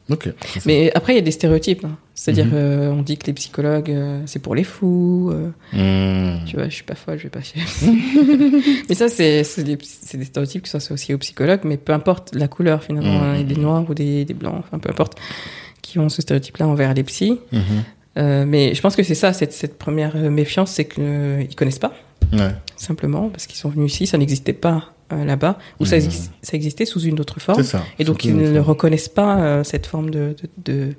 [0.10, 0.30] Ok.
[0.45, 0.64] C'est ça.
[0.68, 1.84] Mais après, il y a des stéréotypes.
[1.84, 1.98] hein.
[2.16, 2.52] C'est-à-dire, Mhm.
[2.56, 5.30] euh, on dit que les psychologues, euh, c'est pour les fous.
[5.34, 6.45] euh, Mhm.
[6.45, 7.60] tu vois, je suis pas folle, je vais pas chez.
[8.90, 12.48] mais ça, c'est des, des stéréotypes qui sont associés aux psychologues, mais peu importe la
[12.48, 13.24] couleur finalement, Mhm.
[13.24, 15.20] hein, des noirs ou des, des blancs, enfin peu importe,
[15.82, 17.38] qui ont ce stéréotype-là envers les psys.
[17.52, 17.62] Mhm.
[18.18, 21.80] Euh, mais je pense que c'est ça, cette, cette première euh, méfiance, c'est qu'ils connaissent
[21.80, 21.94] pas,
[22.34, 22.52] Ouais.
[22.76, 26.53] simplement, parce qu'ils sont venus ici, ça n'existait pas euh, là-bas, ou ça, exis- ça
[26.57, 27.64] existait sous une autre forme.
[27.64, 27.84] Ça.
[27.99, 30.35] Et donc, ils ne reconnaissent pas euh, cette forme de,
[30.65, 30.94] de,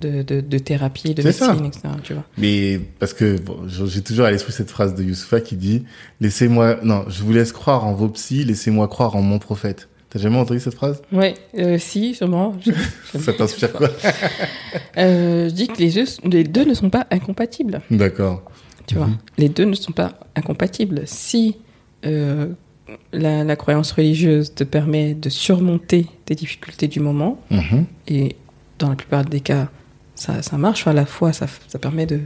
[0.00, 1.48] de, de, de, de thérapie, de ça.
[1.52, 1.88] médecine, etc.
[2.02, 2.24] Tu vois.
[2.38, 5.84] Mais parce que bon, j'ai toujours à l'esprit cette phrase de Youssoufa qui dit
[6.20, 9.88] laissez-moi non, je vous laisse croire en vos psys, laissez-moi croire en mon prophète.
[10.10, 11.02] T'as jamais entendu cette phrase?
[11.12, 12.54] Ouais, euh, si, sûrement.
[12.64, 12.72] Je,
[13.18, 13.90] Ça t'inspire quoi?
[14.96, 17.82] Euh, je dis que les deux, les deux ne sont pas incompatibles.
[17.90, 18.42] D'accord.
[18.86, 21.02] Tu vois, les deux ne sont pas incompatibles.
[21.04, 21.56] Si
[22.06, 22.48] euh,
[23.12, 27.84] la, la croyance religieuse te permet de surmonter tes difficultés du moment, Mhm.
[28.06, 28.36] et
[28.78, 29.68] dans la plupart des cas,
[30.14, 30.80] ça, ça marche.
[30.82, 32.20] Enfin, la foi, ça, ça permet de,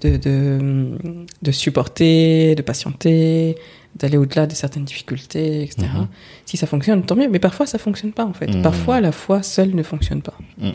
[0.00, 0.98] de, de,
[1.40, 3.56] de supporter, de patienter,
[3.96, 5.86] d'aller au-delà de certaines difficultés, etc.
[5.94, 6.08] Mhm.
[6.46, 7.28] Si ça fonctionne, tant mieux.
[7.28, 8.46] Mais parfois, ça fonctionne pas, en fait.
[8.54, 8.62] Mhm.
[8.62, 10.34] Parfois, la foi seule ne fonctionne pas.
[10.58, 10.72] Mhm.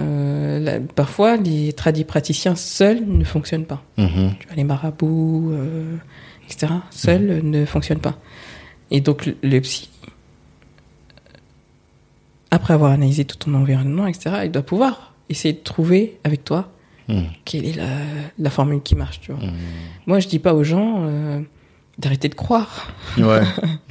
[0.00, 3.82] Euh, la- parfois, les tradis praticiens seuls ne fonctionnent pas.
[3.96, 5.96] Tu vois, les marabouts, euh,
[6.48, 8.18] etc., seuls ne fonctionnent pas.
[8.90, 9.88] Et donc, le, le psy,
[12.50, 16.70] après avoir analysé tout ton environnement, etc., il doit pouvoir essayer de trouver avec toi
[17.06, 17.24] Mhm.
[17.44, 17.84] Quelle est la,
[18.38, 19.52] la formule qui marche, tu vois Mhm.
[20.06, 21.40] Moi, je dis pas aux gens euh,
[21.98, 22.88] d'arrêter de croire.
[23.18, 23.42] Ouais.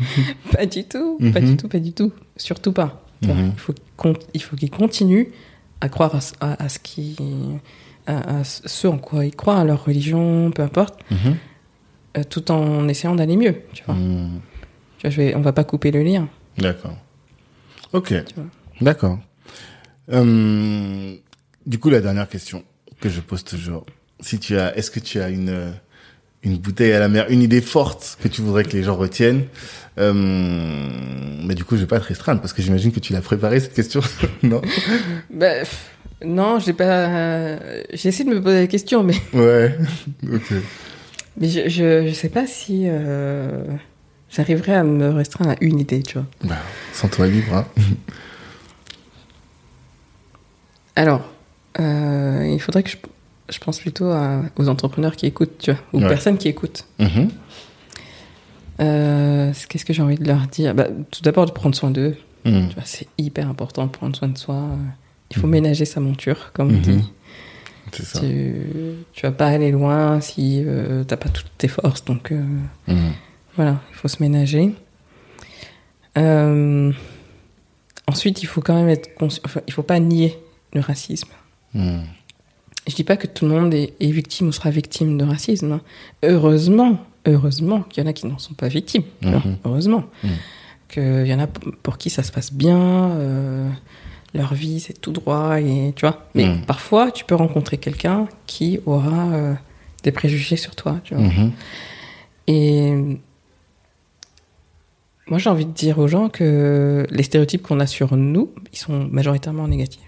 [0.51, 1.49] Pas du tout, pas Mhm.
[1.51, 2.11] du tout, pas du tout.
[2.37, 3.03] Surtout pas.
[3.21, 3.51] Mhm.
[3.53, 3.73] Il faut,
[4.33, 5.27] il faut qu'ils continuent
[5.81, 7.15] à croire à, ce- à- à ce qui,
[8.07, 11.35] à, à ce en quoi ils croient, à leur religion, peu importe, Mhm.
[12.17, 13.61] euh, tout en essayant d'aller mieux.
[13.73, 13.95] Tu vois.
[13.95, 14.41] Mhm.
[14.97, 16.27] Tu vois, je vais, on va pas couper le lien.
[16.57, 16.97] D'accord.
[17.93, 18.13] Ok.
[18.81, 19.19] D'accord.
[20.11, 21.15] Euh,
[21.65, 22.63] du coup, la dernière question
[22.99, 23.85] que je pose toujours,
[24.19, 25.71] si tu as, est-ce que tu as une euh,
[26.43, 29.45] une bouteille à la mer, une idée forte que tu voudrais que les gens retiennent
[29.97, 33.21] euh, Mais du coup, je vais pas te restreindre parce que j'imagine que tu l'as
[33.21, 34.01] préparé cette question,
[34.43, 34.61] non?
[35.29, 35.53] Bah,
[36.25, 36.83] non, j'ai pas.
[37.07, 39.77] euh, j'ai essayé de me poser la question, mais Ouais.
[40.33, 40.53] Ok.
[41.37, 43.63] mais je je, je sais pas si euh,
[44.29, 46.27] j'arriverai à me restreindre à une idée, tu vois.
[46.43, 46.57] Bah,
[46.93, 47.53] sens-toi libre.
[47.55, 47.65] Hein.
[50.95, 51.21] Alors,
[51.79, 52.97] il faudrait que je,
[53.53, 56.07] je pense plutôt à- aux entrepreneurs qui écoutent, tu vois, aux Ouais.
[56.09, 56.85] personnes qui écoutent.
[56.99, 57.29] Mhm.
[58.81, 60.73] Euh, Qu'est-ce que j'ai envie de leur dire?
[60.73, 62.15] Bah, Tout d'abord, de prendre soin d'eux.
[62.45, 62.69] Mhm.
[62.83, 64.61] C'est hyper important de prendre soin de soi.
[65.31, 66.81] Il faut ménager sa monture, comme on Mhm.
[66.81, 67.11] dit.
[67.91, 68.19] Ça.
[68.21, 68.55] Tu,
[69.13, 72.03] tu vas pas aller loin si euh, t'as pas toutes tes forces.
[72.05, 72.41] Donc euh,
[72.87, 73.11] Mhm.
[73.55, 74.73] voilà, il faut se ménager.
[76.17, 76.91] Euh,
[78.07, 79.41] ensuite, il faut quand même être conscient.
[79.45, 80.37] Enfin, il faut pas nier
[80.73, 81.29] le racisme.
[82.87, 85.71] Je dis pas que tout le monde est, est victime ou sera victime de racisme.
[85.71, 85.81] hein.
[86.21, 89.03] Heureusement, heureusement qu'il y en a qui n'en sont pas victimes.
[89.21, 89.57] Mhm.
[89.65, 90.03] Heureusement.
[90.23, 90.31] Mhm.
[90.89, 92.77] Qu'il y en a pour qui ça se passe bien,
[93.11, 93.69] euh,
[94.33, 96.27] leur vie c'est tout droit, et tu vois.
[96.35, 96.65] Mais Mhm.
[96.65, 99.53] parfois, tu peux rencontrer quelqu'un qui aura euh,
[100.03, 101.23] des préjugés sur toi, tu vois.
[101.23, 101.51] Mhm.
[102.47, 102.91] Et
[105.27, 108.77] moi, j'ai envie de dire aux gens que les stéréotypes qu'on a sur nous, ils
[108.77, 110.01] sont majoritairement négatifs.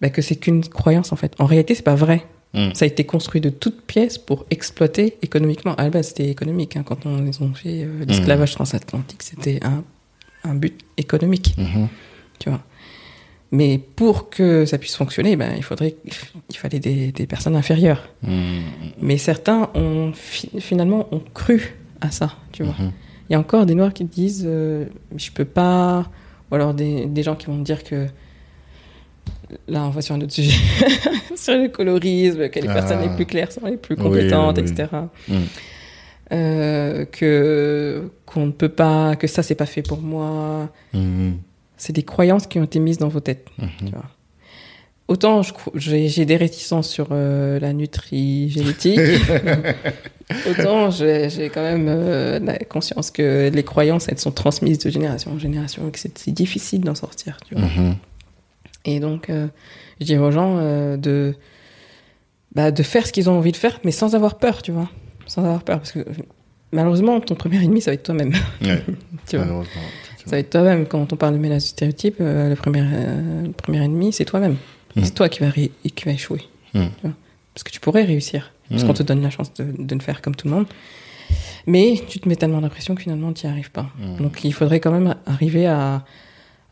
[0.00, 1.34] Bah, que c'est qu'une croyance en fait.
[1.38, 2.24] En réalité, c'est pas vrai.
[2.54, 2.74] Mhm.
[2.74, 5.74] Ça a été construit de toutes pièces pour exploiter économiquement.
[5.74, 6.76] À la base, c'était économique.
[6.76, 6.82] hein.
[6.84, 9.82] Quand on les ont fait euh, l'esclavage transatlantique, c'était un,
[10.44, 11.88] un but économique, Mhm.
[12.38, 12.62] tu vois.
[13.50, 15.96] Mais pour que ça puisse fonctionner, ben, il faudrait,
[16.50, 18.08] il fallait des, des personnes inférieures.
[19.00, 22.74] Mais certains ont fi- finalement ont cru à ça, tu vois.
[22.78, 24.84] Il y a encore des noirs qui disent euh,
[25.16, 26.10] je peux pas
[26.50, 28.06] ou alors des, des gens qui vont dire que
[29.68, 30.56] là on va sur un autre sujet
[31.36, 32.74] sur le colorisme que les Ah.
[32.74, 34.70] personnes les plus claires sont les plus compétentes oui, oui.
[34.72, 34.88] etc
[35.28, 35.34] Mm.
[36.30, 41.38] Euh, que qu'on ne peut pas que ça c'est pas fait pour moi Mhm.
[41.78, 43.68] c'est des croyances qui ont été mises dans vos têtes Mhm.
[43.86, 44.04] tu vois.
[45.08, 45.40] Autant
[45.74, 49.00] j'ai des réticences sur euh, la nutri-génétique,
[50.50, 55.32] autant j'ai quand même euh, la conscience que les croyances, elles sont transmises de génération
[55.32, 57.38] en génération et que c'est c'est difficile d'en sortir.
[57.48, 57.64] Tu vois.
[58.84, 59.48] Et donc, euh,
[60.00, 61.34] je dis aux gens euh, de,
[62.54, 64.88] bah, de faire ce qu'ils ont envie de faire, mais sans avoir peur, tu vois.
[65.26, 66.04] Sans avoir peur, parce que
[66.72, 68.32] malheureusement, ton premier ennemi, ça va être toi-même.
[68.62, 68.82] Ouais.
[69.28, 69.44] tu vois.
[69.44, 69.82] Malheureusement.
[70.24, 70.86] Ça va être toi-même.
[70.86, 74.24] Quand on parle de ménage de stéréotype, euh, le, premier, euh, le premier ennemi, c'est
[74.24, 74.56] toi-même.
[74.96, 75.04] Mm.
[75.04, 76.42] C'est toi qui vas, qui va échouer.
[76.74, 76.80] Mm.
[76.82, 77.12] Tu vois.
[77.54, 78.52] Parce que tu pourrais réussir.
[78.70, 78.86] Parce Mm.
[78.86, 80.66] qu'on te donne la chance de, de le faire comme tout le monde.
[81.66, 83.86] Mais tu te mets tellement d'impression que finalement, tu n'y arrives pas.
[83.98, 84.22] Mm.
[84.22, 86.04] Donc, il faudrait quand même arriver à,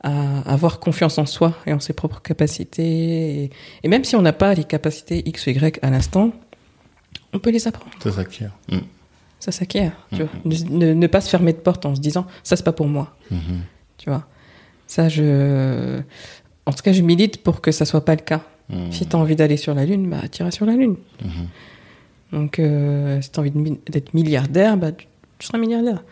[0.03, 3.45] à avoir confiance en soi et en ses propres capacités.
[3.45, 3.51] Et,
[3.83, 6.33] et même si on n'a pas les capacités X ou Y à l'instant,
[7.33, 7.93] on peut les apprendre.
[8.03, 8.53] Ça s'acquiert.
[8.71, 8.83] Mhm.
[9.41, 9.93] Ça s'acquiert.
[10.13, 10.29] vois.
[10.45, 10.55] Ne,
[10.87, 13.17] ne- ne pas se fermer de porte en se disant ça, c'est pas pour moi
[13.31, 13.61] Mhm.
[13.99, 14.27] tu vois.
[14.87, 16.01] Ça, je.
[16.67, 18.43] En tout cas, je milite pour que ça soit pas le cas.
[18.71, 18.93] Mhm.
[18.93, 20.97] Si tu as envie d'aller sur la Lune, bah, t'iras sur la Lune.
[21.25, 21.31] Mhm.
[22.33, 23.53] Donc, euh, si tu as envie
[23.89, 25.07] d'être milliardaire, bah, tu,
[25.39, 26.03] tu seras milliardaire.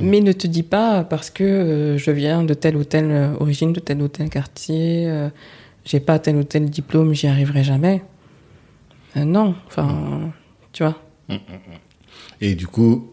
[0.00, 3.34] Mais ne te dis pas parce que euh, je viens de telle ou telle euh,
[3.38, 5.28] origine, de tel ou tel quartier, euh,
[5.84, 8.02] j'ai pas tel ou tel diplôme, j'y arriverai jamais.
[9.16, 10.32] Euh, non, enfin,
[10.72, 10.96] tu vois.
[12.40, 13.12] Et du coup,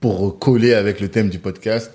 [0.00, 1.92] pour coller avec le thème du podcast,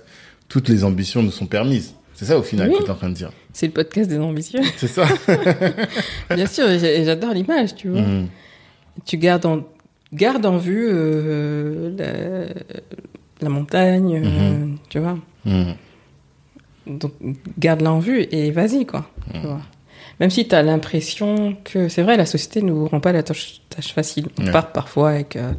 [0.48, 1.94] toutes les ambitions nous sont permises.
[2.14, 2.78] C'est ça au final Oui.
[2.78, 3.32] que tu es en train de dire.
[3.54, 4.62] C'est le podcast des ambitieux.
[4.78, 5.06] C'est ça
[6.34, 8.02] Bien sûr, j'adore l'image, tu vois.
[9.06, 9.64] Tu gardes en,
[10.14, 12.54] gardes en vue euh, la,
[13.42, 15.18] la montagne, euh, tu vois.
[15.46, 15.76] Mhm.
[16.88, 17.12] Donc,
[17.60, 19.10] garde-la en vue et vas-y, quoi.
[19.34, 19.62] tu vois.
[20.20, 23.24] Même si tu as l'impression que, c'est vrai, la société ne nous rend pas la
[23.24, 24.28] tâche, tâche facile.
[24.40, 24.52] On Ouais.
[24.52, 25.52] part parfois avec, euh,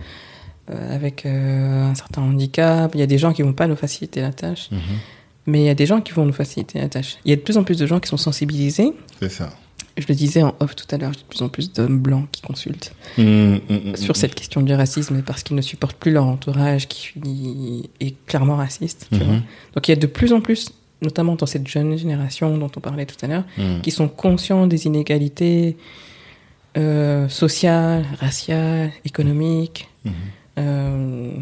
[0.91, 2.91] avec euh, un certain handicap.
[2.95, 4.71] Il y a des gens qui vont pas nous faciliter la tâche.
[4.73, 4.79] Mhm.
[5.47, 7.19] Mais il y a des gens qui vont nous faciliter la tâche.
[7.25, 8.93] Il y a de plus en plus de gens qui sont sensibilisés.
[9.21, 9.51] C'est ça.
[9.99, 12.29] Je le disais en off tout à l'heure, j'ai de plus en plus d'hommes blancs
[12.31, 12.95] qui consultent.
[13.19, 17.91] Mhm, mhm, sur cette question du racisme parce qu'ils ne supportent plus leur entourage qui
[18.01, 19.09] est clairement raciste.
[19.13, 19.35] tu vois.
[19.75, 20.71] Donc il y a de plus en plus,
[21.03, 23.45] notamment dans cette jeune génération dont on parlait tout à l'heure,
[23.83, 25.77] qui sont conscients des inégalités
[26.77, 29.89] euh, sociales, raciales, économiques,
[30.59, 31.33] euh,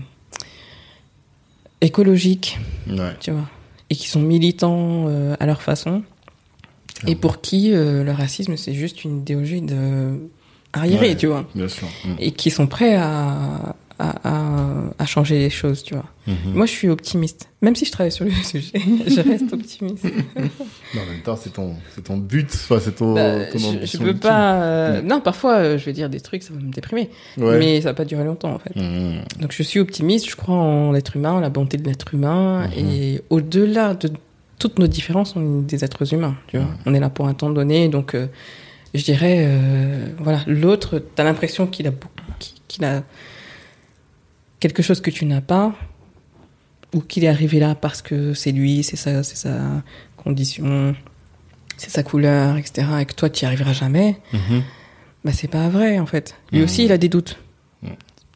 [1.81, 2.59] écologiques,
[2.89, 3.15] Ouais.
[3.21, 3.49] tu vois,
[3.91, 6.03] et qui sont militants euh, à leur façon,
[7.07, 10.19] et pour qui euh, le racisme c'est juste une idéologie de
[10.73, 11.17] arriérée, Ouais.
[11.17, 11.89] tu vois, Bien sûr.
[12.05, 12.17] Mhm.
[12.19, 14.67] et qui sont prêts à, à, à,
[14.99, 16.05] à changer les choses, tu vois.
[16.27, 16.53] Mhm.
[16.55, 18.73] Moi, je suis optimiste, même si je travaille sur le sujet,
[19.07, 20.05] je reste optimiste.
[20.37, 23.73] Mais en même temps, c'est ton, c'est ton but, enfin, c'est ton, Bah, ton ambition
[23.85, 24.19] je peux ultime.
[24.21, 24.63] pas.
[24.63, 25.07] euh, Mm.
[25.07, 27.09] Non, parfois, euh, je vais dire des trucs, ça va me déprimer,
[27.39, 27.59] Ouais.
[27.59, 28.77] mais ça va pas durer longtemps en fait.
[28.77, 29.23] Mhm.
[29.41, 32.67] Donc je suis optimiste, je crois en l'être humain, en la bonté de l'être humain,
[32.67, 32.73] Mhm.
[32.89, 34.11] et au-delà de
[34.59, 36.69] toutes nos différences, on est des êtres humains, tu vois.
[36.87, 38.27] On est là pour un temps donné, donc euh,
[38.95, 41.93] je dirais, euh, voilà, l'autre, t'as l'impression qu'il a,
[42.69, 43.03] qu'il a
[44.61, 45.75] quelque chose que tu n'as pas,
[46.95, 49.83] ou qu'il est arrivé là parce que c'est lui, c'est sa, c'est sa
[50.17, 50.95] condition,
[51.77, 54.17] c'est sa couleur, etc., et que toi, tu n'y arriveras jamais.
[54.33, 54.63] Mhm.
[55.25, 56.35] Bah, c'est pas vrai, en fait.
[56.53, 56.65] Lui Mhm.
[56.65, 57.39] aussi, il a des doutes.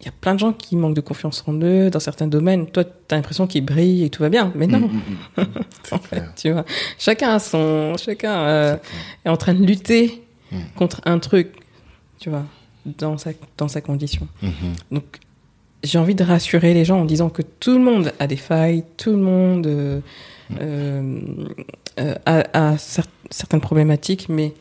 [0.01, 2.67] Il y a plein de gens qui manquent de confiance en eux dans certains domaines.
[2.67, 4.51] Toi, t'as l'impression qu'ils brillent et tout va bien.
[4.55, 5.47] Mais non, Mhm, mhm, mhm.
[5.83, 6.33] C'est clair.
[6.37, 6.65] tu vois.
[6.99, 8.77] Chacun a son, chacun euh,
[9.25, 10.23] est en train de lutter
[10.75, 11.53] contre un truc,
[12.19, 12.45] tu vois,
[12.85, 14.27] dans sa, dans sa condition.
[14.91, 15.05] Donc,
[15.85, 18.85] j'ai envie de rassurer les gens en disant que tout le monde a des failles,
[18.97, 20.01] tout le monde euh,
[20.61, 24.55] euh, a, a cer- certaines problématiques, mais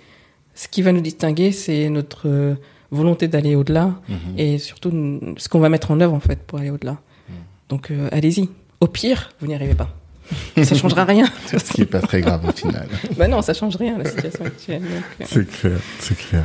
[0.54, 2.56] ce qui va nous distinguer, c'est notre
[2.92, 4.18] volonté d'aller au-delà Mhm.
[4.38, 6.94] et surtout ce qu'on va mettre en œuvre en fait pour aller au-delà.
[6.94, 7.34] Mm.
[7.70, 8.50] Donc euh, allez-y.
[8.82, 9.90] Au pire, vous n'y arrivez pas.
[10.64, 11.26] ça changera rien.
[11.48, 12.88] Ce qui est pas très grave au final.
[13.18, 14.84] bah non, ça change rien la situation actuelle.
[15.22, 16.44] euh, C'est clair, c'est clair.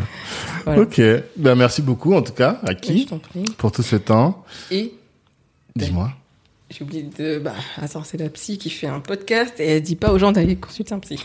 [0.64, 0.80] voilà.
[0.82, 1.00] Ok.
[1.36, 3.06] Ben, merci beaucoup, en tout cas, à qui,
[3.58, 4.42] pour tout ce temps.
[4.70, 4.94] Et
[5.76, 6.10] Dis-moi.
[6.70, 7.38] j'ai oublié de.
[7.38, 10.32] Bah, attends, c'est la psy qui fait un podcast et elle dit pas aux gens
[10.32, 11.18] d'aller consulter un psy.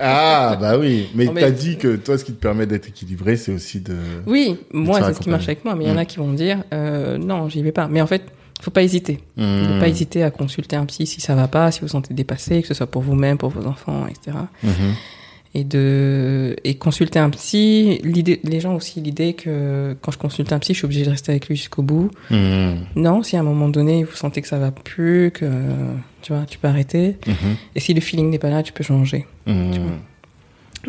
[0.00, 1.08] Ah, bah oui.
[1.14, 3.96] Mais t'as dit que toi, ce qui te permet d'être équilibré, c'est aussi de.
[4.26, 6.06] Oui, moi, c'est ce qui marche avec moi, mais il y en a Mm.
[6.06, 7.88] qui vont dire euh, non, j'y vais pas.
[7.88, 8.22] Mais en fait,
[8.62, 9.20] faut pas hésiter.
[9.36, 9.80] Ne Mhm.
[9.80, 12.62] pas hésiter à consulter un psy si ça va pas, si vous vous sentez dépassé,
[12.62, 14.36] que ce soit pour vous-même, pour vos enfants, etc.
[15.56, 20.18] et de et consulter un psy l'idée les gens ont aussi l'idée que quand je
[20.18, 22.86] consulte un psy je suis obligée de rester avec lui jusqu'au bout Mhm.
[22.96, 25.48] non si à un moment donné vous sentez que ça va plus que
[26.22, 27.56] tu vois tu peux arrêter Mhm.
[27.76, 30.00] et si le feeling n'est pas là tu peux changer Mhm.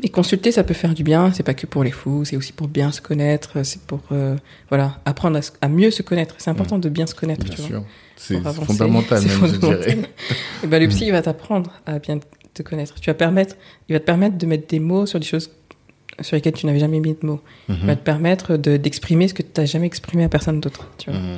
[0.03, 2.51] et consulter ça peut faire du bien c'est pas que pour les fous c'est aussi
[2.51, 4.35] pour bien se connaître c'est pour euh,
[4.69, 7.53] voilà apprendre à, se- à mieux se connaître c'est important de bien se connaître Bien
[7.55, 7.83] tu vois sûr.
[8.17, 9.79] C'est fondamental, même, je fondamental.
[9.81, 9.97] dirais.
[10.63, 12.17] Et ben, le psy, il va t'apprendre à bien
[12.55, 12.95] te connaître.
[12.99, 13.55] Tu vas permettre,
[13.89, 15.51] il va te permettre de mettre des mots sur des choses
[16.21, 17.41] sur lesquelles tu n'avais jamais mis de mots.
[17.69, 17.97] Il va Mhm.
[17.97, 20.89] te permettre de, d'exprimer ce que tu n'as jamais exprimé à personne d'autre.
[20.97, 21.19] Tu vois.
[21.19, 21.37] Mhm.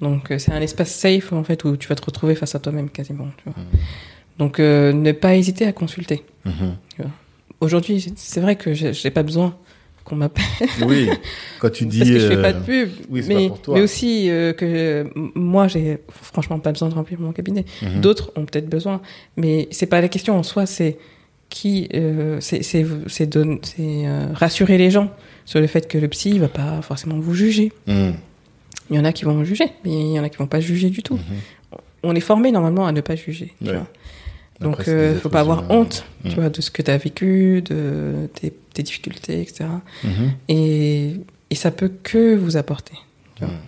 [0.00, 2.58] Donc, euh, c'est un espace safe, en fait, où tu vas te retrouver face à
[2.58, 3.28] toi-même, quasiment.
[3.38, 3.54] Tu vois.
[3.56, 3.78] Mhm.
[4.38, 6.22] Donc, euh, ne pas hésiter à consulter.
[7.60, 9.56] Aujourd'hui, c'est vrai que j'ai pas besoin
[10.06, 10.44] qu'on m'appelle.
[10.86, 11.10] Oui,
[11.58, 11.98] quand tu dis.
[11.98, 12.90] parce que je fais euh, pas de pub.
[13.10, 13.74] oui, mais, pas pour toi.
[13.74, 15.04] mais aussi euh, que euh,
[15.34, 17.64] moi, j'ai franchement pas besoin de remplir mon cabinet.
[17.82, 18.00] Mhm.
[18.00, 19.02] D'autres ont peut-être besoin,
[19.36, 20.64] mais c'est pas la question en soi.
[20.64, 20.96] C'est
[21.48, 22.84] qui, euh, c'est
[23.36, 25.10] euh, rassurer les gens
[25.44, 27.72] sur le fait que le psy il va pas forcément vous juger.
[27.86, 28.14] Mhm.
[28.90, 30.60] Il y en a qui vont juger, mais il y en a qui vont pas
[30.60, 31.14] juger du tout.
[31.14, 31.78] Mhm.
[32.02, 33.52] On est formé normalement à ne pas juger.
[33.60, 33.74] tu Ouais.
[33.76, 33.86] vois.
[34.60, 36.96] Donc, Après, c'est euh, faut pas avoir honte, tu vois, de ce que tu as
[36.96, 39.66] vécu, de tes, tes difficultés, etc.
[40.02, 40.32] Mhm.
[40.48, 41.16] Et,
[41.50, 42.94] et ça peut que vous apporter.
[43.34, 43.52] tu vois.
[43.52, 43.60] Mhm.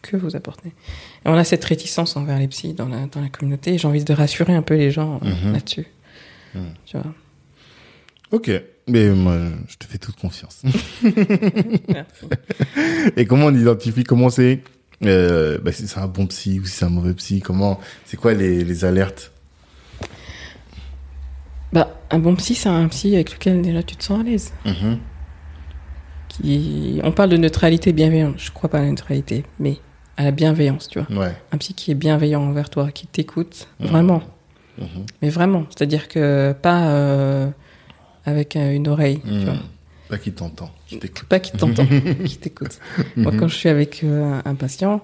[0.00, 0.68] Que vous apporter.
[0.70, 3.78] Et on a cette réticence envers les psys dans la, dans la communauté.
[3.78, 5.52] J'ai envie de rassurer un peu les gens euh, Mhm.
[5.52, 5.86] là-dessus.
[6.54, 6.62] Mhm.
[6.86, 7.12] Tu vois.
[8.32, 8.50] Ok,
[8.88, 9.36] mais moi,
[9.68, 10.62] je te fais toute confiance.
[11.88, 12.26] Merci.
[13.16, 14.62] Et comment on identifie comment c'est
[15.04, 18.16] euh, bah, si c'est un bon psy ou si c'est un mauvais psy Comment C'est
[18.16, 19.31] quoi les, les alertes
[21.72, 24.52] bah, un bon psy, c'est un psy avec lequel déjà tu te sens à l'aise.
[24.64, 24.98] Mhm.
[26.28, 27.00] Qui...
[27.04, 28.34] On parle de neutralité bienveillante.
[28.38, 29.76] Je crois pas à la neutralité, mais
[30.16, 31.24] à la bienveillance, tu vois.
[31.26, 31.36] Ouais.
[31.52, 34.22] Un psy qui est bienveillant envers toi, qui t'écoute, vraiment.
[34.78, 34.86] Mhm.
[35.20, 35.64] Mais vraiment.
[35.70, 37.48] C'est-à-dire que pas euh,
[38.24, 39.44] avec euh, une oreille, tu Mhm.
[39.44, 39.54] vois.
[40.08, 41.24] Pas qui t'entend, qui t'écoute.
[41.24, 41.86] Pas qui t'entend,
[42.26, 42.78] qui t'écoute.
[43.16, 45.00] Moi, quand je suis avec euh, un patient,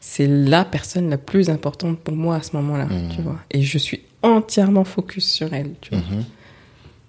[0.00, 3.08] c'est la personne la plus importante pour moi à ce moment-là, Mhm.
[3.14, 3.38] tu vois.
[3.50, 5.98] Et je suis entièrement focus sur elle, tu vois.
[6.00, 6.24] Mhm.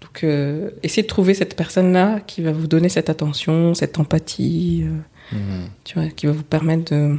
[0.02, 4.84] Donc, euh, essayez de trouver cette personne-là qui va vous donner cette attention, cette empathie,
[4.84, 5.70] euh, Mhm.
[5.86, 7.18] tu vois, qui va vous permettre de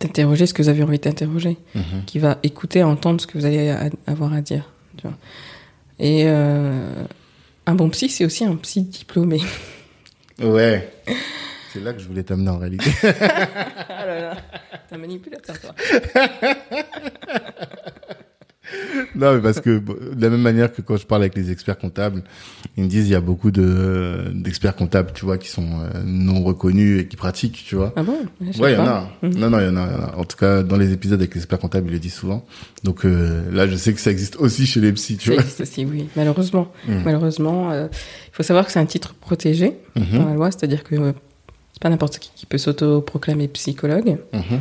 [0.00, 1.58] d'interroger ce que vous avez envie d'interroger,
[2.06, 5.16] qui va écouter, entendre ce que vous allez a- avoir à dire, tu vois.
[5.98, 7.04] Et euh,
[7.66, 9.42] un bon psy, c'est aussi un psy diplômé.
[10.42, 10.90] Ouais.
[11.72, 12.90] C'est là que je voulais t'amener en réalité.
[13.02, 14.36] ah là là,
[14.88, 15.74] t'es un manipulateur, toi.
[19.16, 21.78] non, mais parce que de la même manière que quand je parle avec les experts
[21.78, 22.22] comptables,
[22.76, 26.02] ils me disent il y a beaucoup de d'experts comptables, tu vois, qui sont euh,
[26.04, 27.92] non reconnus et qui pratiquent, tu vois.
[27.96, 28.18] Ah bon?
[28.58, 29.08] Ouais, il y en a.
[29.22, 29.34] Mhm.
[29.38, 31.58] Non, non, il y en a, en tout cas, dans les épisodes avec les experts
[31.58, 32.44] comptables, ils le disent souvent.
[32.84, 35.42] Donc euh, là, je sais que ça existe aussi chez les psys, tu Ça vois.
[35.42, 36.08] existe aussi, oui.
[36.14, 36.70] Malheureusement.
[36.86, 37.02] Mhm.
[37.04, 40.84] Malheureusement, euh, il faut savoir que c'est un titre protégé dans Mhm, la loi, c'est-à-dire
[40.84, 41.12] que euh,
[41.72, 44.18] c'est pas n'importe qui qui peut s'auto-proclamer psychologue.
[44.32, 44.60] mhm.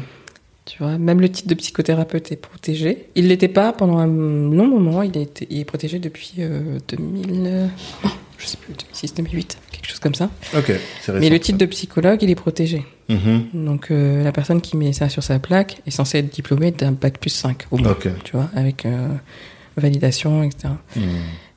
[0.65, 3.07] Tu vois, même le titre de psychothérapeute est protégé.
[3.15, 5.01] Il l'était pas pendant un long moment.
[5.01, 7.67] Il, été, il est protégé depuis euh, 2000, euh,
[8.05, 10.29] oh, je sais plus, 2006, 2008, quelque chose comme ça.
[10.55, 10.71] Ok,
[11.01, 11.13] c'est.
[11.13, 12.85] Mais le titre de psychologue, il est protégé.
[13.09, 13.65] Mhm.
[13.65, 16.91] Donc euh, la personne qui met ça sur sa plaque est censée être diplômée d'un
[16.91, 17.97] bac plus 5 au moins.
[18.23, 19.07] Tu vois, avec euh,
[19.75, 20.75] validation, etc.
[20.95, 21.03] Mhm.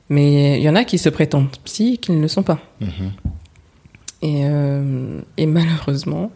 [0.09, 2.59] Mais il y en a qui se prétendent psy et qui ne le sont pas.
[4.23, 6.31] Et, euh, et malheureusement,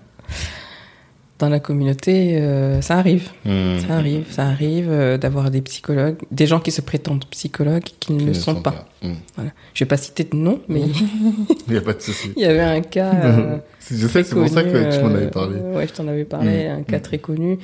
[1.40, 3.30] dans la communauté, euh, ça arrive.
[3.46, 8.14] Ça arrive, ça arrive euh, d'avoir des psychologues, des gens qui se prétendent psychologues qui
[8.14, 8.88] ne le sont sont pas.
[9.04, 9.16] Mhm.
[9.36, 9.52] Voilà.
[9.74, 10.82] Je vais pas citer de nom, mais
[11.68, 12.34] Il n'y a pas de souci.
[12.36, 13.12] il y avait un cas.
[13.24, 13.58] euh,
[13.92, 15.58] je sais, c'est pour ça que tu m'en avais parlé.
[15.60, 16.80] ouais, je t'en avais parlé, Mm.
[16.80, 17.58] un cas très connu.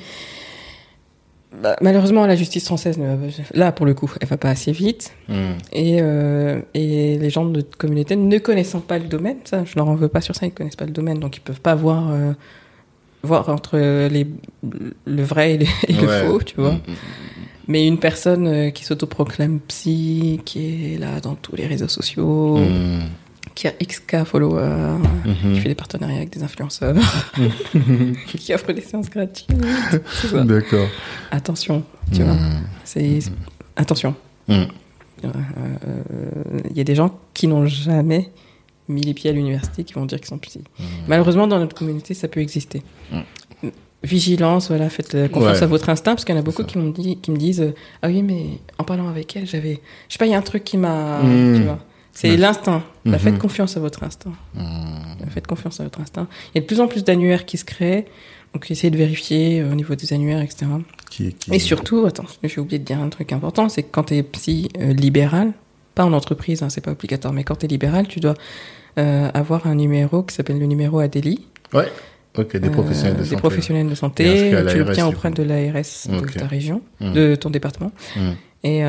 [1.62, 4.72] Bah, malheureusement, la justice française, ne va- là, pour le coup, elle va pas assez
[4.72, 5.12] vite.
[5.28, 5.36] Mhm.
[5.72, 9.74] Et, euh, et les gens de notre communauté, ne connaissant pas le domaine, ça, je
[9.76, 11.74] leur en veux pas sur ça, ils connaissent pas le domaine, donc ils peuvent pas
[11.74, 12.32] voir, euh,
[13.22, 14.26] voir entre les,
[15.06, 16.24] le vrai et, le, et le Ouais.
[16.26, 16.72] faux, tu vois.
[16.72, 16.80] Mhm.
[17.68, 22.58] Mais une personne euh, qui s'autoproclame psy, qui est là dans tous les réseaux sociaux.
[23.54, 25.54] Qui a XK followers, Mhm.
[25.54, 26.96] qui fait des partenariats avec des influenceurs,
[28.26, 29.48] qui offre des séances gratuites.
[30.20, 30.42] c'est ça.
[30.44, 30.88] D'accord.
[31.30, 32.34] Attention, tu vois.
[32.34, 32.62] Mhm.
[32.84, 33.18] C'est
[33.76, 34.14] attention.
[34.48, 34.66] Mhm.
[36.70, 38.30] Il y a des gens qui n'ont jamais
[38.88, 40.36] mis les pieds à l'université qui vont dire qu'ils sont.
[40.78, 40.86] Mhm.
[41.08, 42.82] Malheureusement, dans notre communauté, ça peut exister.
[43.12, 43.70] Mhm.
[44.02, 45.62] Vigilance, voilà, faites euh, confiance Ouais.
[45.62, 47.62] à votre instinct, parce qu'il y en a beaucoup qui, m'ont dit, qui me disent
[47.62, 47.72] euh,
[48.02, 49.80] Ah oui, mais en parlant avec elle, j'avais.
[50.08, 51.22] Je sais pas, il y a un truc qui m'a.
[51.22, 51.56] Mhm.
[51.56, 51.78] Tu vois.
[52.14, 52.36] C'est Ouais.
[52.36, 52.82] l'instinct.
[53.04, 53.18] Mhm.
[53.18, 54.32] Faites confiance à votre instinct.
[54.54, 55.28] Mhm.
[55.30, 56.28] Faites confiance à votre instinct.
[56.54, 58.06] Il y a de plus en plus d'annuaires qui se créent.
[58.54, 60.66] Donc, essayez de vérifier euh, au niveau des annuaires, etc.
[61.10, 61.52] Qui, qui...
[61.52, 64.22] Et surtout, attends, j'ai oublié de dire un truc important, c'est que quand tu es
[64.22, 65.52] psy euh, libéral,
[65.96, 68.34] pas en entreprise, hein, c'est pas obligatoire, mais quand tu es libéral, tu dois
[68.98, 71.44] euh, avoir un numéro qui s'appelle le numéro ADELI.
[71.72, 71.90] Ouais.
[72.38, 73.36] Ok, des professionnels de des santé.
[73.40, 74.52] professionnels de santé.
[74.70, 77.12] Tu l'obtiens auprès de l'ARS de ta région, Mhm.
[77.12, 77.90] de ton département.
[78.16, 78.34] Mhm.
[78.64, 78.82] Et,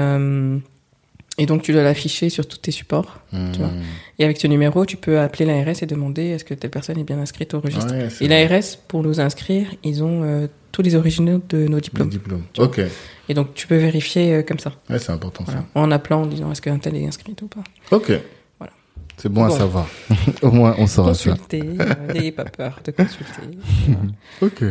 [1.38, 3.20] et donc, tu dois l'afficher sur tous tes supports.
[3.32, 3.72] Tu vois.
[4.20, 7.04] Et avec ce numéro, tu peux appeler l'ARS et demander est-ce que telle personne est
[7.04, 7.94] bien inscrite au registre.
[7.94, 12.10] Ouais, Et l'ARS, pour nous inscrire, ils ont euh, tous les originaux de nos diplômes.
[12.10, 12.44] diplôme.
[12.54, 12.70] Tu vois.
[12.70, 12.82] Ok.
[13.28, 14.72] Et donc, tu peux vérifier euh, comme ça.
[14.90, 15.62] Ouais, c'est important Voilà.
[15.62, 15.68] ça.
[15.80, 17.64] En appelant, en disant est-ce qu'un tel est inscrit ou pas.
[17.92, 18.12] Ok.
[18.60, 18.74] Voilà.
[19.18, 19.88] C'est bon, à savoir.
[20.42, 21.32] Au moins, on saura ça.
[21.32, 23.58] Consulter, euh, n'ayez pas peur de consulter.
[24.42, 24.64] Ok.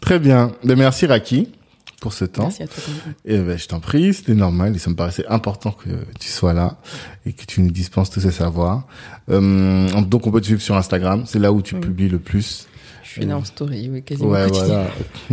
[0.00, 0.52] Très bien.
[0.64, 1.52] Ben, merci Raki
[2.00, 2.44] pour ce temps.
[2.44, 2.82] Merci à toi.
[3.24, 5.88] Et ben, je t'en prie, c'était normal et ça me paraissait important que
[6.20, 6.76] tu sois là
[7.26, 8.86] et que tu nous dispenses tous ces savoirs.
[9.30, 11.80] Euh, donc on peut te suivre sur Instagram, c'est là où tu Oui.
[11.80, 12.66] publies le plus.
[13.08, 14.86] Je suis là en story, oui, quasiment Ouais, voilà.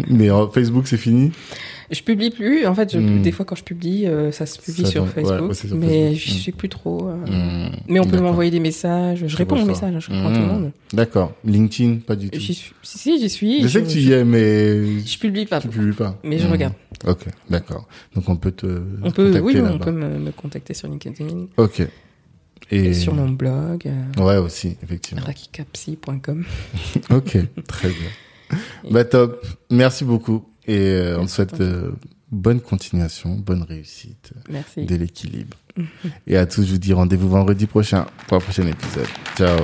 [0.10, 1.31] Mais euh, Facebook c'est fini?
[1.91, 2.65] Je publie plus.
[2.65, 3.22] En fait, je- Hmm.
[3.22, 5.49] des fois, quand je publie, euh, ça se publie Ça sur ouais, Facebook.
[5.49, 6.15] ouais, c'est sur mais Facebook.
[6.19, 6.38] j'y Hmm.
[6.41, 7.10] suis plus trop.
[7.10, 7.76] euh, Mmh.
[7.89, 9.19] Mais on peut m'envoyer des messages.
[9.19, 10.72] Je, Je réponds aux messages, je réponds tout le monde.
[10.93, 11.34] D'accord.
[11.45, 12.39] LinkedIn, pas du tout.
[12.39, 12.56] Suis.
[12.81, 13.61] Si, si, j'y suis.
[13.61, 15.60] Je sais que tu y es, mais Je publie pas.
[15.61, 16.18] tu publies pas.
[16.23, 16.73] Mais je regarde.
[17.06, 17.88] Ok, d'accord.
[18.15, 21.85] Donc on peut te On peut, oui, on peut me, me contacter sur LinkedIn, Ok.
[22.72, 25.24] Et, et sur mon blog, euh, Ouais, aussi, effectivement.
[25.24, 26.44] rakikapsy.com.
[27.12, 27.38] Ok,
[27.68, 28.60] très bien.
[28.92, 29.46] Bah top.
[29.72, 30.46] Merci beaucoup.
[30.68, 31.92] Et euh, on te souhaite euh,
[32.32, 34.86] bonne continuation, bonne réussite Merci.
[34.86, 35.58] de l'équilibre.
[36.28, 39.08] Et à tous, je vous dis rendez-vous vendredi prochain pour un prochain épisode.
[39.38, 39.60] Ciao.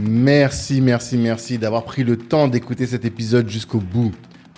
[0.00, 4.12] Merci, merci, merci d'avoir pris le temps d'écouter cet épisode jusqu'au bout.